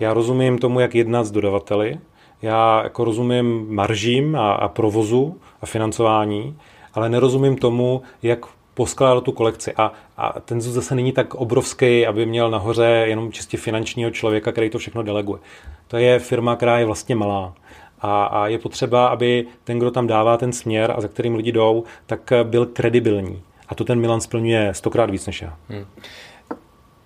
já 0.00 0.14
rozumím 0.14 0.58
tomu, 0.58 0.80
jak 0.80 0.94
jednat 0.94 1.24
s 1.24 1.30
dodavateli, 1.30 1.98
já 2.42 2.82
jako 2.82 3.04
rozumím 3.04 3.66
maržím 3.74 4.36
a, 4.36 4.52
a 4.52 4.68
provozu 4.68 5.38
a 5.62 5.66
financování, 5.66 6.56
ale 6.94 7.08
nerozumím 7.08 7.56
tomu, 7.56 8.02
jak 8.22 8.46
poskládat 8.74 9.24
tu 9.24 9.32
kolekci. 9.32 9.72
A, 9.76 9.92
a 10.16 10.40
ten 10.40 10.60
ZUS 10.60 10.74
zase 10.74 10.94
není 10.94 11.12
tak 11.12 11.34
obrovský, 11.34 12.06
aby 12.06 12.26
měl 12.26 12.50
nahoře 12.50 13.04
jenom 13.06 13.32
čistě 13.32 13.56
finančního 13.56 14.10
člověka, 14.10 14.52
který 14.52 14.70
to 14.70 14.78
všechno 14.78 15.02
deleguje. 15.02 15.40
To 15.88 15.96
je 15.96 16.18
firma, 16.18 16.56
která 16.56 16.78
je 16.78 16.84
vlastně 16.84 17.14
malá. 17.14 17.54
A, 18.00 18.24
a 18.24 18.46
je 18.46 18.58
potřeba, 18.58 19.06
aby 19.06 19.46
ten, 19.64 19.78
kdo 19.78 19.90
tam 19.90 20.06
dává 20.06 20.36
ten 20.36 20.52
směr 20.52 20.94
a 20.96 21.00
za 21.00 21.08
kterým 21.08 21.34
lidi 21.34 21.52
jdou, 21.52 21.84
tak 22.06 22.32
byl 22.42 22.66
kredibilní. 22.66 23.42
A 23.68 23.74
to 23.74 23.84
ten 23.84 24.00
Milan 24.00 24.20
splňuje 24.20 24.74
stokrát 24.74 25.10
víc 25.10 25.26
než 25.26 25.42
já. 25.42 25.56
Hmm. 25.68 25.84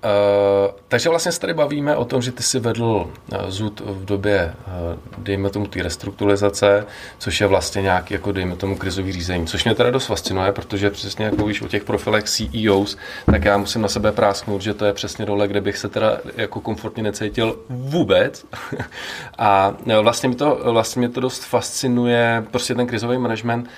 Uh, 0.04 0.74
takže 0.88 1.08
vlastně 1.08 1.32
se 1.32 1.40
tady 1.40 1.54
bavíme 1.54 1.96
o 1.96 2.04
tom, 2.04 2.22
že 2.22 2.32
ty 2.32 2.42
si 2.42 2.58
vedl 2.60 2.84
uh, 2.84 3.38
zud 3.48 3.80
v 3.80 4.04
době, 4.04 4.54
uh, 4.66 5.22
dejme 5.24 5.50
tomu, 5.50 5.66
té 5.66 5.82
restrukturalizace, 5.82 6.86
což 7.18 7.40
je 7.40 7.46
vlastně 7.46 7.82
nějaký, 7.82 8.14
jako 8.14 8.32
dejme 8.32 8.56
tomu, 8.56 8.76
krizový 8.76 9.12
řízení, 9.12 9.46
což 9.46 9.64
mě 9.64 9.74
teda 9.74 9.90
dost 9.90 10.06
fascinuje, 10.06 10.52
protože 10.52 10.90
přesně 10.90 11.24
jako 11.24 11.46
víš 11.46 11.62
o 11.62 11.68
těch 11.68 11.84
profilech 11.84 12.24
CEOs, 12.24 12.96
tak 13.26 13.44
já 13.44 13.56
musím 13.56 13.82
na 13.82 13.88
sebe 13.88 14.12
prásknout, 14.12 14.62
že 14.62 14.74
to 14.74 14.84
je 14.84 14.92
přesně 14.92 15.24
role, 15.24 15.48
kde 15.48 15.60
bych 15.60 15.78
se 15.78 15.88
teda 15.88 16.18
jako 16.36 16.60
komfortně 16.60 17.02
necítil 17.02 17.58
vůbec. 17.68 18.46
A 19.38 19.74
vlastně 20.00 20.28
mě 20.28 20.38
to, 20.38 20.60
vlastně 20.72 21.00
mě 21.00 21.08
to 21.08 21.20
dost 21.20 21.44
fascinuje, 21.44 22.44
prostě 22.50 22.74
ten 22.74 22.86
krizový 22.86 23.18
management, 23.18 23.68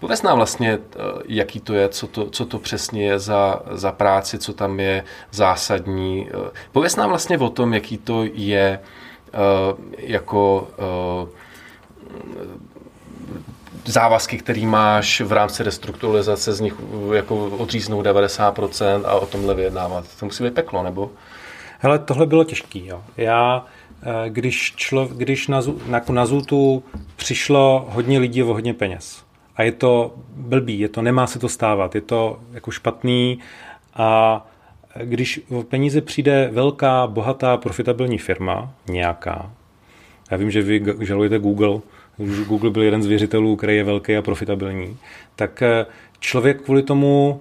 Pověz 0.00 0.22
nám 0.22 0.36
vlastně, 0.36 0.72
eh, 0.72 0.98
jaký 1.28 1.60
to 1.60 1.74
je, 1.74 1.88
co 1.88 2.06
to, 2.06 2.30
co 2.30 2.44
to 2.44 2.58
přesně 2.58 3.06
je 3.06 3.18
za, 3.18 3.62
za 3.70 3.92
práci, 3.92 4.38
co 4.38 4.52
tam 4.52 4.80
je 4.80 5.04
zásadní. 5.30 6.28
Eh, 6.30 6.50
pověz 6.72 6.96
nám 6.96 7.08
vlastně 7.08 7.38
o 7.38 7.50
tom, 7.50 7.74
jaký 7.74 7.98
to 7.98 8.24
je 8.32 8.80
eh, 8.80 9.38
jako 9.98 10.68
závazky, 13.84 14.38
který 14.38 14.66
máš 14.66 15.20
v 15.20 15.32
rámci 15.32 15.62
restrukturalizace, 15.62 16.52
z 16.52 16.60
nich 16.60 16.74
jako 17.14 17.46
odříznout 17.46 18.06
90% 18.06 19.02
a 19.04 19.14
o 19.14 19.26
tomhle 19.26 19.54
vyjednávat. 19.54 20.04
To 20.20 20.26
musí 20.26 20.44
být 20.44 20.54
peklo, 20.54 20.82
nebo? 20.82 21.10
Hele, 21.78 21.98
tohle 21.98 22.26
bylo 22.26 22.44
těžké. 22.44 22.80
Já, 23.16 23.64
když, 24.28 24.74
člo, 24.76 25.06
když 25.06 25.48
na, 25.48 25.60
na, 25.86 26.00
na 26.10 26.26
Zutu 26.26 26.84
přišlo 27.16 27.86
hodně 27.88 28.18
lidí 28.18 28.42
o 28.42 28.46
hodně 28.46 28.74
peněz, 28.74 29.25
a 29.56 29.62
je 29.62 29.72
to 29.72 30.14
blbý, 30.36 30.78
je 30.78 30.88
to, 30.88 31.02
nemá 31.02 31.26
se 31.26 31.38
to 31.38 31.48
stávat, 31.48 31.94
je 31.94 32.00
to 32.00 32.40
jako 32.52 32.70
špatný 32.70 33.38
a 33.94 34.46
když 35.04 35.40
v 35.50 35.62
peníze 35.62 36.00
přijde 36.00 36.48
velká, 36.52 37.06
bohatá, 37.06 37.56
profitabilní 37.56 38.18
firma, 38.18 38.72
nějaká, 38.88 39.52
já 40.30 40.36
vím, 40.36 40.50
že 40.50 40.62
vy 40.62 40.82
žalujete 41.00 41.38
Google, 41.38 41.80
Google 42.46 42.70
byl 42.70 42.82
jeden 42.82 43.02
z 43.02 43.06
věřitelů, 43.06 43.56
který 43.56 43.76
je 43.76 43.84
velký 43.84 44.16
a 44.16 44.22
profitabilní, 44.22 44.96
tak 45.36 45.62
eh, 45.62 45.86
člověk 46.18 46.62
kvůli 46.62 46.82
tomu, 46.82 47.40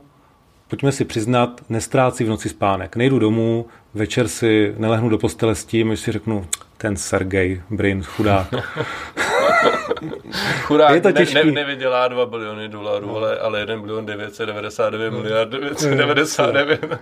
pojďme 0.68 0.92
si 0.92 1.06
přiznat, 1.06 1.62
nestrácí 1.70 2.24
v 2.24 2.30
noci 2.30 2.50
spánek. 2.50 2.96
Nejdu 2.96 3.20
domů, 3.20 3.66
večer 3.94 4.28
si 4.28 4.74
nelehnu 4.78 5.10
do 5.10 5.18
postele 5.18 5.56
s 5.56 5.66
tím, 5.66 5.92
že 5.92 5.98
si 5.98 6.12
řeknu, 6.12 6.48
ten 6.78 6.98
Sergej 6.98 7.62
Brin, 7.70 8.04
chudák. 8.04 8.54
Chudák 10.62 10.96
je 10.96 11.02
to 11.02 11.12
těžký. 11.12 11.36
Ne, 11.36 11.44
ne, 11.44 11.52
nevydělá 11.52 12.08
2 12.08 12.26
biliony 12.26 12.68
dolarů, 12.68 13.08
no. 13.08 13.16
ale, 13.16 13.40
ale 13.40 13.60
1 13.60 13.78
bilion 13.78 14.06
999 14.06 15.12
no. 15.12 15.20
miliard 15.20 15.50
999. 15.50 17.00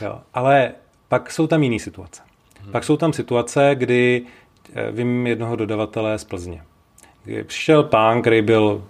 Jo, 0.00 0.20
ale 0.34 0.72
pak 1.08 1.32
jsou 1.32 1.46
tam 1.46 1.62
jiné 1.62 1.78
situace. 1.78 2.22
Hmm. 2.62 2.72
Pak 2.72 2.84
jsou 2.84 2.96
tam 2.96 3.12
situace, 3.12 3.70
kdy 3.74 4.22
eh, 4.74 4.90
vím 4.92 5.26
jednoho 5.26 5.56
dodavatele 5.56 6.18
z 6.18 6.24
Plzně. 6.24 6.62
Kdy 7.24 7.44
přišel 7.44 7.82
pán, 7.82 8.20
který 8.20 8.42
byl 8.42 8.84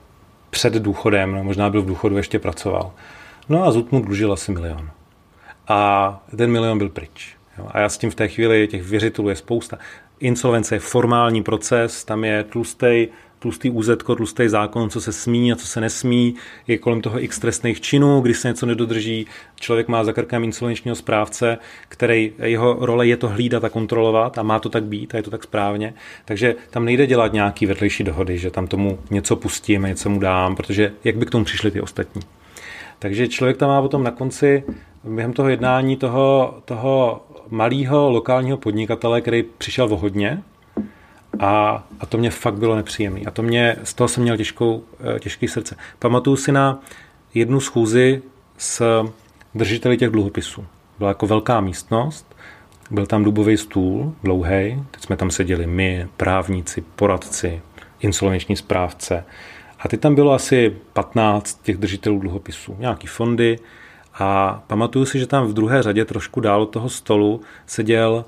před 0.51 0.73
důchodem, 0.73 1.33
no, 1.33 1.45
možná 1.45 1.71
byl 1.71 1.83
v 1.83 1.87
důchodu, 1.87 2.17
ještě 2.17 2.39
pracoval. 2.39 2.93
No 3.49 3.65
a 3.65 3.73
Zut 3.73 3.93
mu 3.93 4.01
dlužil 4.01 4.33
asi 4.33 4.53
milion. 4.53 4.91
A 5.69 6.23
ten 6.37 6.51
milion 6.51 6.79
byl 6.79 6.89
pryč. 6.89 7.37
Jo. 7.59 7.67
A 7.71 7.81
já 7.81 7.89
s 7.89 7.99
tím 7.99 8.11
v 8.11 8.15
té 8.15 8.29
chvíli, 8.29 8.69
těch 8.69 8.83
věřitelů 8.83 9.29
je 9.29 9.37
spousta. 9.37 9.79
Insolvence 10.21 10.75
je 10.75 10.79
formální 10.79 11.43
proces, 11.43 12.05
tam 12.05 12.25
je 12.25 12.45
tlustý 12.45 13.09
tlustý 13.41 13.71
úzetko, 13.71 14.17
tlustý 14.17 14.49
zákon, 14.49 14.91
co 14.91 15.01
se 15.01 15.13
smí 15.13 15.53
a 15.53 15.57
co 15.57 15.67
se 15.67 15.81
nesmí, 15.81 16.35
je 16.67 16.79
kolem 16.79 17.01
toho 17.01 17.25
x 17.25 17.39
trestných 17.39 17.81
činů, 17.81 18.21
když 18.21 18.39
se 18.39 18.49
něco 18.49 18.67
nedodrží, 18.67 19.27
člověk 19.61 19.89
má 19.89 20.05
za 20.05 20.13
krkem 20.13 20.45
insolvenčního 20.45 20.97
správce, 20.97 21.59
který 21.89 22.33
jeho 22.39 22.77
role 22.81 23.07
je 23.07 23.17
to 23.17 23.29
hlídat 23.29 23.65
a 23.65 23.69
kontrolovat 23.69 24.39
a 24.39 24.43
má 24.43 24.59
to 24.59 24.69
tak 24.69 24.85
být 24.85 25.15
a 25.15 25.17
je 25.17 25.23
to 25.23 25.31
tak 25.31 25.43
správně. 25.43 25.95
Takže 26.25 26.55
tam 26.71 26.85
nejde 26.85 27.07
dělat 27.07 27.33
nějaký 27.33 27.67
vedlejší 27.67 28.05
dohody, 28.05 28.39
že 28.39 28.51
tam 28.51 28.67
tomu 28.67 28.99
něco 29.11 29.37
pustím 29.37 29.85
a 29.85 29.89
něco 29.89 30.11
mu 30.11 30.21
dám, 30.21 30.57
protože 30.57 30.93
jak 31.05 31.17
by 31.17 31.27
k 31.27 31.31
tomu 31.31 31.45
přišli 31.45 31.71
ty 31.71 31.81
ostatní. 31.81 32.23
Takže 32.99 33.29
člověk 33.29 33.57
tam 33.57 33.69
má 33.69 33.83
potom 33.83 34.05
na 34.05 34.11
konci 34.11 34.65
během 35.05 35.33
toho 35.33 35.49
jednání 35.49 35.97
toho, 35.97 36.55
toho 36.65 37.23
malého 37.51 38.11
lokálního 38.11 38.57
podnikatele, 38.57 39.21
který 39.21 39.43
přišel 39.43 39.85
o 39.93 39.97
hodně, 39.97 40.43
a, 41.39 41.85
a 42.01 42.07
to 42.07 42.19
mě 42.19 42.31
fakt 42.31 42.55
bylo 42.55 42.77
nepříjemné. 42.77 43.21
A 43.27 43.31
to 43.31 43.43
mě, 43.43 43.77
z 43.85 43.95
toho 43.95 44.09
jsem 44.09 44.23
měl 44.23 44.37
těžkou, 44.37 44.83
eh, 45.17 45.21
těžký 45.21 45.49
srdce. 45.49 45.77
Pamatuju 45.99 46.37
si 46.37 46.53
na 46.53 46.79
jednu 47.35 47.61
schůzi 47.61 48.23
s 48.59 49.05
držiteli 49.55 49.97
těch 49.97 50.11
dluhopisů. 50.11 50.67
Byla 50.99 51.11
jako 51.11 51.27
velká 51.27 51.61
místnost, 51.61 52.37
byl 52.91 53.07
tam 53.07 53.25
dubový 53.25 53.57
stůl, 53.57 54.15
dlouhý, 54.23 54.85
teď 54.91 55.03
jsme 55.03 55.17
tam 55.17 55.31
seděli 55.31 55.67
my, 55.67 56.07
právníci, 56.17 56.85
poradci, 56.97 57.63
insolvenční 58.01 58.57
správce. 58.57 59.25
A 59.79 59.89
teď 59.89 60.01
tam 60.01 60.15
bylo 60.15 60.33
asi 60.33 60.77
15 60.93 61.63
těch 61.63 61.77
držitelů 61.77 62.19
dluhopisů, 62.19 62.77
nějaký 62.79 63.07
fondy. 63.07 63.59
A 64.21 64.63
pamatuju 64.67 65.05
si, 65.05 65.19
že 65.19 65.27
tam 65.27 65.47
v 65.47 65.53
druhé 65.53 65.83
řadě 65.83 66.05
trošku 66.05 66.41
dál 66.41 66.63
od 66.63 66.67
toho 66.67 66.89
stolu 66.89 67.41
seděl 67.67 68.25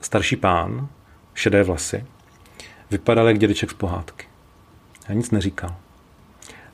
starší 0.00 0.36
pán, 0.36 0.88
šedé 1.34 1.62
vlasy 1.62 2.04
vypadal 2.90 3.28
jak 3.28 3.38
dědeček 3.38 3.70
z 3.70 3.74
pohádky. 3.74 4.26
Já 5.08 5.14
nic 5.14 5.30
neříkal. 5.30 5.74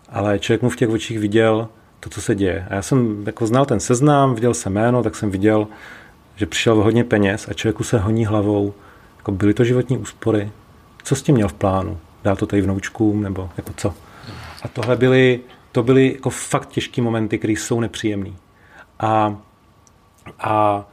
Ale 0.09 0.39
člověk 0.39 0.63
mu 0.63 0.69
v 0.69 0.77
těch 0.77 0.89
očích 0.89 1.19
viděl 1.19 1.69
to, 2.01 2.11
co 2.11 2.21
se 2.21 2.35
děje. 2.35 2.67
A 2.71 2.75
já 2.75 2.83
jsem 2.83 3.23
jako 3.27 3.47
znal 3.47 3.65
ten 3.67 3.81
seznam, 3.81 4.35
viděl 4.35 4.55
jsem 4.55 4.73
jméno, 4.73 5.03
tak 5.03 5.17
jsem 5.17 5.31
viděl, 5.31 5.67
že 6.37 6.47
přišel 6.47 6.75
hodně 6.75 7.05
peněz 7.05 7.49
a 7.49 7.53
člověku 7.53 7.85
se 7.85 7.99
honí 7.99 8.27
hlavou, 8.27 8.75
jako 9.17 9.33
byly 9.33 9.55
to 9.55 9.65
životní 9.65 9.99
úspory, 9.99 10.51
co 11.03 11.17
s 11.17 11.23
tím 11.23 11.35
měl 11.35 11.49
v 11.49 11.53
plánu? 11.53 11.99
Dá 12.25 12.37
to 12.37 12.47
tady 12.47 12.63
vnoučkům 12.63 13.23
nebo 13.23 13.51
jako 13.57 13.73
co? 13.77 13.95
A 14.63 14.69
tohle 14.69 14.97
byly, 14.97 15.41
to 15.73 15.83
byly 15.83 16.13
jako 16.13 16.31
fakt 16.31 16.69
těžké 16.69 17.03
momenty, 17.03 17.39
které 17.39 17.53
jsou 17.53 17.81
nepříjemné. 17.81 18.31
A, 19.01 19.37
a 20.39 20.85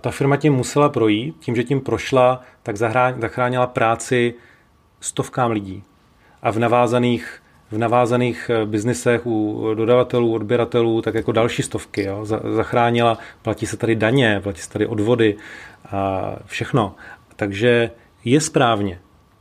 ta 0.00 0.10
firma 0.10 0.36
tím 0.36 0.52
musela 0.52 0.88
projít, 0.88 1.36
tím, 1.40 1.56
že 1.56 1.64
tím 1.64 1.80
prošla, 1.80 2.40
tak 2.62 2.76
zachránila 2.76 3.66
práci 3.66 4.34
stovkám 5.00 5.50
lidí. 5.50 5.82
A 6.42 6.50
v 6.50 6.58
navázaných, 6.58 7.42
v 7.70 7.78
navázaných 7.78 8.50
eh, 8.50 8.66
biznisech 8.66 9.26
u 9.26 9.66
dodavatelů, 9.74 10.34
odběratelů, 10.34 11.02
tak 11.02 11.14
jako 11.14 11.32
další 11.32 11.62
stovky. 11.62 12.02
Jo. 12.02 12.24
Zachránila, 12.54 13.18
platí 13.42 13.66
se 13.66 13.76
tady 13.76 13.96
daně, 13.96 14.40
platí 14.42 14.60
se 14.60 14.70
tady 14.70 14.86
odvody 14.86 15.36
a 15.90 16.32
všechno. 16.46 16.94
Takže 17.36 17.90
je 18.24 18.40
správně, 18.40 19.00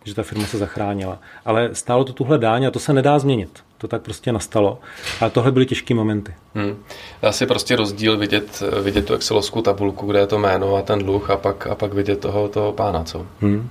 že 0.10 0.16
ta 0.16 0.24
firma 0.24 0.46
se 0.46 0.58
zachránila. 0.58 1.20
Ale 1.46 1.70
stálo 1.74 2.04
to 2.04 2.14
tuhle 2.14 2.38
dáň 2.38 2.66
a 2.66 2.72
to 2.72 2.80
se 2.80 2.94
nedá 2.94 3.20
změnit. 3.20 3.64
To 3.78 3.88
tak 3.88 4.02
prostě 4.02 4.32
nastalo. 4.32 4.80
A 5.22 5.30
tohle 5.30 5.52
byly 5.52 5.66
těžké 5.66 5.94
momenty. 5.94 6.34
Hmm. 6.56 6.84
Dá 7.22 7.32
si 7.32 7.46
prostě 7.46 7.76
rozdíl 7.76 8.18
vidět, 8.18 8.64
vidět 8.82 9.06
tu 9.06 9.14
excelovskou 9.14 9.62
tabulku, 9.62 10.06
kde 10.06 10.20
je 10.20 10.28
to 10.28 10.40
jméno 10.40 10.76
a 10.76 10.82
ten 10.82 11.00
dluh 11.00 11.30
a 11.30 11.38
pak, 11.38 11.68
a 11.68 11.76
pak 11.76 11.94
vidět 11.94 12.20
toho, 12.20 12.48
toho 12.48 12.74
pána, 12.74 13.04
co? 13.04 13.26
Hmm. 13.42 13.70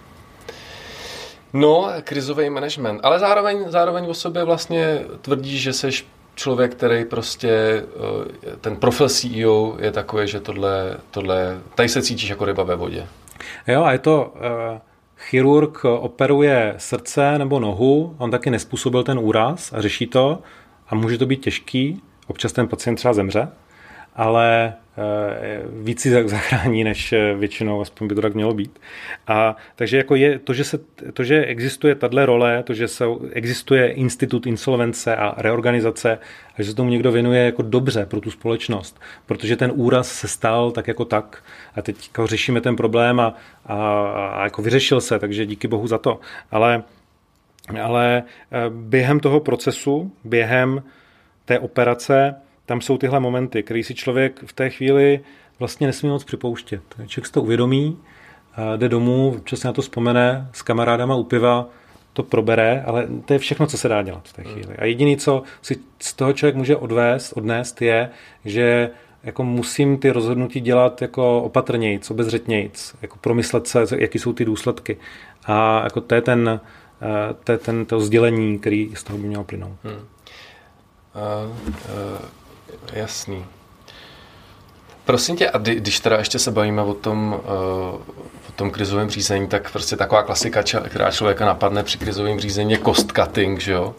No, 1.53 1.91
krizový 2.05 2.51
management. 2.51 3.01
Ale 3.03 3.19
zároveň, 3.19 3.65
zároveň 3.69 4.07
o 4.09 4.15
sobě 4.15 4.45
vlastně 4.45 5.05
tvrdí, 5.23 5.59
že 5.59 5.73
jsi 5.73 5.91
člověk, 6.35 6.75
který 6.75 7.05
prostě, 7.05 7.49
eh, 7.49 8.57
ten 8.61 8.77
profil 8.77 9.09
CEO 9.09 9.77
je 9.79 9.93
takový, 9.93 10.29
že 10.29 10.41
tohle, 10.41 10.97
tohle, 11.11 11.59
tady 11.75 11.89
se 11.89 12.03
cítíš 12.03 12.31
jako 12.31 12.45
ryba 12.45 12.63
ve 12.63 12.77
vodě. 12.77 13.07
Jo, 13.67 13.85
a 13.85 13.93
je 13.93 13.99
to, 13.99 14.35
uh, 14.37 14.79
chirurg 15.19 15.85
operuje 15.85 16.75
srdce 16.77 17.39
nebo 17.39 17.61
nohu, 17.61 18.15
on 18.19 18.31
taky 18.31 18.51
nespůsobil 18.51 19.05
ten 19.05 19.19
úraz 19.19 19.73
a 19.73 19.81
řeší 19.81 20.07
to 20.07 20.39
a 20.89 20.95
může 20.95 21.19
to 21.19 21.27
být 21.27 21.41
těžký, 21.41 22.03
občas 22.27 22.53
ten 22.53 22.69
pacient 22.69 22.97
třeba 22.97 23.15
zemře, 23.15 23.49
ale 24.17 24.75
víc 25.83 26.01
si 26.01 26.11
zachrání, 26.29 26.85
než 26.85 27.13
eh, 27.13 27.35
většinou, 27.35 27.81
aspoň 27.81 28.09
by 28.09 28.15
to 28.15 28.21
tak 28.21 28.35
mělo 28.35 28.55
být. 28.55 28.81
A 29.27 29.57
takže 29.77 29.97
jako 29.97 30.15
je 30.15 30.39
to, 30.39 30.55
že, 30.55 30.65
se, 30.65 30.79
to, 31.13 31.25
že 31.25 31.45
existuje 31.45 31.95
tahle 31.95 32.27
role, 32.27 32.63
to, 32.63 32.75
že 32.75 32.89
se, 32.89 33.05
existuje 33.33 33.91
institut 33.91 34.47
insolvence 34.47 35.17
a 35.17 35.35
reorganizace 35.43 36.19
a 36.59 36.63
že 36.63 36.71
se 36.71 36.77
tomu 36.77 36.91
někdo 36.91 37.13
věnuje 37.13 37.45
jako 37.45 37.63
dobře 37.63 38.07
pro 38.07 38.21
tu 38.21 38.31
společnost, 38.31 39.01
protože 39.27 39.57
ten 39.57 39.73
úraz 39.75 40.13
se 40.13 40.29
stal 40.29 40.71
tak 40.71 40.89
jako 40.89 41.05
tak 41.05 41.45
a 41.75 41.83
teď 41.83 42.09
jako 42.09 42.27
řešíme 42.27 42.61
ten 42.61 42.77
problém 42.77 43.21
a, 43.21 43.35
a, 43.67 43.77
a 44.35 44.45
jako 44.45 44.63
vyřešil 44.63 45.01
se, 45.01 45.19
takže 45.19 45.47
díky 45.47 45.69
bohu 45.69 45.87
za 45.87 45.99
to. 45.99 46.21
Ale, 46.51 46.83
ale 47.83 48.23
eh, 48.53 48.71
během 48.71 49.21
toho 49.21 49.41
procesu, 49.41 50.13
během 50.25 50.83
té 51.45 51.59
operace, 51.59 52.35
tam 52.69 52.81
jsou 52.81 52.99
tyhle 52.99 53.21
momenty, 53.21 53.63
které 53.63 53.85
si 53.85 53.95
člověk 53.95 54.41
v 54.47 54.53
té 54.53 54.71
chvíli 54.71 55.21
vlastně 55.59 55.87
nesmí 55.87 56.09
moc 56.09 56.25
připouštět. 56.25 56.83
Člověk 57.07 57.27
si 57.27 57.33
to 57.33 57.43
uvědomí, 57.43 57.99
jde 58.77 58.89
domů, 58.89 59.35
občas 59.39 59.63
na 59.63 59.73
to 59.73 59.83
vzpomene, 59.83 60.49
s 60.53 60.63
kamarádama 60.63 61.15
u 61.15 61.25
piva 61.25 61.69
to 62.13 62.23
probere, 62.23 62.83
ale 62.87 63.09
to 63.25 63.33
je 63.33 63.39
všechno, 63.39 63.67
co 63.67 63.79
se 63.79 63.89
dá 63.89 64.03
dělat 64.03 64.29
v 64.29 64.33
té 64.33 64.43
chvíli. 64.43 64.77
A 64.79 64.85
jediný, 64.85 65.17
co 65.17 65.43
si 65.63 65.77
z 65.99 66.15
toho 66.15 66.33
člověk 66.33 66.57
může 66.57 66.77
odvést, 66.77 67.33
odnést, 67.33 67.83
je, 67.83 68.11
že 68.45 68.91
jako 69.23 69.45
musím 69.45 69.99
ty 69.99 70.11
rozhodnutí 70.11 70.61
dělat 70.61 71.03
jako 71.03 71.43
opatrněji, 71.43 71.99
co 71.99 72.15
bezřetnějc, 72.15 72.95
jako 73.03 73.19
promyslet 73.21 73.67
se, 73.67 73.85
jaký 73.99 74.19
jsou 74.19 74.33
ty 74.33 74.45
důsledky. 74.45 74.97
A 75.47 75.85
jako 75.85 76.01
to 76.01 76.15
je 76.15 76.21
ten, 76.21 76.61
to, 77.45 77.53
je 77.53 77.59
ten, 77.59 77.87
to 77.87 78.01
sdělení, 78.01 78.59
který 78.59 78.91
z 78.95 79.03
toho 79.03 79.19
by 79.19 79.27
mělo 79.27 79.45
plynout. 79.45 79.79
Hmm. 79.85 79.95
Uh, 79.95 80.01
uh, 81.59 82.39
Jasný. 82.93 83.45
Prosím 85.05 85.37
tě, 85.37 85.51
a 85.51 85.59
když 85.59 86.01
teda 86.01 86.19
ještě 86.19 86.39
se 86.39 86.51
bavíme 86.51 86.83
o 86.83 86.95
tom, 86.95 87.41
uh, 87.43 87.51
o 88.49 88.53
tom 88.57 88.71
krizovém 88.71 89.11
řízení, 89.11 89.49
tak 89.49 89.73
prostě 89.73 89.97
taková 89.97 90.23
klasika, 90.23 90.63
která 90.63 91.11
člověka 91.11 91.47
napadne 91.47 91.83
při 91.83 91.99
krizovém 91.99 92.41
řízení, 92.41 92.73
je 92.73 92.79
cost 92.79 93.13
cutting, 93.13 93.61
že 93.61 93.73
jo? 93.73 93.95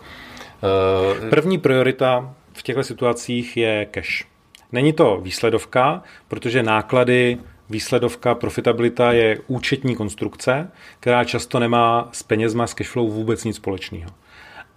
Uh, 1.21 1.29
První 1.29 1.57
priorita 1.57 2.33
v 2.53 2.63
těchto 2.63 2.83
situacích 2.83 3.57
je 3.57 3.85
cash. 3.85 4.25
Není 4.71 4.93
to 4.93 5.19
výsledovka, 5.21 6.03
protože 6.27 6.63
náklady, 6.63 7.37
výsledovka, 7.69 8.35
profitabilita 8.35 9.11
je 9.11 9.37
účetní 9.47 9.95
konstrukce, 9.95 10.71
která 10.99 11.23
často 11.23 11.59
nemá 11.59 12.09
s 12.11 12.23
penězma, 12.23 12.67
s 12.67 12.73
cashflow 12.73 13.09
vůbec 13.09 13.43
nic 13.43 13.55
společného. 13.55 14.11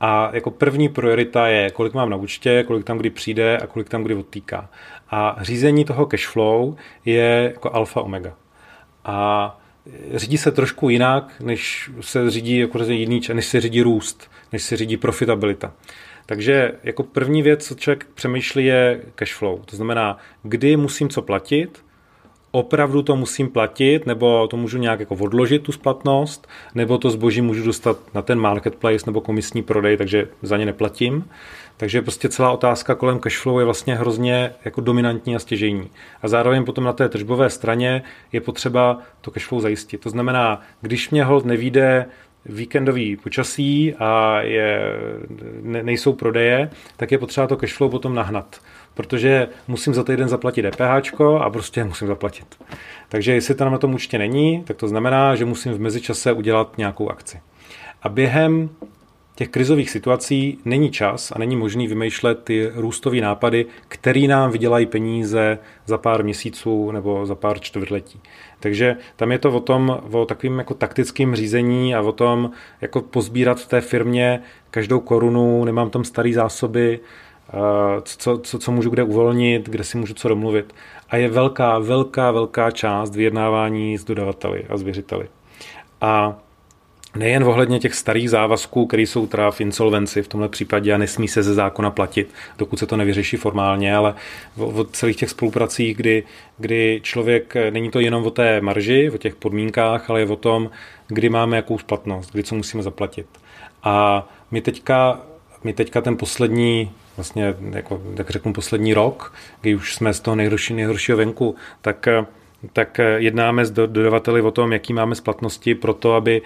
A 0.04 0.30
jako 0.32 0.50
první 0.50 0.88
priorita 0.88 1.48
je, 1.48 1.70
kolik 1.70 1.94
mám 1.94 2.10
na 2.10 2.16
účtě, 2.16 2.64
kolik 2.66 2.84
tam 2.84 2.98
kdy 2.98 3.10
přijde 3.10 3.58
a 3.58 3.66
kolik 3.66 3.88
tam 3.88 4.02
kdy 4.02 4.14
odtýká. 4.14 4.68
A 5.10 5.36
řízení 5.40 5.84
toho 5.84 6.06
cash 6.06 6.28
flow 6.28 6.76
je 7.04 7.50
jako 7.54 7.74
alfa 7.74 8.00
omega. 8.00 8.34
A 9.04 9.58
řídí 10.14 10.38
se 10.38 10.50
trošku 10.50 10.88
jinak, 10.88 11.32
než 11.40 11.90
se 12.00 12.30
řídí 12.30 12.58
jako 12.58 12.78
jiný, 12.78 13.20
než 13.32 13.46
se 13.46 13.60
řídí 13.60 13.82
růst, 13.82 14.30
než 14.52 14.62
se 14.62 14.76
řídí 14.76 14.96
profitabilita. 14.96 15.72
Takže 16.26 16.72
jako 16.82 17.02
první 17.02 17.42
věc, 17.42 17.66
co 17.66 17.74
člověk 17.74 18.06
přemýšlí, 18.14 18.64
je 18.64 19.00
cash 19.14 19.34
flow. 19.34 19.62
To 19.64 19.76
znamená, 19.76 20.18
kdy 20.42 20.76
musím 20.76 21.08
co 21.08 21.22
platit, 21.22 21.84
opravdu 22.52 23.02
to 23.02 23.16
musím 23.16 23.48
platit, 23.48 24.06
nebo 24.06 24.48
to 24.48 24.56
můžu 24.56 24.78
nějak 24.78 25.00
jako 25.00 25.14
odložit 25.14 25.62
tu 25.62 25.72
splatnost, 25.72 26.48
nebo 26.74 26.98
to 26.98 27.10
zboží 27.10 27.40
můžu 27.40 27.64
dostat 27.64 27.98
na 28.14 28.22
ten 28.22 28.38
marketplace 28.38 29.06
nebo 29.06 29.20
komisní 29.20 29.62
prodej, 29.62 29.96
takže 29.96 30.28
za 30.42 30.56
ně 30.56 30.66
neplatím. 30.66 31.24
Takže 31.76 32.02
prostě 32.02 32.28
celá 32.28 32.52
otázka 32.52 32.94
kolem 32.94 33.18
cashflow 33.18 33.58
je 33.58 33.64
vlastně 33.64 33.94
hrozně 33.94 34.50
jako 34.64 34.80
dominantní 34.80 35.36
a 35.36 35.38
stěžejní. 35.38 35.90
A 36.22 36.28
zároveň 36.28 36.64
potom 36.64 36.84
na 36.84 36.92
té 36.92 37.08
tržbové 37.08 37.50
straně 37.50 38.02
je 38.32 38.40
potřeba 38.40 38.98
to 39.20 39.30
cashflow 39.30 39.60
zajistit. 39.60 40.00
To 40.00 40.10
znamená, 40.10 40.60
když 40.80 41.10
mě 41.10 41.24
hold 41.24 41.44
nevíde 41.44 42.06
víkendový 42.46 43.16
počasí 43.16 43.94
a 43.94 44.40
je, 44.40 44.96
ne, 45.62 45.82
nejsou 45.82 46.12
prodeje, 46.12 46.70
tak 46.96 47.12
je 47.12 47.18
potřeba 47.18 47.46
to 47.46 47.56
cashflow 47.56 47.90
potom 47.90 48.14
nahnat 48.14 48.60
protože 48.94 49.48
musím 49.68 49.94
za 49.94 50.04
týden 50.04 50.28
zaplatit 50.28 50.62
DPH 50.62 51.20
a 51.40 51.50
prostě 51.50 51.84
musím 51.84 52.08
zaplatit. 52.08 52.46
Takže 53.08 53.32
jestli 53.32 53.54
to 53.54 53.70
na 53.70 53.78
tom 53.78 53.94
účtě 53.94 54.18
není, 54.18 54.64
tak 54.66 54.76
to 54.76 54.88
znamená, 54.88 55.34
že 55.34 55.44
musím 55.44 55.72
v 55.72 55.80
mezičase 55.80 56.32
udělat 56.32 56.78
nějakou 56.78 57.08
akci. 57.08 57.40
A 58.02 58.08
během 58.08 58.70
těch 59.34 59.48
krizových 59.48 59.90
situací 59.90 60.58
není 60.64 60.90
čas 60.90 61.32
a 61.36 61.38
není 61.38 61.56
možný 61.56 61.86
vymýšlet 61.86 62.44
ty 62.44 62.70
růstové 62.74 63.20
nápady, 63.20 63.66
který 63.88 64.28
nám 64.28 64.50
vydělají 64.50 64.86
peníze 64.86 65.58
za 65.86 65.98
pár 65.98 66.24
měsíců 66.24 66.90
nebo 66.90 67.26
za 67.26 67.34
pár 67.34 67.60
čtvrtletí. 67.60 68.20
Takže 68.60 68.96
tam 69.16 69.32
je 69.32 69.38
to 69.38 69.52
o 69.52 69.60
tom, 69.60 70.00
o 70.12 70.24
takovým 70.24 70.58
jako 70.58 70.74
taktickým 70.74 71.34
řízení 71.34 71.94
a 71.94 72.00
o 72.00 72.12
tom, 72.12 72.50
jako 72.80 73.00
pozbírat 73.00 73.60
v 73.60 73.68
té 73.68 73.80
firmě 73.80 74.42
každou 74.70 75.00
korunu, 75.00 75.64
nemám 75.64 75.90
tam 75.90 76.04
staré 76.04 76.32
zásoby, 76.32 77.00
co, 78.02 78.38
co, 78.38 78.58
co 78.58 78.72
můžu 78.72 78.90
kde 78.90 79.02
uvolnit, 79.02 79.68
kde 79.68 79.84
si 79.84 79.98
můžu 79.98 80.14
co 80.14 80.28
domluvit. 80.28 80.74
A 81.08 81.16
je 81.16 81.28
velká, 81.28 81.78
velká, 81.78 82.30
velká 82.30 82.70
část 82.70 83.16
vyjednávání 83.16 83.98
s 83.98 84.04
dodavateli 84.04 84.64
a 84.68 84.76
s 84.76 84.82
věřiteli. 84.82 85.28
A 86.00 86.38
nejen 87.16 87.44
ohledně 87.44 87.78
těch 87.78 87.94
starých 87.94 88.30
závazků, 88.30 88.86
které 88.86 89.02
jsou 89.02 89.26
teda 89.26 89.50
v 89.50 89.60
insolvenci 89.60 90.22
v 90.22 90.28
tomhle 90.28 90.48
případě 90.48 90.94
a 90.94 90.98
nesmí 90.98 91.28
se 91.28 91.42
ze 91.42 91.54
zákona 91.54 91.90
platit, 91.90 92.34
dokud 92.58 92.78
se 92.78 92.86
to 92.86 92.96
nevyřeší 92.96 93.36
formálně, 93.36 93.96
ale 93.96 94.14
o, 94.58 94.66
o 94.66 94.84
celých 94.84 95.16
těch 95.16 95.30
spolupracích, 95.30 95.96
kdy, 95.96 96.24
kdy 96.58 97.00
člověk, 97.02 97.54
není 97.70 97.90
to 97.90 98.00
jenom 98.00 98.26
o 98.26 98.30
té 98.30 98.60
marži, 98.60 99.10
o 99.10 99.18
těch 99.18 99.34
podmínkách, 99.34 100.10
ale 100.10 100.20
je 100.20 100.26
o 100.26 100.36
tom, 100.36 100.70
kdy 101.08 101.28
máme 101.28 101.56
jakou 101.56 101.78
splatnost, 101.78 102.32
kdy 102.32 102.42
co 102.42 102.54
musíme 102.54 102.82
zaplatit. 102.82 103.26
A 103.82 104.28
my 104.50 104.60
teďka, 104.60 105.20
my 105.64 105.72
teďka 105.72 106.00
ten 106.00 106.16
poslední 106.16 106.90
vlastně, 107.16 107.54
jako, 107.70 108.02
tak 108.16 108.30
řeknu, 108.30 108.52
poslední 108.52 108.94
rok, 108.94 109.34
kdy 109.60 109.74
už 109.74 109.94
jsme 109.94 110.14
z 110.14 110.20
toho 110.20 110.36
nejhorší, 110.36 110.74
nejhoršího 110.74 111.18
venku, 111.18 111.56
tak 111.80 112.08
tak 112.72 113.00
jednáme 113.16 113.66
s 113.66 113.70
dodavateli 113.70 114.42
o 114.42 114.50
tom, 114.50 114.72
jaký 114.72 114.92
máme 114.92 115.14
splatnosti 115.14 115.74
pro 115.74 115.94
to, 115.94 116.14
aby, 116.14 116.42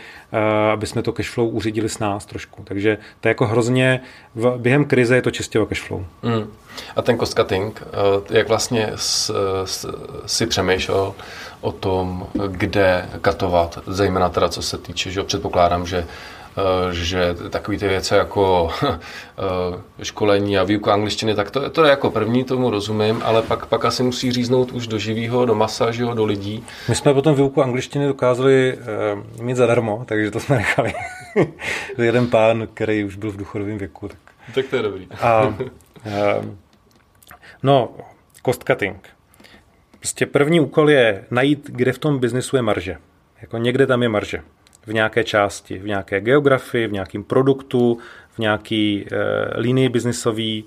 aby 0.73 0.87
jsme 0.87 1.03
to 1.03 1.13
cashflow 1.13 1.55
uřídili 1.55 1.89
s 1.89 1.99
nás 1.99 2.27
trošku. 2.27 2.63
Takže 2.65 2.99
to 3.21 3.29
je 3.29 3.31
jako 3.31 3.47
hrozně, 3.47 4.01
v, 4.35 4.55
během 4.59 4.85
krize 4.85 5.15
je 5.15 5.23
to 5.23 5.31
čistě 5.31 5.61
o 5.61 5.67
cashflow. 5.67 6.05
Mm. 6.23 6.53
A 6.97 7.03
ten 7.03 7.19
cost 7.19 7.39
cutting, 7.39 7.83
eh, 7.83 8.39
jak 8.39 8.49
vlastně 8.49 8.93
si 10.27 10.47
přemýšlel 10.47 11.15
o 11.61 11.73
tom, 11.73 12.27
kde 12.47 13.09
katovat, 13.21 13.79
zejména 13.87 14.29
teda 14.29 14.49
co 14.49 14.63
se 14.63 14.79
týče, 14.79 15.11
že 15.11 15.23
předpokládám, 15.23 15.87
že 15.87 15.99
Eh, 15.99 16.36
že 16.91 17.35
takové 17.51 17.79
ty 17.79 17.89
věci 17.89 18.15
jako 18.15 18.71
eh, 18.83 20.05
školení 20.05 20.59
a 20.59 20.65
výuka 20.65 20.93
angličtiny, 20.93 21.35
tak 21.35 21.51
to, 21.51 21.71
to 21.71 21.85
je 21.85 21.91
jako 21.91 22.11
první, 22.11 22.45
tomu 22.45 22.71
rozumím, 22.71 23.23
ale 23.25 23.43
pak, 23.43 23.67
pak 23.67 23.85
asi 23.85 24.03
musí 24.03 24.33
říznout 24.33 24.73
už 24.73 24.87
do 24.87 24.99
živého, 24.99 25.47
do 25.47 25.55
masa, 25.55 25.91
že 25.91 26.05
do 26.05 26.25
lidí. 26.25 26.65
My 26.89 26.95
jsme 26.95 27.15
potom 27.15 27.35
výuku 27.35 27.63
angličtiny 27.63 28.07
dokázali 28.07 28.79
uh, 29.37 29.45
mít 29.45 29.57
zadarmo, 29.57 30.05
takže 30.07 30.31
to 30.31 30.41
jsme 30.41 30.57
nechali. 30.57 30.95
Jeden 31.99 32.27
pán, 32.27 32.69
který 32.75 33.05
už 33.05 33.17
byl 33.17 33.31
v 33.31 33.37
důchodovém 33.37 33.79
věku. 33.79 34.09
Tak, 34.09 34.19
tak 34.55 34.67
to 34.67 34.77
je 34.77 34.83
dobrý. 34.83 35.09
a, 35.21 35.47
uh, 35.47 35.55
no, 37.63 37.95
cost 38.47 38.65
cutting. 38.65 39.09
Prostě 39.99 40.27
první 40.27 40.61
úkol 40.61 40.91
je 40.91 41.25
najít, 41.31 41.71
kde 41.73 41.93
v 41.93 41.99
tom 41.99 42.19
biznesu 42.19 42.57
je 42.57 42.63
marže. 42.63 42.97
Jako 43.43 43.59
někde 43.59 43.87
tam 43.87 44.03
je 44.03 44.09
marže 44.09 44.43
v 44.87 44.93
nějaké 44.93 45.25
části, 45.25 45.79
v 45.79 45.87
nějaké 45.87 46.21
geografii, 46.21 46.87
v 46.87 46.93
nějakém 46.93 47.25
produktu, 47.25 47.99
v 48.31 48.39
nějaký 48.39 49.07
e, 49.13 49.17
linii 49.61 49.89
biznisový, 49.89 50.65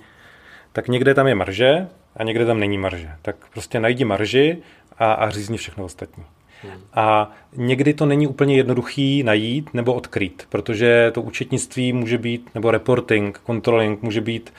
tak 0.74 0.88
někde 0.88 1.14
tam 1.14 1.28
je 1.28 1.36
marže 1.36 1.88
a 2.16 2.24
někde 2.24 2.46
tam 2.46 2.60
není 2.60 2.78
marže. 2.78 3.12
Tak 3.22 3.36
prostě 3.54 3.80
najdi 3.80 4.06
marži 4.06 4.58
a, 4.98 5.12
a 5.12 5.30
řízni 5.30 5.58
všechno 5.58 5.86
ostatní. 5.86 6.24
Hmm. 6.64 6.82
A 6.94 7.32
někdy 7.56 7.94
to 7.94 8.06
není 8.06 8.28
úplně 8.28 8.56
jednoduchý 8.56 9.24
najít 9.24 9.74
nebo 9.74 9.94
odkryt, 9.94 10.46
protože 10.50 11.12
to 11.14 11.22
účetnictví 11.22 11.94
může 11.94 12.18
být, 12.18 12.50
nebo 12.56 12.72
reporting, 12.72 13.42
controlling 13.46 14.02
může 14.02 14.22
být 14.22 14.54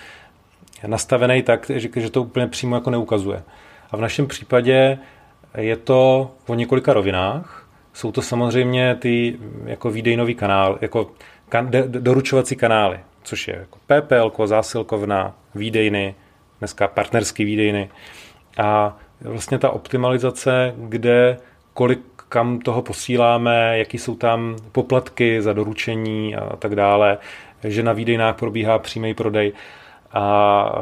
nastavený 0.87 1.43
tak, 1.43 1.71
že 1.97 2.11
to 2.11 2.23
úplně 2.23 2.47
přímo 2.47 2.75
jako 2.75 2.91
neukazuje. 2.91 3.43
A 3.91 3.97
v 3.97 4.01
našem 4.01 4.27
případě 4.27 4.99
je 5.57 5.77
to 5.77 6.31
o 6.47 6.55
několika 6.55 6.93
rovinách. 6.93 7.70
Jsou 7.93 8.13
to 8.13 8.23
samozřejmě 8.23 8.95
ty 8.95 9.39
jako 9.65 9.91
výdejnový 9.91 10.35
kanál, 10.35 10.79
jako 10.81 11.11
kan, 11.49 11.71
doručovací 11.87 12.57
kanály, 12.57 13.01
což 13.23 13.49
je 13.49 13.57
jako 13.57 13.79
PPL, 13.87 14.47
zásilkovna, 14.47 15.35
výdejny, 15.55 16.15
dneska 16.59 16.89
partnerský 16.89 17.45
výdejny. 17.45 17.91
A 18.59 18.97
vlastně 19.21 19.59
ta 19.59 19.71
optimalizace, 19.71 20.75
kde 20.77 21.37
kolik 21.75 22.01
kam 22.29 22.59
toho 22.59 22.83
posíláme, 22.83 23.79
jaký 23.79 23.99
jsou 23.99 24.15
tam 24.15 24.57
poplatky 24.73 25.43
za 25.43 25.53
doručení 25.53 26.37
a 26.37 26.57
tak 26.57 26.75
dále, 26.75 27.19
že 27.65 27.83
na 27.83 27.93
výdejnách 27.93 28.37
probíhá 28.37 28.79
přímý 28.79 29.15
prodej 29.15 29.53
a 30.13 30.73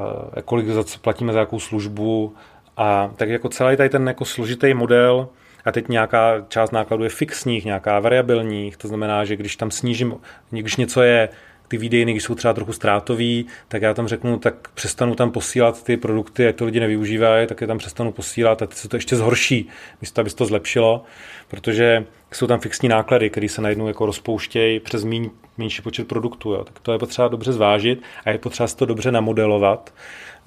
kolik 0.44 0.68
za 0.68 0.84
co 0.84 0.98
platíme 0.98 1.32
za 1.32 1.38
jakou 1.38 1.60
službu 1.60 2.34
A 2.76 3.10
tak 3.16 3.28
jako 3.28 3.48
celý 3.48 3.76
tady 3.76 3.88
ten 3.88 4.08
jako 4.08 4.24
složitý 4.24 4.74
model, 4.74 5.28
a 5.68 5.72
teď 5.72 5.88
nějaká 5.88 6.44
část 6.48 6.70
nákladů 6.70 7.04
je 7.04 7.10
fixních, 7.10 7.64
nějaká 7.64 8.00
variabilních, 8.00 8.76
to 8.76 8.88
znamená, 8.88 9.24
že 9.24 9.36
když 9.36 9.56
tam 9.56 9.70
snížím, 9.70 10.14
když 10.50 10.76
něco 10.76 11.02
je 11.02 11.28
ty 11.68 11.76
výdejny, 11.76 12.12
když 12.12 12.24
jsou 12.24 12.34
třeba 12.34 12.54
trochu 12.54 12.72
ztrátový, 12.72 13.46
tak 13.68 13.82
já 13.82 13.94
tam 13.94 14.08
řeknu, 14.08 14.38
tak 14.38 14.68
přestanu 14.74 15.14
tam 15.14 15.30
posílat 15.30 15.84
ty 15.84 15.96
produkty, 15.96 16.42
jak 16.42 16.56
to 16.56 16.64
lidi 16.64 16.80
nevyužívají, 16.80 17.46
tak 17.46 17.60
je 17.60 17.66
tam 17.66 17.78
přestanu 17.78 18.12
posílat 18.12 18.62
a 18.62 18.66
teď 18.66 18.76
se 18.76 18.88
to 18.88 18.96
ještě 18.96 19.16
zhorší, 19.16 19.68
místo 20.00 20.20
aby 20.20 20.30
se 20.30 20.36
to 20.36 20.44
zlepšilo, 20.44 21.04
protože 21.48 22.04
jsou 22.32 22.46
tam 22.46 22.60
fixní 22.60 22.88
náklady, 22.88 23.30
které 23.30 23.48
se 23.48 23.62
najednou 23.62 23.88
jako 23.88 24.06
rozpouštějí 24.06 24.80
přes 24.80 25.04
méně 25.04 25.30
menší 25.58 25.82
počet 25.82 26.08
produktů. 26.08 26.52
Jo. 26.52 26.64
Tak 26.64 26.78
to 26.78 26.92
je 26.92 26.98
potřeba 26.98 27.28
dobře 27.28 27.52
zvážit 27.52 28.02
a 28.24 28.30
je 28.30 28.38
potřeba 28.38 28.66
si 28.66 28.76
to 28.76 28.86
dobře 28.86 29.12
namodelovat. 29.12 29.94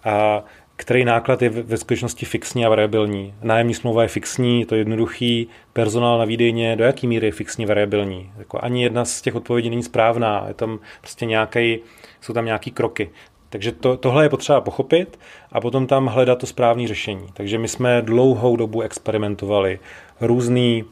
A 0.04 0.44
který 0.82 1.06
náklad 1.06 1.42
je 1.42 1.50
ve 1.50 1.78
skutečnosti 1.78 2.26
fixní 2.26 2.66
a 2.66 2.70
variabilní. 2.70 3.34
Nájemní 3.42 3.74
smlouva 3.74 4.02
je 4.02 4.08
fixní, 4.08 4.66
to 4.66 4.76
je 4.76 4.82
jednoduchý, 4.82 5.48
personál 5.74 6.18
na 6.18 6.26
výdejně, 6.26 6.76
do 6.76 6.84
jaký 6.84 7.08
míry 7.08 7.28
je 7.28 7.32
fixní, 7.32 7.66
variabilní. 7.66 8.32
Jako 8.38 8.60
ani 8.62 8.84
jedna 8.84 9.06
z 9.06 9.22
těch 9.22 9.36
odpovědí 9.36 9.70
není 9.70 9.84
správná, 9.84 10.46
je 10.48 10.54
tam 10.54 10.80
prostě 11.02 11.26
nějaký, 11.26 11.80
jsou 12.22 12.34
tam 12.34 12.46
nějaký 12.46 12.72
kroky. 12.72 13.10
Takže 13.50 13.72
to, 13.72 13.98
tohle 13.98 14.26
je 14.26 14.30
potřeba 14.30 14.62
pochopit 14.62 15.20
a 15.52 15.62
potom 15.62 15.88
tam 15.88 16.06
hledat 16.08 16.40
to 16.40 16.48
správné 16.48 16.88
řešení. 16.88 17.28
Takže 17.34 17.58
my 17.58 17.68
jsme 17.68 18.02
dlouhou 18.02 18.56
dobu 18.56 18.82
experimentovali 18.82 19.80
různý 20.22 20.84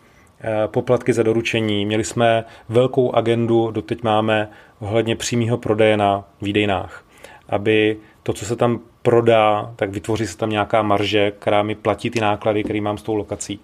eh, 0.41 0.67
poplatky 0.67 1.13
za 1.13 1.23
doručení. 1.23 1.85
Měli 1.85 2.03
jsme 2.03 2.43
velkou 2.69 3.11
agendu, 3.11 3.71
doteď 3.71 4.03
máme 4.03 4.49
ohledně 4.79 5.15
přímého 5.15 5.57
prodeje 5.57 5.97
na 5.97 6.23
výdejnách, 6.41 7.05
aby 7.49 7.97
to, 8.23 8.33
co 8.33 8.45
se 8.45 8.55
tam 8.55 8.79
prodá, 9.01 9.73
tak 9.75 9.89
vytvoří 9.89 10.27
se 10.27 10.37
tam 10.37 10.49
nějaká 10.49 10.81
marže, 10.81 11.31
která 11.31 11.63
mi 11.63 11.75
platí 11.75 12.09
ty 12.09 12.19
náklady, 12.21 12.63
které 12.63 12.81
mám 12.81 12.97
s 12.97 13.01
tou 13.01 13.15
lokací. 13.15 13.59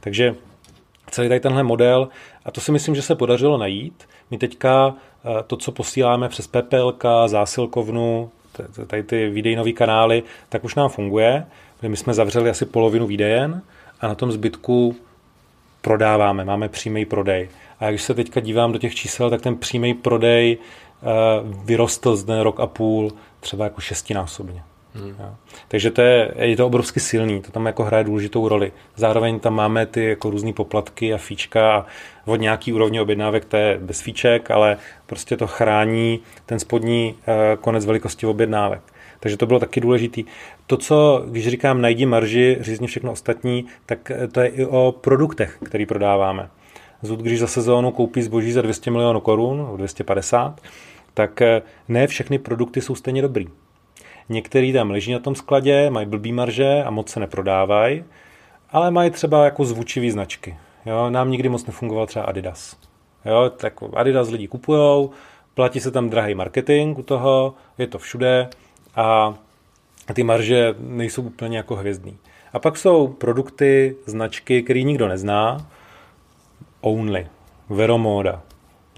Takže 0.00 0.34
celý 1.10 1.28
tady 1.28 1.40
tenhle 1.40 1.62
model, 1.62 2.08
a 2.44 2.50
to 2.50 2.60
si 2.60 2.72
myslím, 2.72 2.94
že 2.94 3.02
se 3.02 3.14
podařilo 3.14 3.58
najít. 3.58 4.08
My 4.30 4.38
teďka 4.38 4.94
eh, 4.94 5.42
to, 5.46 5.56
co 5.56 5.72
posíláme 5.72 6.28
přes 6.28 6.46
PPLK, 6.46 7.04
zásilkovnu, 7.26 8.30
tady 8.86 9.02
ty 9.02 9.30
výdejnové 9.30 9.72
kanály, 9.72 10.22
tak 10.48 10.64
už 10.64 10.74
nám 10.74 10.88
funguje. 10.88 11.46
My 11.82 11.96
jsme 11.96 12.14
zavřeli 12.14 12.50
asi 12.50 12.66
polovinu 12.66 13.06
výdejen 13.06 13.62
a 14.00 14.08
na 14.08 14.14
tom 14.14 14.32
zbytku 14.32 14.96
prodáváme, 15.82 16.44
máme 16.44 16.68
přímý 16.68 17.04
prodej. 17.04 17.48
A 17.80 17.90
když 17.90 18.02
se 18.02 18.14
teďka 18.14 18.40
dívám 18.40 18.72
do 18.72 18.78
těch 18.78 18.94
čísel, 18.94 19.30
tak 19.30 19.42
ten 19.42 19.56
přímý 19.56 19.94
prodej 19.94 20.58
eh, 20.58 21.06
vyrostl 21.64 22.16
z 22.16 22.24
den 22.24 22.40
rok 22.40 22.60
a 22.60 22.66
půl 22.66 23.12
třeba 23.40 23.64
jako 23.64 23.80
šestinásobně. 23.80 24.62
Hmm. 25.00 25.34
Takže 25.68 25.90
to 25.90 26.02
je, 26.02 26.34
je 26.38 26.56
to 26.56 26.66
obrovsky 26.66 27.00
silný, 27.00 27.42
to 27.42 27.52
tam 27.52 27.66
jako 27.66 27.84
hraje 27.84 28.04
důležitou 28.04 28.48
roli. 28.48 28.72
Zároveň 28.96 29.40
tam 29.40 29.54
máme 29.54 29.86
ty 29.86 30.04
jako 30.04 30.30
různé 30.30 30.52
poplatky 30.52 31.14
a 31.14 31.18
fíčka 31.18 31.76
a 31.76 31.86
od 32.26 32.36
nějaký 32.36 32.72
úrovně 32.72 33.02
objednávek 33.02 33.44
to 33.44 33.56
je 33.56 33.78
bez 33.82 34.00
fíček, 34.00 34.50
ale 34.50 34.76
prostě 35.06 35.36
to 35.36 35.46
chrání 35.46 36.20
ten 36.46 36.58
spodní 36.58 37.14
eh, 37.26 37.56
konec 37.60 37.86
velikosti 37.86 38.26
objednávek. 38.26 38.80
Takže 39.20 39.36
to 39.36 39.46
bylo 39.46 39.58
taky 39.58 39.80
důležitý. 39.80 40.24
To, 40.66 40.76
co, 40.76 41.24
když 41.26 41.48
říkám 41.48 41.80
najdi 41.80 42.06
marži, 42.06 42.56
řízni 42.60 42.86
všechno 42.86 43.12
ostatní, 43.12 43.66
tak 43.86 44.10
eh, 44.10 44.28
to 44.28 44.40
je 44.40 44.48
i 44.48 44.66
o 44.66 44.94
produktech, 45.00 45.58
který 45.64 45.86
prodáváme. 45.86 46.50
Zud, 47.02 47.20
když 47.20 47.40
za 47.40 47.46
sezónu 47.46 47.90
koupí 47.90 48.22
zboží 48.22 48.52
za 48.52 48.62
200 48.62 48.90
milionů 48.90 49.20
korun, 49.20 49.68
250, 49.76 50.60
tak 51.14 51.42
eh, 51.42 51.62
ne 51.88 52.06
všechny 52.06 52.38
produkty 52.38 52.80
jsou 52.80 52.94
stejně 52.94 53.22
dobrý. 53.22 53.46
Některý 54.28 54.72
tam 54.72 54.90
leží 54.90 55.12
na 55.12 55.18
tom 55.18 55.34
skladě, 55.34 55.90
mají 55.90 56.06
blbý 56.06 56.32
marže 56.32 56.82
a 56.84 56.90
moc 56.90 57.10
se 57.10 57.20
neprodávají, 57.20 58.04
ale 58.70 58.90
mají 58.90 59.10
třeba 59.10 59.44
jako 59.44 59.64
zvučivý 59.64 60.10
značky. 60.10 60.56
Jo, 60.86 61.10
nám 61.10 61.30
nikdy 61.30 61.48
moc 61.48 61.66
nefungoval 61.66 62.06
třeba 62.06 62.24
Adidas. 62.24 62.76
Jo, 63.24 63.50
tak 63.56 63.72
Adidas 63.94 64.30
lidi 64.30 64.48
kupujou, 64.48 65.10
platí 65.54 65.80
se 65.80 65.90
tam 65.90 66.10
drahý 66.10 66.34
marketing 66.34 66.98
u 66.98 67.02
toho, 67.02 67.54
je 67.78 67.86
to 67.86 67.98
všude 67.98 68.48
a 68.96 69.34
ty 70.14 70.22
marže 70.22 70.74
nejsou 70.78 71.22
úplně 71.22 71.56
jako 71.56 71.76
hvězdný. 71.76 72.16
A 72.52 72.58
pak 72.58 72.76
jsou 72.76 73.08
produkty, 73.08 73.96
značky, 74.06 74.62
které 74.62 74.82
nikdo 74.82 75.08
nezná, 75.08 75.66
Only, 76.80 77.26
Veromoda, 77.68 78.42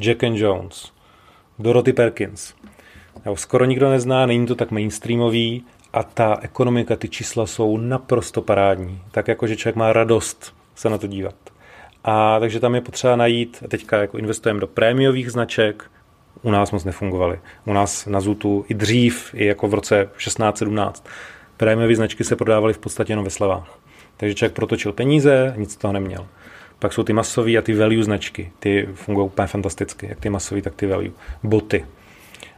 Jack 0.01 0.25
and 0.25 0.37
Jones, 0.37 0.93
Dorothy 1.59 1.93
Perkins. 1.93 2.55
Jo, 3.27 3.37
skoro 3.37 3.65
nikdo 3.65 3.91
nezná, 3.91 4.27
není 4.27 4.47
to 4.47 4.55
tak 4.55 4.71
mainstreamový 4.71 5.65
a 5.93 6.03
ta 6.03 6.39
ekonomika, 6.43 6.97
ty 6.97 7.09
čísla 7.09 7.47
jsou 7.47 7.77
naprosto 7.77 8.43
parádní. 8.43 9.01
Tak 9.11 9.29
jako, 9.29 9.47
že 9.47 9.57
člověk 9.57 9.77
má 9.77 9.93
radost 9.93 10.55
se 10.75 10.91
na 10.91 10.99
to 10.99 11.07
dívat. 11.07 11.35
A 12.05 12.41
takže 12.41 12.61
tam 12.61 12.75
je 12.75 12.81
potřeba 12.81 13.17
najít, 13.17 13.63
teďka 13.69 13.97
jako 13.97 14.19
investujeme 14.19 14.61
do 14.61 14.67
prémiových 14.67 15.33
značek, 15.33 15.91
u 16.43 16.51
nás 16.51 16.71
moc 16.71 16.85
nefungovaly. 16.85 17.41
U 17.65 17.73
nás 17.73 18.07
na 18.07 18.21
Zutu 18.21 18.65
i 18.69 18.75
dřív, 18.75 19.35
i 19.35 19.47
jako 19.47 19.69
v 19.69 19.75
roce 19.75 20.09
16-17, 20.19 20.93
prémiové 21.57 21.95
značky 21.95 22.25
se 22.25 22.37
prodávaly 22.37 22.73
v 22.73 22.79
podstatě 22.79 23.13
jenom 23.13 23.25
ve 23.25 23.31
slevách. 23.31 23.79
Takže 24.17 24.35
člověk 24.35 24.55
protočil 24.55 24.93
peníze, 24.93 25.55
nic 25.57 25.73
z 25.73 25.77
toho 25.77 25.93
neměl. 25.93 26.27
Pak 26.79 26.93
jsou 26.93 27.03
ty 27.03 27.13
masové 27.13 27.57
a 27.57 27.63
ty 27.63 27.75
value 27.75 28.05
značky. 28.05 28.53
Ty 28.59 28.89
fungují 28.95 29.27
úplně 29.27 29.47
fantasticky, 29.47 30.07
jak 30.09 30.21
ty 30.21 30.31
masové, 30.31 30.63
tak 30.63 30.75
ty 30.75 30.87
value. 30.87 31.11
Boty. 31.43 31.85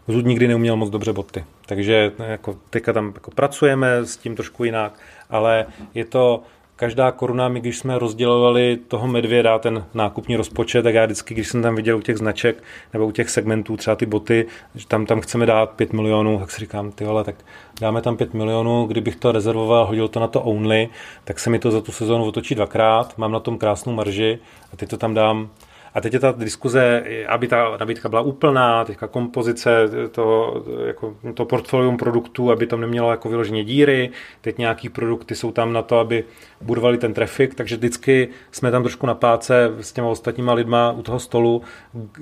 Zud 0.09 0.27
nikdy 0.27 0.49
neuměl 0.49 0.77
moc 0.77 0.91
dobře 0.91 1.13
boty. 1.13 1.45
Takže 1.67 2.13
jako 2.19 2.57
teďka 2.71 2.93
tam 2.93 3.13
jako 3.15 3.31
pracujeme 3.31 3.97
s 3.97 4.17
tím 4.17 4.37
trošku 4.37 4.65
jinak, 4.65 4.99
ale 5.31 5.67
je 5.95 6.05
to 6.05 6.43
každá 6.77 7.13
koruna, 7.13 7.49
my 7.49 7.61
když 7.61 7.79
jsme 7.79 7.99
rozdělovali 7.99 8.79
toho 8.89 9.07
medvěda, 9.09 9.59
ten 9.59 9.85
nákupní 9.95 10.37
rozpočet, 10.37 10.83
tak 10.83 10.95
já 10.95 11.05
vždycky, 11.05 11.35
když 11.35 11.49
jsem 11.49 11.63
tam 11.63 11.77
viděl 11.77 11.97
u 11.97 12.01
těch 12.01 12.19
značek 12.19 12.63
nebo 12.93 13.07
u 13.07 13.11
těch 13.11 13.31
segmentů, 13.31 13.77
třeba 13.77 13.97
ty 13.97 14.07
boty, 14.07 14.47
že 14.75 14.87
tam, 14.87 15.07
tam 15.07 15.21
chceme 15.21 15.47
dát 15.47 15.71
5 15.71 15.93
milionů, 15.93 16.39
tak 16.39 16.51
si 16.51 16.61
říkám, 16.61 16.93
ty 16.93 17.05
vole, 17.05 17.25
tak 17.25 17.35
dáme 17.81 18.03
tam 18.03 18.17
5 18.17 18.35
milionů, 18.35 18.87
kdybych 18.87 19.17
to 19.17 19.33
rezervoval, 19.33 19.87
hodil 19.87 20.09
to 20.09 20.21
na 20.21 20.27
to 20.27 20.43
only, 20.43 20.89
tak 21.25 21.39
se 21.39 21.51
mi 21.51 21.59
to 21.59 21.71
za 21.71 21.81
tu 21.81 21.93
sezónu 21.93 22.25
otočí 22.25 22.55
dvakrát, 22.55 23.19
mám 23.19 23.33
na 23.33 23.41
tom 23.41 23.59
krásnou 23.59 23.93
marži 23.93 24.39
a 24.73 24.77
teď 24.77 24.89
to 24.89 24.97
tam 24.97 25.15
dám 25.15 25.51
a 25.95 26.01
teď 26.01 26.13
je 26.13 26.21
ta 26.21 26.33
diskuze, 26.33 27.05
aby 27.29 27.49
ta 27.49 27.77
nabídka 27.81 28.09
byla 28.09 28.23
úplná, 28.23 28.85
teďka 28.85 29.07
kompozice, 29.07 29.71
to, 30.11 30.57
jako, 30.87 31.17
to 31.35 31.45
portfolium 31.45 31.97
produktů, 31.97 32.51
aby 32.51 32.67
tam 32.67 32.81
nemělo 32.81 33.11
jako 33.11 33.29
vyloženě 33.29 33.65
díry, 33.65 34.11
teď 34.41 34.59
nějaký 34.59 34.89
produkty 34.89 35.35
jsou 35.35 35.53
tam 35.53 35.73
na 35.73 35.83
to, 35.83 35.99
aby 35.99 36.25
budovali 36.61 36.99
ten 36.99 37.15
trafik, 37.15 37.55
takže 37.55 37.77
vždycky 37.77 38.29
jsme 38.53 38.71
tam 38.71 38.83
trošku 38.83 39.07
na 39.07 39.15
páce 39.15 39.71
s 39.81 39.93
těma 39.93 40.09
ostatníma 40.09 40.53
lidma 40.53 40.93
u 40.93 41.03
toho 41.03 41.21
stolu, 41.21 41.63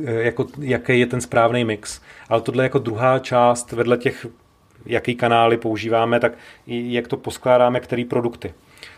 jako, 0.06 0.46
jaký 0.58 1.00
je 1.00 1.06
ten 1.06 1.20
správný 1.20 1.64
mix. 1.64 2.00
Ale 2.28 2.40
tohle 2.40 2.62
je 2.62 2.64
jako 2.64 2.78
druhá 2.78 3.18
část 3.18 3.72
vedle 3.72 3.96
těch 3.96 4.26
jaký 4.86 5.14
kanály 5.14 5.56
používáme, 5.56 6.20
tak 6.20 6.32
jak 6.66 7.08
to 7.08 7.16
poskládáme, 7.16 7.80
který 7.80 8.04
produkty. 8.04 8.54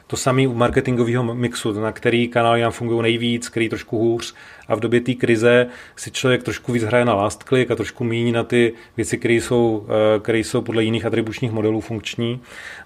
To 0.07 0.17
samé 0.17 0.49
u 0.49 0.55
marketingového 0.55 1.35
mixu, 1.35 1.73
na 1.73 1.93
který 1.93 2.29
kanály 2.29 2.61
nám 2.61 2.73
fungují 2.73 3.03
nejvíc, 3.03 3.49
který 3.49 3.69
trošku 3.69 3.99
hůř. 3.99 4.35
A 4.69 4.75
v 4.75 4.81
době 4.81 5.01
té 5.01 5.15
krize 5.15 5.67
si 5.97 6.11
člověk 6.11 6.43
trošku 6.43 6.73
víc 6.73 6.83
hraje 6.83 7.05
na 7.05 7.15
last 7.15 7.43
click 7.43 7.71
a 7.71 7.77
trošku 7.77 8.05
míní 8.05 8.33
na 8.33 8.45
ty 8.45 8.73
věci, 8.97 9.19
které 9.19 9.35
jsou, 9.35 9.87
eh, 9.89 10.19
které 10.21 10.39
jsou 10.39 10.61
podle 10.61 10.85
jiných 10.85 11.07
atribučních 11.07 11.53
modelů 11.53 11.81
funkční. 11.81 12.41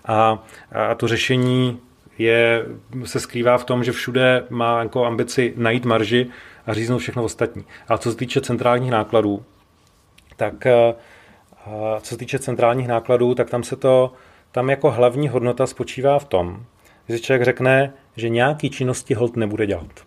A, 0.05 0.45
a 0.73 0.95
to 0.95 1.09
řešení 1.09 1.79
je, 2.19 2.67
se 3.05 3.21
skrývá 3.21 3.59
v 3.59 3.65
tom, 3.65 3.85
že 3.85 3.93
všude 3.93 4.45
má 4.51 4.83
jako 4.83 5.05
ambici 5.05 5.55
najít 5.57 5.85
marži 5.85 6.27
a 6.67 6.75
říznout 6.75 6.99
všechno 6.99 7.25
ostatní. 7.25 7.65
A 7.89 7.99
co 7.99 8.11
se 8.11 8.17
týče 8.17 8.41
centrálních 8.41 8.91
nákladů, 8.91 9.43
tak 10.37 10.67
eh, 10.67 10.95
co 12.01 12.09
se 12.09 12.17
týče 12.17 12.39
centrálních 12.39 12.89
nákladů, 12.89 13.35
tak 13.35 13.51
tam 13.51 13.63
se 13.63 13.77
to, 13.77 14.13
tam 14.53 14.71
jako 14.71 14.91
hlavní 14.91 15.29
hodnota 15.29 15.67
spočívá 15.67 16.19
v 16.19 16.25
tom, 16.25 16.65
že 17.09 17.19
člověk 17.19 17.45
řekne, 17.45 17.93
že 18.17 18.29
nějaký 18.29 18.71
činnosti 18.71 19.15
hold 19.15 19.37
nebude 19.37 19.67
dělat. 19.67 20.07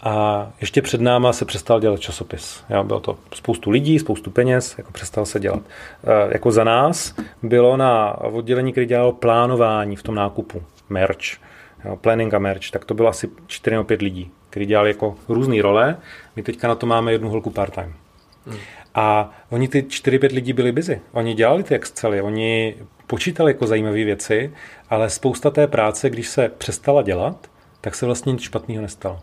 A 0.00 0.52
ještě 0.60 0.82
před 0.82 1.00
náma 1.00 1.32
se 1.32 1.44
přestal 1.44 1.80
dělat 1.80 2.00
časopis. 2.00 2.64
Já, 2.68 2.82
bylo 2.82 3.00
to 3.00 3.18
spoustu 3.34 3.70
lidí, 3.70 3.98
spoustu 3.98 4.30
peněz, 4.30 4.74
jako 4.78 4.92
přestal 4.92 5.26
se 5.26 5.40
dělat. 5.40 5.62
E, 6.04 6.32
jako 6.32 6.52
za 6.52 6.64
nás 6.64 7.14
bylo 7.42 7.76
na 7.76 8.18
oddělení, 8.18 8.72
které 8.72 8.86
dělalo 8.86 9.12
plánování 9.12 9.96
v 9.96 10.02
tom 10.02 10.14
nákupu, 10.14 10.62
merch, 10.88 11.26
jo, 11.84 11.96
planning 11.96 12.34
a 12.34 12.38
merch, 12.38 12.70
tak 12.70 12.84
to 12.84 12.94
bylo 12.94 13.08
asi 13.08 13.30
4 13.46 13.74
nebo 13.74 13.84
5 13.84 14.02
lidí, 14.02 14.30
kteří 14.50 14.66
dělali 14.66 14.90
jako 14.90 15.16
různé 15.28 15.62
role. 15.62 15.96
My 16.36 16.42
teďka 16.42 16.68
na 16.68 16.74
to 16.74 16.86
máme 16.86 17.12
jednu 17.12 17.28
holku 17.28 17.50
part-time. 17.50 17.94
Hmm. 18.46 18.58
A 18.94 19.30
oni 19.50 19.68
ty 19.68 19.82
4-5 19.82 20.34
lidí 20.34 20.52
byli 20.52 20.72
busy. 20.72 21.00
Oni 21.12 21.34
dělali 21.34 21.62
ty 21.62 21.74
Excely, 21.74 22.22
oni 22.22 22.74
počítali 23.06 23.52
jako 23.52 23.66
zajímavé 23.66 24.04
věci, 24.04 24.52
ale 24.90 25.10
spousta 25.10 25.50
té 25.50 25.66
práce, 25.66 26.10
když 26.10 26.28
se 26.28 26.48
přestala 26.58 27.02
dělat, 27.02 27.50
tak 27.80 27.94
se 27.94 28.06
vlastně 28.06 28.32
nic 28.32 28.42
špatného 28.42 28.82
nestalo. 28.82 29.20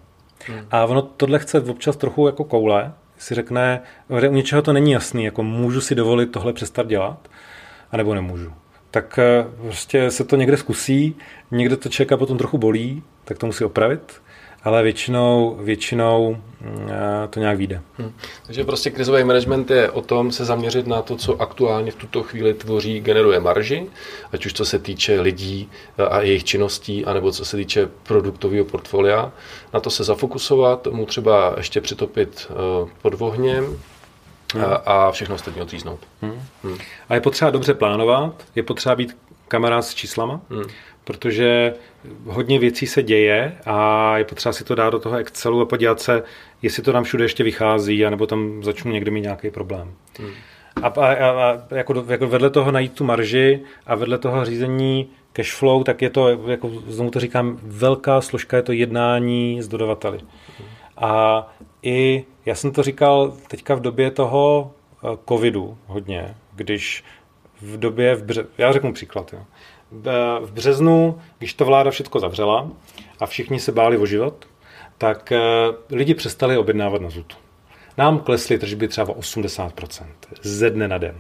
Hmm. 0.48 0.60
A 0.72 0.86
ono 0.86 1.02
tohle 1.02 1.40
chce 1.40 1.62
občas 1.62 1.98
trochu 1.98 2.28
jako 2.28 2.44
koule, 2.44 2.94
si 3.18 3.36
řekne, 3.36 3.82
u 4.10 4.34
něčeho 4.34 4.62
to 4.62 4.74
není 4.74 4.92
jasný, 4.92 5.24
jako 5.24 5.44
můžu 5.44 5.82
si 5.82 5.96
dovolit 5.96 6.32
tohle 6.32 6.54
přestat 6.54 6.88
dělat, 6.88 7.30
anebo 7.92 8.14
nemůžu. 8.14 8.54
tak 8.92 9.20
eh, 9.20 9.46
prostě 9.62 10.12
se 10.12 10.24
to 10.24 10.36
někde 10.36 10.58
zkusí, 10.58 11.16
někde 11.52 11.78
to 11.78 11.90
člověka 11.90 12.18
potom 12.18 12.38
trochu 12.38 12.58
bolí, 12.58 13.04
tak 13.26 13.38
to 13.38 13.46
musí 13.46 13.64
opravit 13.64 14.22
ale 14.64 14.84
většinou, 14.84 15.58
většinou 15.60 16.38
mm, 16.62 16.90
to 17.30 17.40
nějak 17.40 17.58
vyjde. 17.58 17.82
Hmm. 17.98 18.14
Takže 18.46 18.64
prostě 18.64 18.90
krizový 18.90 19.24
management 19.24 19.72
je 19.72 19.92
o 19.92 20.02
tom 20.02 20.32
se 20.32 20.46
zaměřit 20.46 20.88
na 20.88 21.02
to, 21.02 21.16
co 21.16 21.42
aktuálně 21.42 21.92
v 21.92 21.96
tuto 21.96 22.24
chvíli 22.24 22.54
tvoří, 22.54 23.00
generuje 23.00 23.40
marži, 23.40 23.88
ať 24.34 24.46
už 24.46 24.54
co 24.54 24.66
se 24.66 24.80
týče 24.80 25.22
lidí 25.22 25.70
a 26.10 26.22
jejich 26.22 26.44
činností, 26.44 27.06
anebo 27.06 27.32
co 27.32 27.46
se 27.46 27.58
týče 27.58 27.90
produktového 28.04 28.66
portfolia. 28.66 29.32
Na 29.74 29.80
to 29.80 29.90
se 29.90 30.04
zafokusovat, 30.04 30.88
mu 30.88 31.06
třeba 31.06 31.54
ještě 31.58 31.82
přitopit 31.82 32.48
e, 32.50 32.54
pod 33.02 33.22
ohněm, 33.22 33.78
Hmm. 34.54 34.66
a 34.86 35.12
všechno 35.12 35.36
ostatní 35.36 35.62
odříznout. 35.62 36.00
Hmm. 36.22 36.42
Hmm. 36.64 36.78
A 37.10 37.16
je 37.16 37.22
potřeba 37.22 37.52
dobře 37.52 37.74
plánovat, 37.74 38.44
je 38.56 38.64
potřeba 38.64 38.96
být 38.96 39.18
kamarád 39.52 39.86
s 39.86 39.96
číslama, 39.96 40.42
hmm 40.50 40.64
protože 41.04 41.74
hodně 42.26 42.60
věcí 42.60 42.88
se 42.88 43.04
děje 43.04 43.58
a 43.66 44.18
je 44.18 44.24
potřeba 44.24 44.54
si 44.54 44.64
to 44.64 44.76
dát 44.76 44.90
do 44.90 45.00
toho 45.00 45.18
Excelu 45.18 45.62
a 45.62 45.66
podívat 45.66 46.00
se, 46.00 46.24
jestli 46.62 46.84
to 46.84 46.92
tam 46.92 47.04
všude 47.04 47.24
ještě 47.24 47.44
vychází, 47.44 48.06
anebo 48.06 48.28
tam 48.28 48.64
začnu 48.64 48.92
někdy 48.92 49.12
mít 49.12 49.22
nějaký 49.22 49.50
problém. 49.50 49.94
Hmm. 50.20 50.32
A, 50.82 50.88
a, 50.88 51.30
a 51.30 51.76
jako, 51.76 52.06
jako 52.08 52.28
vedle 52.28 52.50
toho 52.50 52.72
najít 52.72 52.94
tu 52.94 53.04
marži 53.04 53.60
a 53.86 53.96
vedle 53.96 54.18
toho 54.18 54.46
řízení 54.46 55.10
cash 55.34 55.54
flow, 55.54 55.84
tak 55.84 56.02
je 56.02 56.10
to, 56.10 56.30
jako 56.30 56.70
znovu 56.88 57.12
to 57.12 57.20
říkám, 57.20 57.60
velká 57.64 58.22
složka 58.22 58.58
je 58.58 58.64
to 58.64 58.72
jednání 58.72 59.62
s 59.62 59.68
dodavateli. 59.68 60.18
Hmm. 60.18 60.68
A 60.98 61.48
i, 61.84 62.26
já 62.46 62.56
jsem 62.56 62.72
to 62.72 62.84
říkal 62.84 63.34
teďka 63.48 63.76
v 63.76 63.82
době 63.82 64.12
toho 64.12 64.72
eh, 65.04 65.18
covidu 65.28 65.78
hodně, 65.88 66.36
když 66.56 67.04
v 67.62 67.78
době, 67.78 68.16
v 68.16 68.26
bře- 68.26 68.46
já 68.58 68.72
řeknu 68.72 68.94
příklad, 68.94 69.34
jo 69.34 69.46
v 70.42 70.52
březnu, 70.52 71.22
když 71.38 71.54
to 71.54 71.66
vláda 71.66 71.92
všechno 71.92 72.20
zavřela 72.20 72.72
a 73.20 73.26
všichni 73.26 73.60
se 73.60 73.72
báli 73.72 73.98
o 73.98 74.06
život, 74.06 74.46
tak 74.98 75.32
eh, 75.32 75.40
lidi 75.90 76.14
přestali 76.14 76.58
objednávat 76.58 77.02
na 77.02 77.10
ZUT. 77.10 77.38
Nám 77.98 78.20
klesly 78.20 78.58
tržby 78.58 78.88
třeba 78.88 79.10
o 79.10 79.20
80% 79.20 80.06
ze 80.42 80.70
dne 80.70 80.88
na 80.88 80.98
den. 80.98 81.16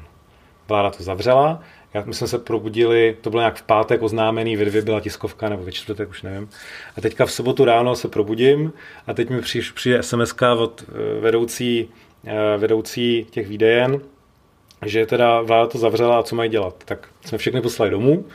Vláda 0.67 0.89
to 0.89 1.03
zavřela, 1.03 1.61
já, 1.93 2.03
my 2.05 2.13
jsme 2.13 2.27
se 2.27 2.39
probudili, 2.39 3.17
to 3.21 3.29
bylo 3.29 3.41
nějak 3.41 3.55
v 3.55 3.63
pátek 3.63 4.01
oznámený, 4.01 4.55
ve 4.55 4.65
dvě 4.65 4.81
byla 4.81 4.99
tiskovka, 4.99 5.49
nebo 5.49 5.63
ve 5.63 5.71
čtvrtek, 5.71 6.09
už 6.09 6.21
nevím. 6.21 6.49
A 6.97 7.01
teďka 7.01 7.25
v 7.25 7.31
sobotu 7.31 7.65
ráno 7.65 7.95
se 7.95 8.07
probudím 8.07 8.73
a 9.07 9.13
teď 9.13 9.29
mi 9.29 9.41
přijde, 9.41 9.67
přijde 9.75 10.03
SMS 10.03 10.33
od 10.57 10.83
eh, 10.87 11.19
vedoucí, 11.19 11.89
eh, 12.25 12.57
vedoucí 12.57 13.27
těch 13.29 13.47
výdejen, 13.47 14.01
že 14.85 15.05
teda 15.05 15.41
vláda 15.41 15.67
to 15.67 15.77
zavřela 15.77 16.19
a 16.19 16.23
co 16.23 16.35
mají 16.35 16.49
dělat. 16.49 16.83
Tak 16.85 17.07
jsme 17.25 17.37
všechny 17.37 17.61
poslali 17.61 17.91
domů 17.91 18.25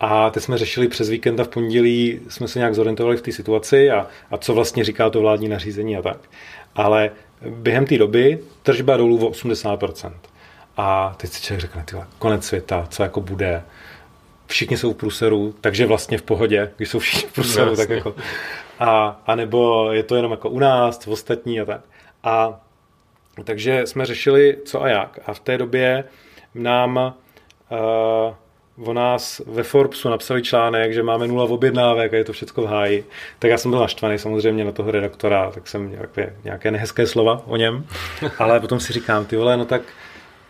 a 0.00 0.30
teď 0.30 0.42
jsme 0.42 0.58
řešili 0.58 0.88
přes 0.88 1.08
víkend 1.08 1.40
a 1.40 1.44
v 1.44 1.48
pondělí 1.48 2.20
jsme 2.28 2.48
se 2.48 2.58
nějak 2.58 2.74
zorientovali 2.74 3.16
v 3.16 3.22
té 3.22 3.32
situaci 3.32 3.90
a, 3.90 4.06
a 4.30 4.36
co 4.36 4.54
vlastně 4.54 4.84
říká 4.84 5.10
to 5.10 5.20
vládní 5.20 5.48
nařízení 5.48 5.96
a 5.96 6.02
tak. 6.02 6.18
Ale 6.74 7.10
během 7.48 7.86
té 7.86 7.98
doby 7.98 8.38
tržba 8.62 8.96
dolů 8.96 9.26
o 9.26 9.30
80%. 9.30 10.12
A 10.76 11.14
teď 11.16 11.30
si 11.30 11.42
člověk 11.42 11.60
řekne, 11.60 11.82
tyhle, 11.84 12.06
konec 12.18 12.44
světa, 12.44 12.86
co 12.90 13.02
jako 13.02 13.20
bude, 13.20 13.62
všichni 14.46 14.76
jsou 14.76 14.92
v 14.92 14.96
průseru, 14.96 15.54
takže 15.60 15.86
vlastně 15.86 16.18
v 16.18 16.22
pohodě, 16.22 16.70
když 16.76 16.88
jsou 16.88 16.98
všichni 16.98 17.28
v 17.28 17.32
průseru, 17.32 17.66
vlastně. 17.66 17.86
tak 17.86 17.96
jako 17.96 18.14
a, 18.78 19.20
a 19.26 19.34
nebo 19.34 19.88
je 19.92 20.02
to 20.02 20.16
jenom 20.16 20.30
jako 20.30 20.50
u 20.50 20.58
nás, 20.58 21.04
v 21.04 21.08
ostatní 21.08 21.60
a 21.60 21.64
tak. 21.64 21.80
A 22.24 22.60
takže 23.44 23.86
jsme 23.86 24.06
řešili 24.06 24.56
co 24.64 24.82
a 24.82 24.88
jak. 24.88 25.18
A 25.26 25.34
v 25.34 25.40
té 25.40 25.58
době 25.58 26.04
nám 26.54 27.14
uh, 28.76 28.88
o 28.88 28.92
nás 28.92 29.42
ve 29.46 29.62
Forbesu 29.62 30.08
napsali 30.08 30.42
článek, 30.42 30.92
že 30.92 31.02
máme 31.02 31.28
nula 31.28 31.44
v 31.44 31.52
objednávek 31.52 32.14
a 32.14 32.16
je 32.16 32.24
to 32.24 32.32
všechno 32.32 32.62
v 32.62 32.66
háji. 32.66 33.06
Tak 33.38 33.50
já 33.50 33.58
jsem 33.58 33.70
byl 33.70 33.80
naštvaný 33.80 34.18
samozřejmě 34.18 34.64
na 34.64 34.72
toho 34.72 34.90
redaktora, 34.90 35.50
tak 35.50 35.68
jsem 35.68 35.90
nějaké, 35.90 36.36
nějaké 36.44 36.70
nehezké 36.70 37.06
slova 37.06 37.42
o 37.46 37.56
něm, 37.56 37.86
ale 38.38 38.60
potom 38.60 38.80
si 38.80 38.92
říkám, 38.92 39.24
ty 39.24 39.36
vole, 39.36 39.56
no 39.56 39.64
tak 39.64 39.82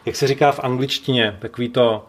jak 0.06 0.16
se 0.16 0.26
říká 0.26 0.52
v 0.52 0.60
angličtině, 0.60 1.36
takový 1.38 1.68
to 1.68 2.06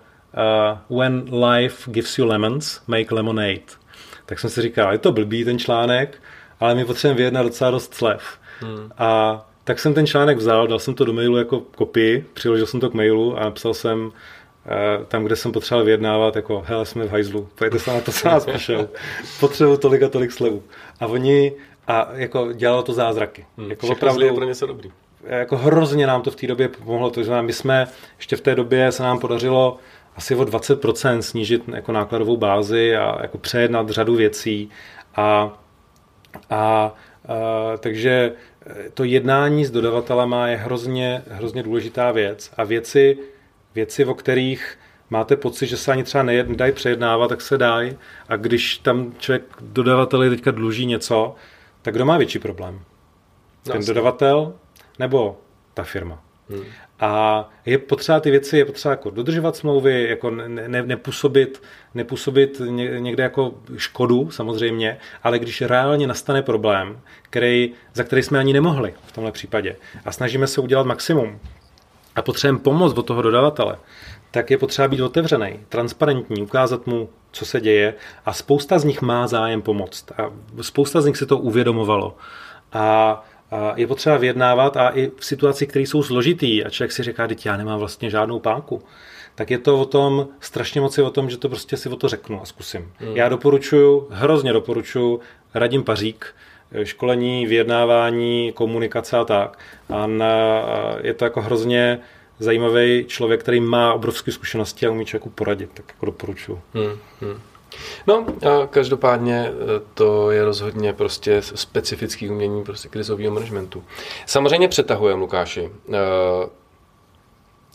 uh, 0.89 0.99
when 0.99 1.43
life 1.45 1.91
gives 1.91 2.17
you 2.17 2.25
lemons, 2.25 2.81
make 2.87 3.15
lemonade. 3.15 3.83
Tak 4.25 4.39
jsem 4.39 4.49
si 4.49 4.61
říkal, 4.61 4.91
je 4.91 4.97
to 4.97 5.11
blbý 5.11 5.45
ten 5.45 5.59
článek, 5.59 6.21
ale 6.59 6.75
my 6.75 6.85
potřebujeme 6.85 7.17
vyjednat 7.17 7.45
docela 7.45 7.71
dost 7.71 7.93
slev. 7.93 8.39
Hmm. 8.59 8.91
A 8.97 9.45
tak 9.63 9.79
jsem 9.79 9.93
ten 9.93 10.07
článek 10.07 10.37
vzal, 10.37 10.67
dal 10.67 10.79
jsem 10.79 10.93
to 10.93 11.05
do 11.05 11.13
mailu 11.13 11.37
jako 11.37 11.59
kopii, 11.59 12.25
přiložil 12.33 12.65
jsem 12.65 12.79
to 12.79 12.89
k 12.89 12.93
mailu 12.93 13.37
a 13.37 13.43
napsal 13.43 13.73
jsem 13.73 14.11
eh, 14.65 15.05
tam, 15.07 15.23
kde 15.23 15.35
jsem 15.35 15.51
potřeboval 15.51 15.85
vyjednávat, 15.85 16.35
jako 16.35 16.63
hele, 16.65 16.85
jsme 16.85 17.05
v 17.05 17.11
hajzlu, 17.11 17.49
pojďte 17.55 17.79
se 17.79 17.93
na 17.93 18.01
to, 18.01 18.11
co 18.11 18.27
nás 18.27 18.45
přišel. 18.45 18.89
Potřebuji 19.39 19.77
tolik 19.77 20.03
a 20.03 20.09
tolik 20.09 20.31
slevu. 20.31 20.63
A 20.99 21.07
oni, 21.07 21.53
a 21.87 22.09
jako 22.13 22.53
dělalo 22.53 22.81
to 22.81 22.93
zázraky. 22.93 23.45
Hmm, 23.57 23.69
jako 23.69 23.87
opravdu, 23.87 24.21
je 24.21 24.33
pro 24.33 24.45
něco 24.45 24.67
dobrý. 24.67 24.91
Jako 25.23 25.57
hrozně 25.57 26.07
nám 26.07 26.21
to 26.21 26.31
v 26.31 26.35
té 26.35 26.47
době 26.47 26.67
pomohlo. 26.67 27.09
To 27.09 27.23
znamená, 27.23 27.41
my 27.41 27.53
jsme 27.53 27.87
ještě 28.17 28.35
v 28.35 28.41
té 28.41 28.55
době 28.55 28.91
se 28.91 29.03
nám 29.03 29.19
podařilo 29.19 29.77
asi 30.15 30.35
o 30.35 30.43
20% 30.43 31.19
snížit 31.19 31.63
jako 31.67 31.91
nákladovou 31.91 32.37
bázi 32.37 32.95
a 32.95 33.21
jako 33.21 33.37
přejednat 33.37 33.89
řadu 33.89 34.15
věcí. 34.15 34.69
A, 35.15 35.23
a, 36.49 36.59
a 36.59 36.93
takže 37.77 38.31
to 38.93 39.03
jednání 39.03 39.65
s 39.65 39.71
dodavatelema 39.71 40.47
je 40.47 40.57
hrozně, 40.57 41.23
hrozně 41.29 41.63
důležitá 41.63 42.11
věc 42.11 42.51
a 42.57 42.63
věci, 42.63 43.17
věci, 43.75 44.05
o 44.05 44.13
kterých 44.13 44.79
máte 45.09 45.35
pocit, 45.35 45.67
že 45.67 45.77
se 45.77 45.91
ani 45.91 46.03
třeba 46.03 46.23
nedají 46.23 46.71
přejednávat, 46.71 47.27
tak 47.27 47.41
se 47.41 47.57
dají 47.57 47.97
a 48.29 48.35
když 48.35 48.77
tam 48.77 49.13
člověk 49.17 49.43
dodavateli 49.61 50.29
teďka 50.29 50.51
dluží 50.51 50.85
něco, 50.85 51.35
tak 51.81 51.93
kdo 51.93 52.05
má 52.05 52.17
větší 52.17 52.39
problém? 52.39 52.81
Ten 53.63 53.75
Jasně. 53.75 53.93
dodavatel 53.93 54.53
nebo 54.99 55.37
ta 55.73 55.83
firma? 55.83 56.23
Hmm. 56.49 56.63
A 56.99 57.49
je 57.65 57.77
potřeba 57.77 58.19
ty 58.19 58.31
věci, 58.31 58.57
je 58.57 58.65
potřeba 58.65 58.91
jako 58.91 59.09
dodržovat 59.09 59.55
smlouvy, 59.55 60.07
jako 60.09 60.29
ne, 60.29 60.67
ne, 60.67 60.83
nepůsobit, 60.83 61.63
nepůsobit 61.93 62.61
někde 62.99 63.23
jako 63.23 63.53
škodu 63.77 64.31
samozřejmě, 64.31 64.97
ale 65.23 65.39
když 65.39 65.61
reálně 65.61 66.07
nastane 66.07 66.41
problém, 66.41 66.99
který, 67.21 67.73
za 67.93 68.03
který 68.03 68.23
jsme 68.23 68.39
ani 68.39 68.53
nemohli 68.53 68.93
v 69.05 69.11
tomhle 69.11 69.31
případě 69.31 69.75
a 70.05 70.11
snažíme 70.11 70.47
se 70.47 70.61
udělat 70.61 70.85
maximum 70.85 71.39
a 72.15 72.21
potřebujeme 72.21 72.59
pomoc 72.59 72.97
od 72.97 73.03
toho 73.03 73.21
dodavatele, 73.21 73.77
tak 74.31 74.51
je 74.51 74.57
potřeba 74.57 74.87
být 74.87 75.01
otevřený, 75.01 75.59
transparentní, 75.69 76.41
ukázat 76.41 76.87
mu, 76.87 77.09
co 77.31 77.45
se 77.45 77.61
děje 77.61 77.93
a 78.25 78.33
spousta 78.33 78.79
z 78.79 78.83
nich 78.83 79.01
má 79.01 79.27
zájem 79.27 79.61
pomoct 79.61 80.11
a 80.11 80.31
spousta 80.61 81.01
z 81.01 81.05
nich 81.05 81.17
si 81.17 81.25
to 81.25 81.37
uvědomovalo. 81.37 82.17
A 82.73 83.23
a 83.53 83.73
je 83.75 83.87
potřeba 83.87 84.17
vyjednávat 84.17 84.77
a 84.77 84.89
i 84.89 85.11
v 85.17 85.25
situaci, 85.25 85.67
které 85.67 85.83
jsou 85.83 86.03
složitý 86.03 86.63
a 86.63 86.69
člověk 86.69 86.91
si 86.91 87.03
říká, 87.03 87.27
teď 87.27 87.45
já 87.45 87.57
nemám 87.57 87.79
vlastně 87.79 88.09
žádnou 88.09 88.39
páku, 88.39 88.81
tak 89.35 89.51
je 89.51 89.57
to 89.57 89.79
o 89.79 89.85
tom, 89.85 90.27
strašně 90.39 90.81
moc 90.81 90.97
je 90.97 91.03
o 91.03 91.09
tom, 91.09 91.29
že 91.29 91.37
to 91.37 91.49
prostě 91.49 91.77
si 91.77 91.89
o 91.89 91.95
to 91.95 92.07
řeknu 92.07 92.41
a 92.41 92.45
zkusím. 92.45 92.91
Hmm. 92.97 93.17
Já 93.17 93.29
doporučuji, 93.29 94.07
hrozně 94.11 94.53
doporučuji, 94.53 95.19
radím 95.53 95.83
Pařík, 95.83 96.35
školení, 96.83 97.45
vyjednávání, 97.45 98.51
komunikace 98.55 99.17
a 99.17 99.25
tak. 99.25 99.59
A 99.89 100.07
na, 100.07 100.35
je 101.01 101.13
to 101.13 101.25
jako 101.25 101.41
hrozně 101.41 101.99
zajímavý 102.39 103.05
člověk, 103.07 103.39
který 103.41 103.59
má 103.59 103.93
obrovské 103.93 104.31
zkušenosti 104.31 104.85
a 104.85 104.91
umí 104.91 105.05
člověku 105.05 105.29
poradit, 105.29 105.69
tak 105.73 105.85
jako 105.87 106.05
doporučuji. 106.05 106.61
Hmm. 106.73 106.97
Hmm. 107.21 107.39
No 108.07 108.25
a 108.41 108.67
každopádně 108.67 109.51
eh, 109.51 109.81
to 109.93 110.31
je 110.31 110.45
rozhodně 110.45 110.93
prostě 110.93 111.41
specifický 111.41 112.29
umění 112.29 112.63
prostě 112.63 112.89
krizového 112.89 113.33
managementu. 113.33 113.83
Samozřejmě 114.25 114.67
přetahujeme, 114.67 115.21
Lukáši. 115.21 115.69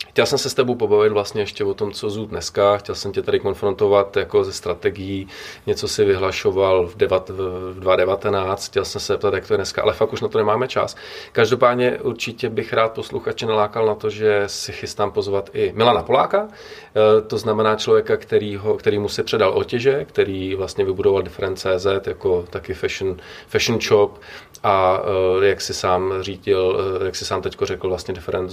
Eh, 0.09 0.19
Chtěl 0.19 0.25
jsem 0.25 0.37
se 0.37 0.49
s 0.49 0.53
tebou 0.53 0.75
pobavit 0.75 1.11
vlastně 1.11 1.41
ještě 1.41 1.63
o 1.63 1.73
tom, 1.73 1.91
co 1.91 2.09
zů 2.09 2.25
dneska. 2.25 2.77
Chtěl 2.77 2.95
jsem 2.95 3.11
tě 3.11 3.21
tady 3.21 3.39
konfrontovat 3.39 4.17
jako 4.17 4.43
ze 4.43 4.53
strategií. 4.53 5.27
Něco 5.67 5.87
si 5.87 6.05
vyhlašoval 6.05 6.87
v, 6.87 6.97
devat, 6.97 7.29
v 7.29 7.79
2019. 7.79 8.67
Chtěl 8.67 8.85
jsem 8.85 9.01
se 9.01 9.13
zeptat, 9.13 9.33
jak 9.33 9.47
to 9.47 9.53
je 9.53 9.57
dneska, 9.57 9.81
ale 9.81 9.93
fakt 9.93 10.13
už 10.13 10.21
na 10.21 10.27
to 10.27 10.37
nemáme 10.37 10.67
čas. 10.67 10.95
Každopádně 11.31 11.99
určitě 12.01 12.49
bych 12.49 12.73
rád 12.73 12.91
posluchače 12.91 13.45
nalákal 13.45 13.85
na 13.85 13.95
to, 13.95 14.09
že 14.09 14.43
si 14.47 14.71
chystám 14.71 15.11
pozvat 15.11 15.49
i 15.53 15.73
Milana 15.75 16.03
Poláka. 16.03 16.47
E, 16.47 17.21
to 17.21 17.37
znamená 17.37 17.75
člověka, 17.75 18.17
kterýho, 18.17 18.73
který 18.73 18.99
mu 18.99 19.09
se 19.09 19.23
předal 19.23 19.51
otěže, 19.53 20.05
který 20.05 20.55
vlastně 20.55 20.85
vybudoval 20.85 21.21
Different.cz 21.21 21.85
jako 22.07 22.45
taky 22.49 22.73
fashion, 22.73 23.17
fashion 23.47 23.81
shop 23.81 24.19
a 24.63 25.01
e, 25.41 25.45
jak 25.45 25.61
si 25.61 25.73
sám 25.73 26.13
řídil, 26.21 26.81
e, 27.01 27.05
jak 27.05 27.15
si 27.15 27.25
sám 27.25 27.41
teďko 27.41 27.65
řekl, 27.65 27.89
vlastně 27.89 28.13
Different, 28.13 28.51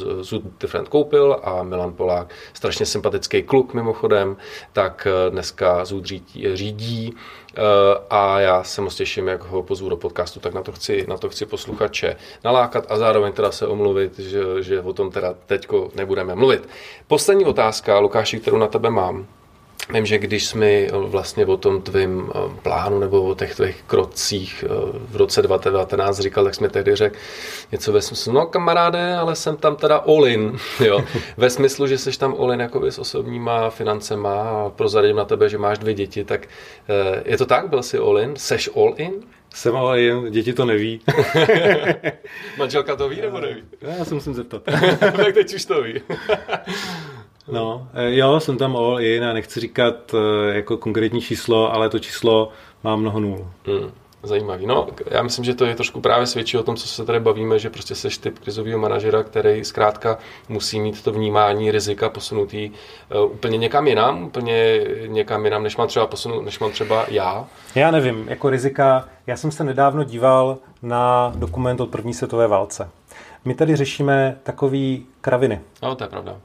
Different 0.61 0.88
koupil 0.88 1.36
a 1.47 1.62
Milan 1.62 1.92
Polák, 1.92 2.34
strašně 2.55 2.86
sympatický 2.86 3.42
kluk 3.42 3.74
mimochodem, 3.74 4.36
tak 4.72 5.07
eh, 5.11 5.30
dneska 5.30 5.84
Zůd 5.84 6.05
řídí, 6.05 6.57
řídí 6.57 7.14
eh, 7.57 7.61
a 8.11 8.40
já 8.40 8.62
se 8.62 8.80
moc 8.80 8.94
těším, 8.94 9.28
jak 9.28 9.42
ho 9.42 9.62
pozvu 9.62 9.88
do 9.88 9.97
podcastu, 9.97 10.40
tak 10.40 10.55
na 10.55 10.62
to 10.62 10.72
chci, 10.72 11.05
na 11.09 11.18
to 11.18 11.28
chci 11.28 11.47
posluchače 11.47 12.16
nalákat 12.44 12.86
a 12.88 12.97
zároveň 12.97 13.32
teda 13.32 13.53
se 13.53 13.66
omluvit, 13.66 14.18
že, 14.18 14.40
že 14.61 14.80
o 14.80 14.92
tom 14.92 15.11
teda 15.11 15.34
teďko 15.47 15.90
nebudeme 15.94 16.34
mluvit. 16.34 16.68
Poslední 17.07 17.44
otázka, 17.44 17.99
Lukáši, 17.99 18.40
kterou 18.40 18.59
na 18.59 18.66
tebe 18.66 18.90
mám. 18.90 19.26
Vím, 19.95 20.07
že 20.07 20.18
když 20.18 20.47
jsme 20.47 20.87
vlastně 20.93 21.47
o 21.47 21.57
tom 21.57 21.82
tvým 21.82 22.30
eh, 22.34 22.39
plánu 22.62 22.99
nebo 22.99 23.22
o 23.22 23.34
těch 23.34 23.55
tvých 23.55 23.82
krocích 23.87 24.64
eh, 24.66 24.68
v 25.09 25.16
roce 25.16 25.43
2019 25.43 26.20
říkal, 26.20 26.45
tak 26.45 26.55
jsme 26.55 26.68
tehdy 26.68 26.97
řekl 26.97 27.16
něco 27.72 27.93
ve 27.93 28.03
smyslu, 28.03 28.32
no 28.32 28.47
kamaráde, 28.47 29.16
ale 29.16 29.37
jsem 29.37 29.57
tam 29.57 29.76
teda 29.76 29.97
all 29.97 30.26
in, 30.26 30.59
jo. 30.84 31.05
ve 31.37 31.51
smyslu, 31.51 31.87
že 31.87 31.99
jsi 31.99 32.18
tam 32.18 32.34
all 32.39 32.53
in 32.53 32.61
jakoby 32.61 32.93
s 32.93 32.99
osobníma 32.99 33.70
financema 33.70 34.43
a 34.43 34.70
prozradím 34.70 35.16
na 35.16 35.24
tebe, 35.24 35.49
že 35.49 35.59
máš 35.59 35.78
dvě 35.78 35.95
děti, 35.95 36.24
tak 36.24 36.47
eh, 36.89 37.22
je 37.24 37.39
to 37.39 37.47
tak? 37.47 37.68
Byl 37.68 37.82
jsi 37.82 37.99
all 37.99 38.18
in? 38.18 38.37
Seš 38.37 38.70
all 38.76 38.95
in? 38.97 39.12
Jsem 39.55 39.76
ale 39.76 40.01
jen, 40.01 40.30
děti 40.30 40.53
to 40.53 40.64
neví. 40.64 41.01
Manželka 42.59 42.97
to 42.97 43.09
ví 43.09 43.20
nebo 43.20 43.41
neví? 43.41 43.62
Já 43.80 44.05
se 44.05 44.14
musím 44.14 44.34
zeptat. 44.34 44.62
tak 44.99 45.34
teď 45.34 45.55
už 45.55 45.64
to 45.64 45.82
ví. 45.82 46.03
No, 47.49 47.88
eh, 47.94 48.14
jo, 48.14 48.40
jsem 48.40 48.59
tam 48.59 48.76
all 48.76 49.01
in 49.01 49.24
a 49.24 49.32
nechci 49.32 49.61
říkat 49.61 50.14
eh, 50.14 50.55
jako 50.55 50.76
konkrétní 50.76 51.20
číslo, 51.20 51.74
ale 51.74 51.88
to 51.88 51.99
číslo 51.99 52.49
má 52.84 52.97
mnoho 52.97 53.20
nul. 53.20 53.47
Hmm. 53.66 53.90
Zajímavý. 54.22 54.66
No, 54.66 54.88
já 55.11 55.22
myslím, 55.22 55.44
že 55.44 55.55
to 55.55 55.64
je 55.64 55.74
trošku 55.74 56.01
právě 56.01 56.26
svědčí 56.26 56.59
o 56.59 56.62
tom, 56.62 56.76
co 56.76 56.88
se 56.88 57.05
tady 57.05 57.20
bavíme, 57.20 57.59
že 57.59 57.70
prostě 57.70 57.94
seš 57.94 58.18
typ 58.18 58.38
krizového 58.38 58.78
manažera, 58.78 59.22
který 59.22 59.64
zkrátka 59.64 60.18
musí 60.49 60.80
mít 60.80 61.03
to 61.03 61.12
vnímání 61.12 61.70
rizika 61.70 62.09
posunutý 62.09 62.70
uh, 62.70 63.32
úplně 63.32 63.59
někam 63.59 63.86
jinam, 63.86 64.24
úplně 64.24 64.80
někam 65.07 65.44
jinam, 65.44 65.62
než 65.62 65.76
mám 65.76 65.88
třeba 65.88 66.07
posunut, 66.07 66.44
než 66.44 66.59
mám 66.59 66.70
třeba 66.72 67.07
já. 67.09 67.47
Já 67.74 67.90
nevím, 67.90 68.26
jako 68.28 68.51
rizika, 68.51 69.09
já 69.26 69.36
jsem 69.36 69.51
se 69.51 69.64
nedávno 69.64 70.05
díval 70.05 70.59
na 70.82 71.32
dokument 71.36 71.80
od 71.80 71.90
první 71.90 72.14
světové 72.14 72.49
válce. 72.49 72.90
My 73.44 73.55
tady 73.55 73.76
řešíme 73.76 74.38
takový 74.42 75.07
kraviny. 75.20 75.61
No, 75.82 75.94
to 75.94 76.05
je 76.05 76.09
pravda. 76.09 76.36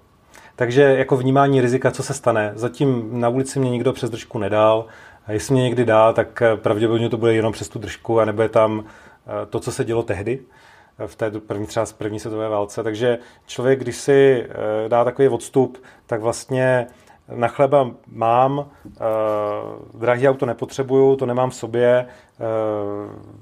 Takže 0.56 0.82
jako 0.82 1.18
vnímání 1.18 1.62
rizika, 1.62 1.92
co 1.92 2.04
se 2.04 2.14
stane. 2.14 2.52
Zatím 2.56 3.10
na 3.20 3.30
ulici 3.30 3.60
mě 3.60 3.70
nikdo 3.70 3.94
přes 3.94 4.10
držku 4.10 4.40
nedal. 4.40 4.86
A 5.28 5.32
jestli 5.32 5.54
mě 5.54 5.64
někdy 5.64 5.86
dá, 5.86 6.14
tak 6.14 6.42
eh, 6.42 6.58
pravděpodobně 6.58 7.10
to 7.10 7.18
bude 7.18 7.34
jenom 7.34 7.54
přes 7.54 7.70
tu 7.70 7.80
držku 7.80 8.20
a 8.20 8.26
nebude 8.26 8.50
tam 8.50 8.84
eh, 8.84 9.46
to, 9.46 9.60
co 9.60 9.72
se 9.72 9.86
dělo 9.86 10.04
tehdy 10.04 10.40
eh, 11.00 11.08
v 11.08 11.16
té 11.16 11.32
první 11.32 11.68
třeba 11.68 11.86
z 11.86 11.94
první 11.94 12.20
světové 12.20 12.50
válce. 12.50 12.84
Takže 12.84 13.20
člověk, 13.46 13.80
když 13.80 13.96
si 13.96 14.48
dá 14.88 15.04
takový 15.04 15.28
odstup, 15.28 15.78
tak 16.08 16.22
vlastně 16.22 16.88
na 17.36 17.48
chleba 17.48 17.92
mám, 18.08 18.70
drahý 19.94 20.30
auto 20.30 20.46
nepotřebuju, 20.46 21.16
to 21.16 21.26
nemám 21.26 21.50
v 21.50 21.56
sobě, 21.56 22.06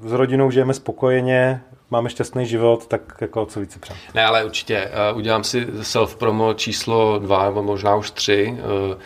s 0.02 0.12
rodinou 0.12 0.52
žijeme 0.52 0.74
spokojeně, 0.74 1.62
máme 1.92 2.10
šťastný 2.10 2.46
život, 2.46 2.88
tak 2.88 3.02
jako 3.22 3.46
co 3.46 3.60
více 3.60 3.80
přát. 3.80 3.98
Ne, 4.14 4.26
ale 4.26 4.46
určitě. 4.46 4.92
Uh, 5.12 5.18
udělám 5.18 5.44
si 5.44 5.68
self-promo 5.82 6.54
číslo 6.54 7.20
dva, 7.20 7.46
nebo 7.46 7.64
možná 7.64 7.96
už 7.96 8.12
tři. 8.12 8.58
Eh, 8.58 8.98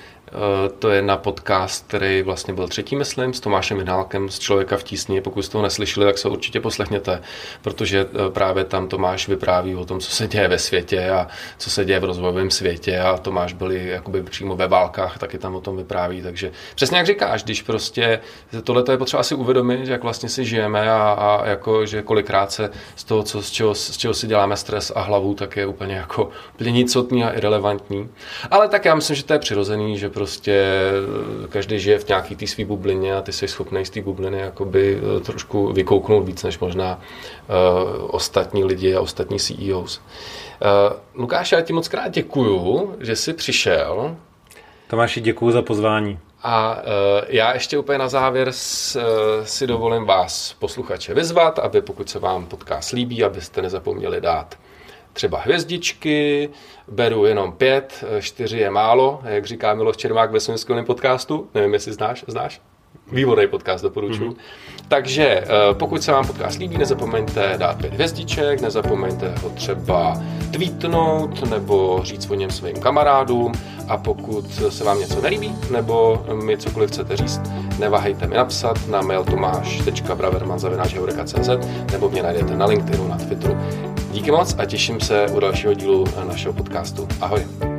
to 0.79 0.89
je 0.89 1.01
na 1.01 1.17
podcast, 1.17 1.87
který 1.87 2.21
vlastně 2.21 2.53
byl 2.53 2.67
třetí, 2.67 2.95
myslím, 2.95 3.33
s 3.33 3.39
Tomášem 3.39 3.77
Minálkem 3.77 4.29
z 4.29 4.39
Člověka 4.39 4.77
v 4.77 4.83
tísni. 4.83 5.21
Pokud 5.21 5.41
jste 5.41 5.57
ho 5.57 5.63
neslyšeli, 5.63 6.05
tak 6.05 6.17
se 6.17 6.29
určitě 6.29 6.59
poslechněte, 6.59 7.21
protože 7.61 8.05
eh, 8.05 8.29
právě 8.29 8.63
tam 8.63 8.87
Tomáš 8.87 9.27
vypráví 9.27 9.75
o 9.75 9.85
tom, 9.85 9.99
co 9.99 10.11
se 10.11 10.27
děje 10.27 10.47
ve 10.47 10.59
světě 10.59 11.09
a 11.09 11.27
co 11.57 11.69
se 11.69 11.85
děje 11.85 11.99
v 11.99 12.03
rozvojovém 12.03 12.51
světě 12.51 12.99
a 12.99 13.17
Tomáš 13.17 13.53
byli 13.53 13.87
jakoby 13.87 14.23
přímo 14.23 14.55
ve 14.55 14.67
válkách, 14.67 15.17
taky 15.17 15.37
tam 15.37 15.55
o 15.55 15.61
tom 15.61 15.77
vypráví. 15.77 16.21
Takže 16.21 16.51
přesně 16.75 16.97
jak 16.97 17.07
říkáš, 17.07 17.43
když 17.43 17.61
prostě 17.61 18.19
tohle 18.63 18.83
je 18.91 18.97
potřeba 18.97 19.23
si 19.23 19.35
uvědomit, 19.35 19.85
že 19.85 19.91
jak 19.91 20.03
vlastně 20.03 20.29
si 20.29 20.45
žijeme 20.45 20.91
a, 20.91 21.15
a 21.19 21.47
jako, 21.47 21.85
že 21.85 22.01
kolikrát 22.01 22.51
se 22.51 22.69
z 22.95 23.03
toho, 23.03 23.23
co, 23.23 23.41
z, 23.41 23.51
čeho, 23.51 23.75
z 23.75 23.97
čeho 23.97 24.13
si 24.13 24.27
děláme 24.27 24.57
stres 24.57 24.91
a 24.95 25.01
hlavu, 25.01 25.33
tak 25.33 25.57
je 25.57 25.65
úplně 25.65 25.95
jako 25.95 26.29
úplně 26.95 27.25
a 27.25 27.29
irrelevantní. 27.29 28.09
Ale 28.51 28.67
tak 28.67 28.85
já 28.85 28.95
myslím, 28.95 29.15
že 29.15 29.23
to 29.23 29.33
je 29.33 29.39
přirozený, 29.39 29.97
že 29.97 30.09
prostě 30.09 30.22
každý 31.49 31.79
žije 31.79 31.99
v 31.99 32.07
nějaký 32.07 32.35
té 32.35 32.47
své 32.47 32.65
bublině 32.65 33.15
a 33.15 33.21
ty 33.21 33.31
jsi 33.31 33.47
schopný 33.47 33.85
z 33.85 33.89
té 33.89 34.01
bubliny 34.01 34.39
jakoby 34.39 35.01
eh, 35.17 35.19
trošku 35.19 35.73
vykouknout 35.73 36.25
víc 36.25 36.43
než 36.43 36.59
možná 36.59 36.99
uh, 36.99 38.09
ostatní 38.15 38.63
lidi 38.63 38.95
a 38.95 39.01
ostatní 39.01 39.39
CEOs. 39.39 39.97
Uh, 39.97 40.03
eh, 40.61 40.95
Lukáš, 41.15 41.51
já 41.51 41.61
ti 41.61 41.73
moc 41.73 41.87
krát 41.87 42.07
děkuju, 42.07 42.95
že 42.99 43.15
jsi 43.15 43.33
přišel. 43.33 44.15
Tomáši, 44.87 45.21
děkuju 45.21 45.51
za 45.51 45.61
pozvání. 45.61 46.19
A 46.43 46.81
já 47.27 47.53
ještě 47.53 47.77
úplně 47.77 47.97
na 47.97 48.07
závěr 48.07 48.51
si 49.43 49.67
dovolím 49.67 50.05
vás, 50.05 50.55
posluchače, 50.59 51.13
vyzvat, 51.13 51.59
aby 51.59 51.81
pokud 51.81 52.09
se 52.09 52.19
vám 52.19 52.45
podcast 52.45 52.91
líbí, 52.91 53.23
abyste 53.23 53.61
nezapomněli 53.61 54.21
dát 54.21 54.55
třeba 55.13 55.39
hvězdičky, 55.39 56.49
beru 56.87 57.25
jenom 57.25 57.51
pět, 57.51 58.03
čtyři 58.19 58.57
je 58.57 58.69
málo, 58.69 59.21
jak 59.23 59.45
říká 59.45 59.73
Miloš 59.73 59.97
Čermák 59.97 60.31
ve 60.31 60.39
skvělém 60.39 60.85
podcastu, 60.85 61.49
nevím, 61.53 61.73
jestli 61.73 61.93
znáš, 61.93 62.25
znáš? 62.27 62.61
Výborný 63.13 63.47
podcast, 63.47 63.83
doporučuji. 63.83 64.29
Mm-hmm. 64.29 64.35
Takže 64.87 65.27
eh, 65.27 65.45
pokud 65.73 66.03
se 66.03 66.11
vám 66.11 66.27
podcast 66.27 66.59
líbí, 66.59 66.77
nezapomeňte 66.77 67.53
dát 67.57 67.77
pět 67.77 67.93
hvězdiček, 67.93 68.61
nezapomeňte 68.61 69.35
ho 69.41 69.49
třeba 69.49 70.21
tweetnout 70.51 71.49
nebo 71.49 71.99
říct 72.03 72.29
o 72.29 72.33
něm 72.33 72.49
svým 72.49 72.75
kamarádům 72.75 73.51
a 73.87 73.97
pokud 73.97 74.45
se 74.69 74.83
vám 74.83 74.99
něco 74.99 75.21
nelíbí 75.21 75.55
nebo 75.71 76.25
mi 76.45 76.57
cokoliv 76.57 76.89
chcete 76.89 77.17
říct, 77.17 77.41
neváhejte 77.79 78.27
mi 78.27 78.35
napsat 78.35 78.87
na 78.87 79.01
mail 79.01 79.23
tomáš.braverman.cz 79.23 81.49
nebo 81.91 82.09
mě 82.09 82.23
najdete 82.23 82.57
na 82.57 82.65
LinkedInu, 82.65 83.07
na 83.07 83.17
Twitteru. 83.17 83.57
Díky 84.11 84.31
moc 84.31 84.55
a 84.57 84.65
těším 84.65 84.99
se 84.99 85.27
u 85.27 85.39
dalšího 85.39 85.73
dílu 85.73 86.05
našeho 86.27 86.53
podcastu. 86.53 87.07
Ahoj. 87.21 87.72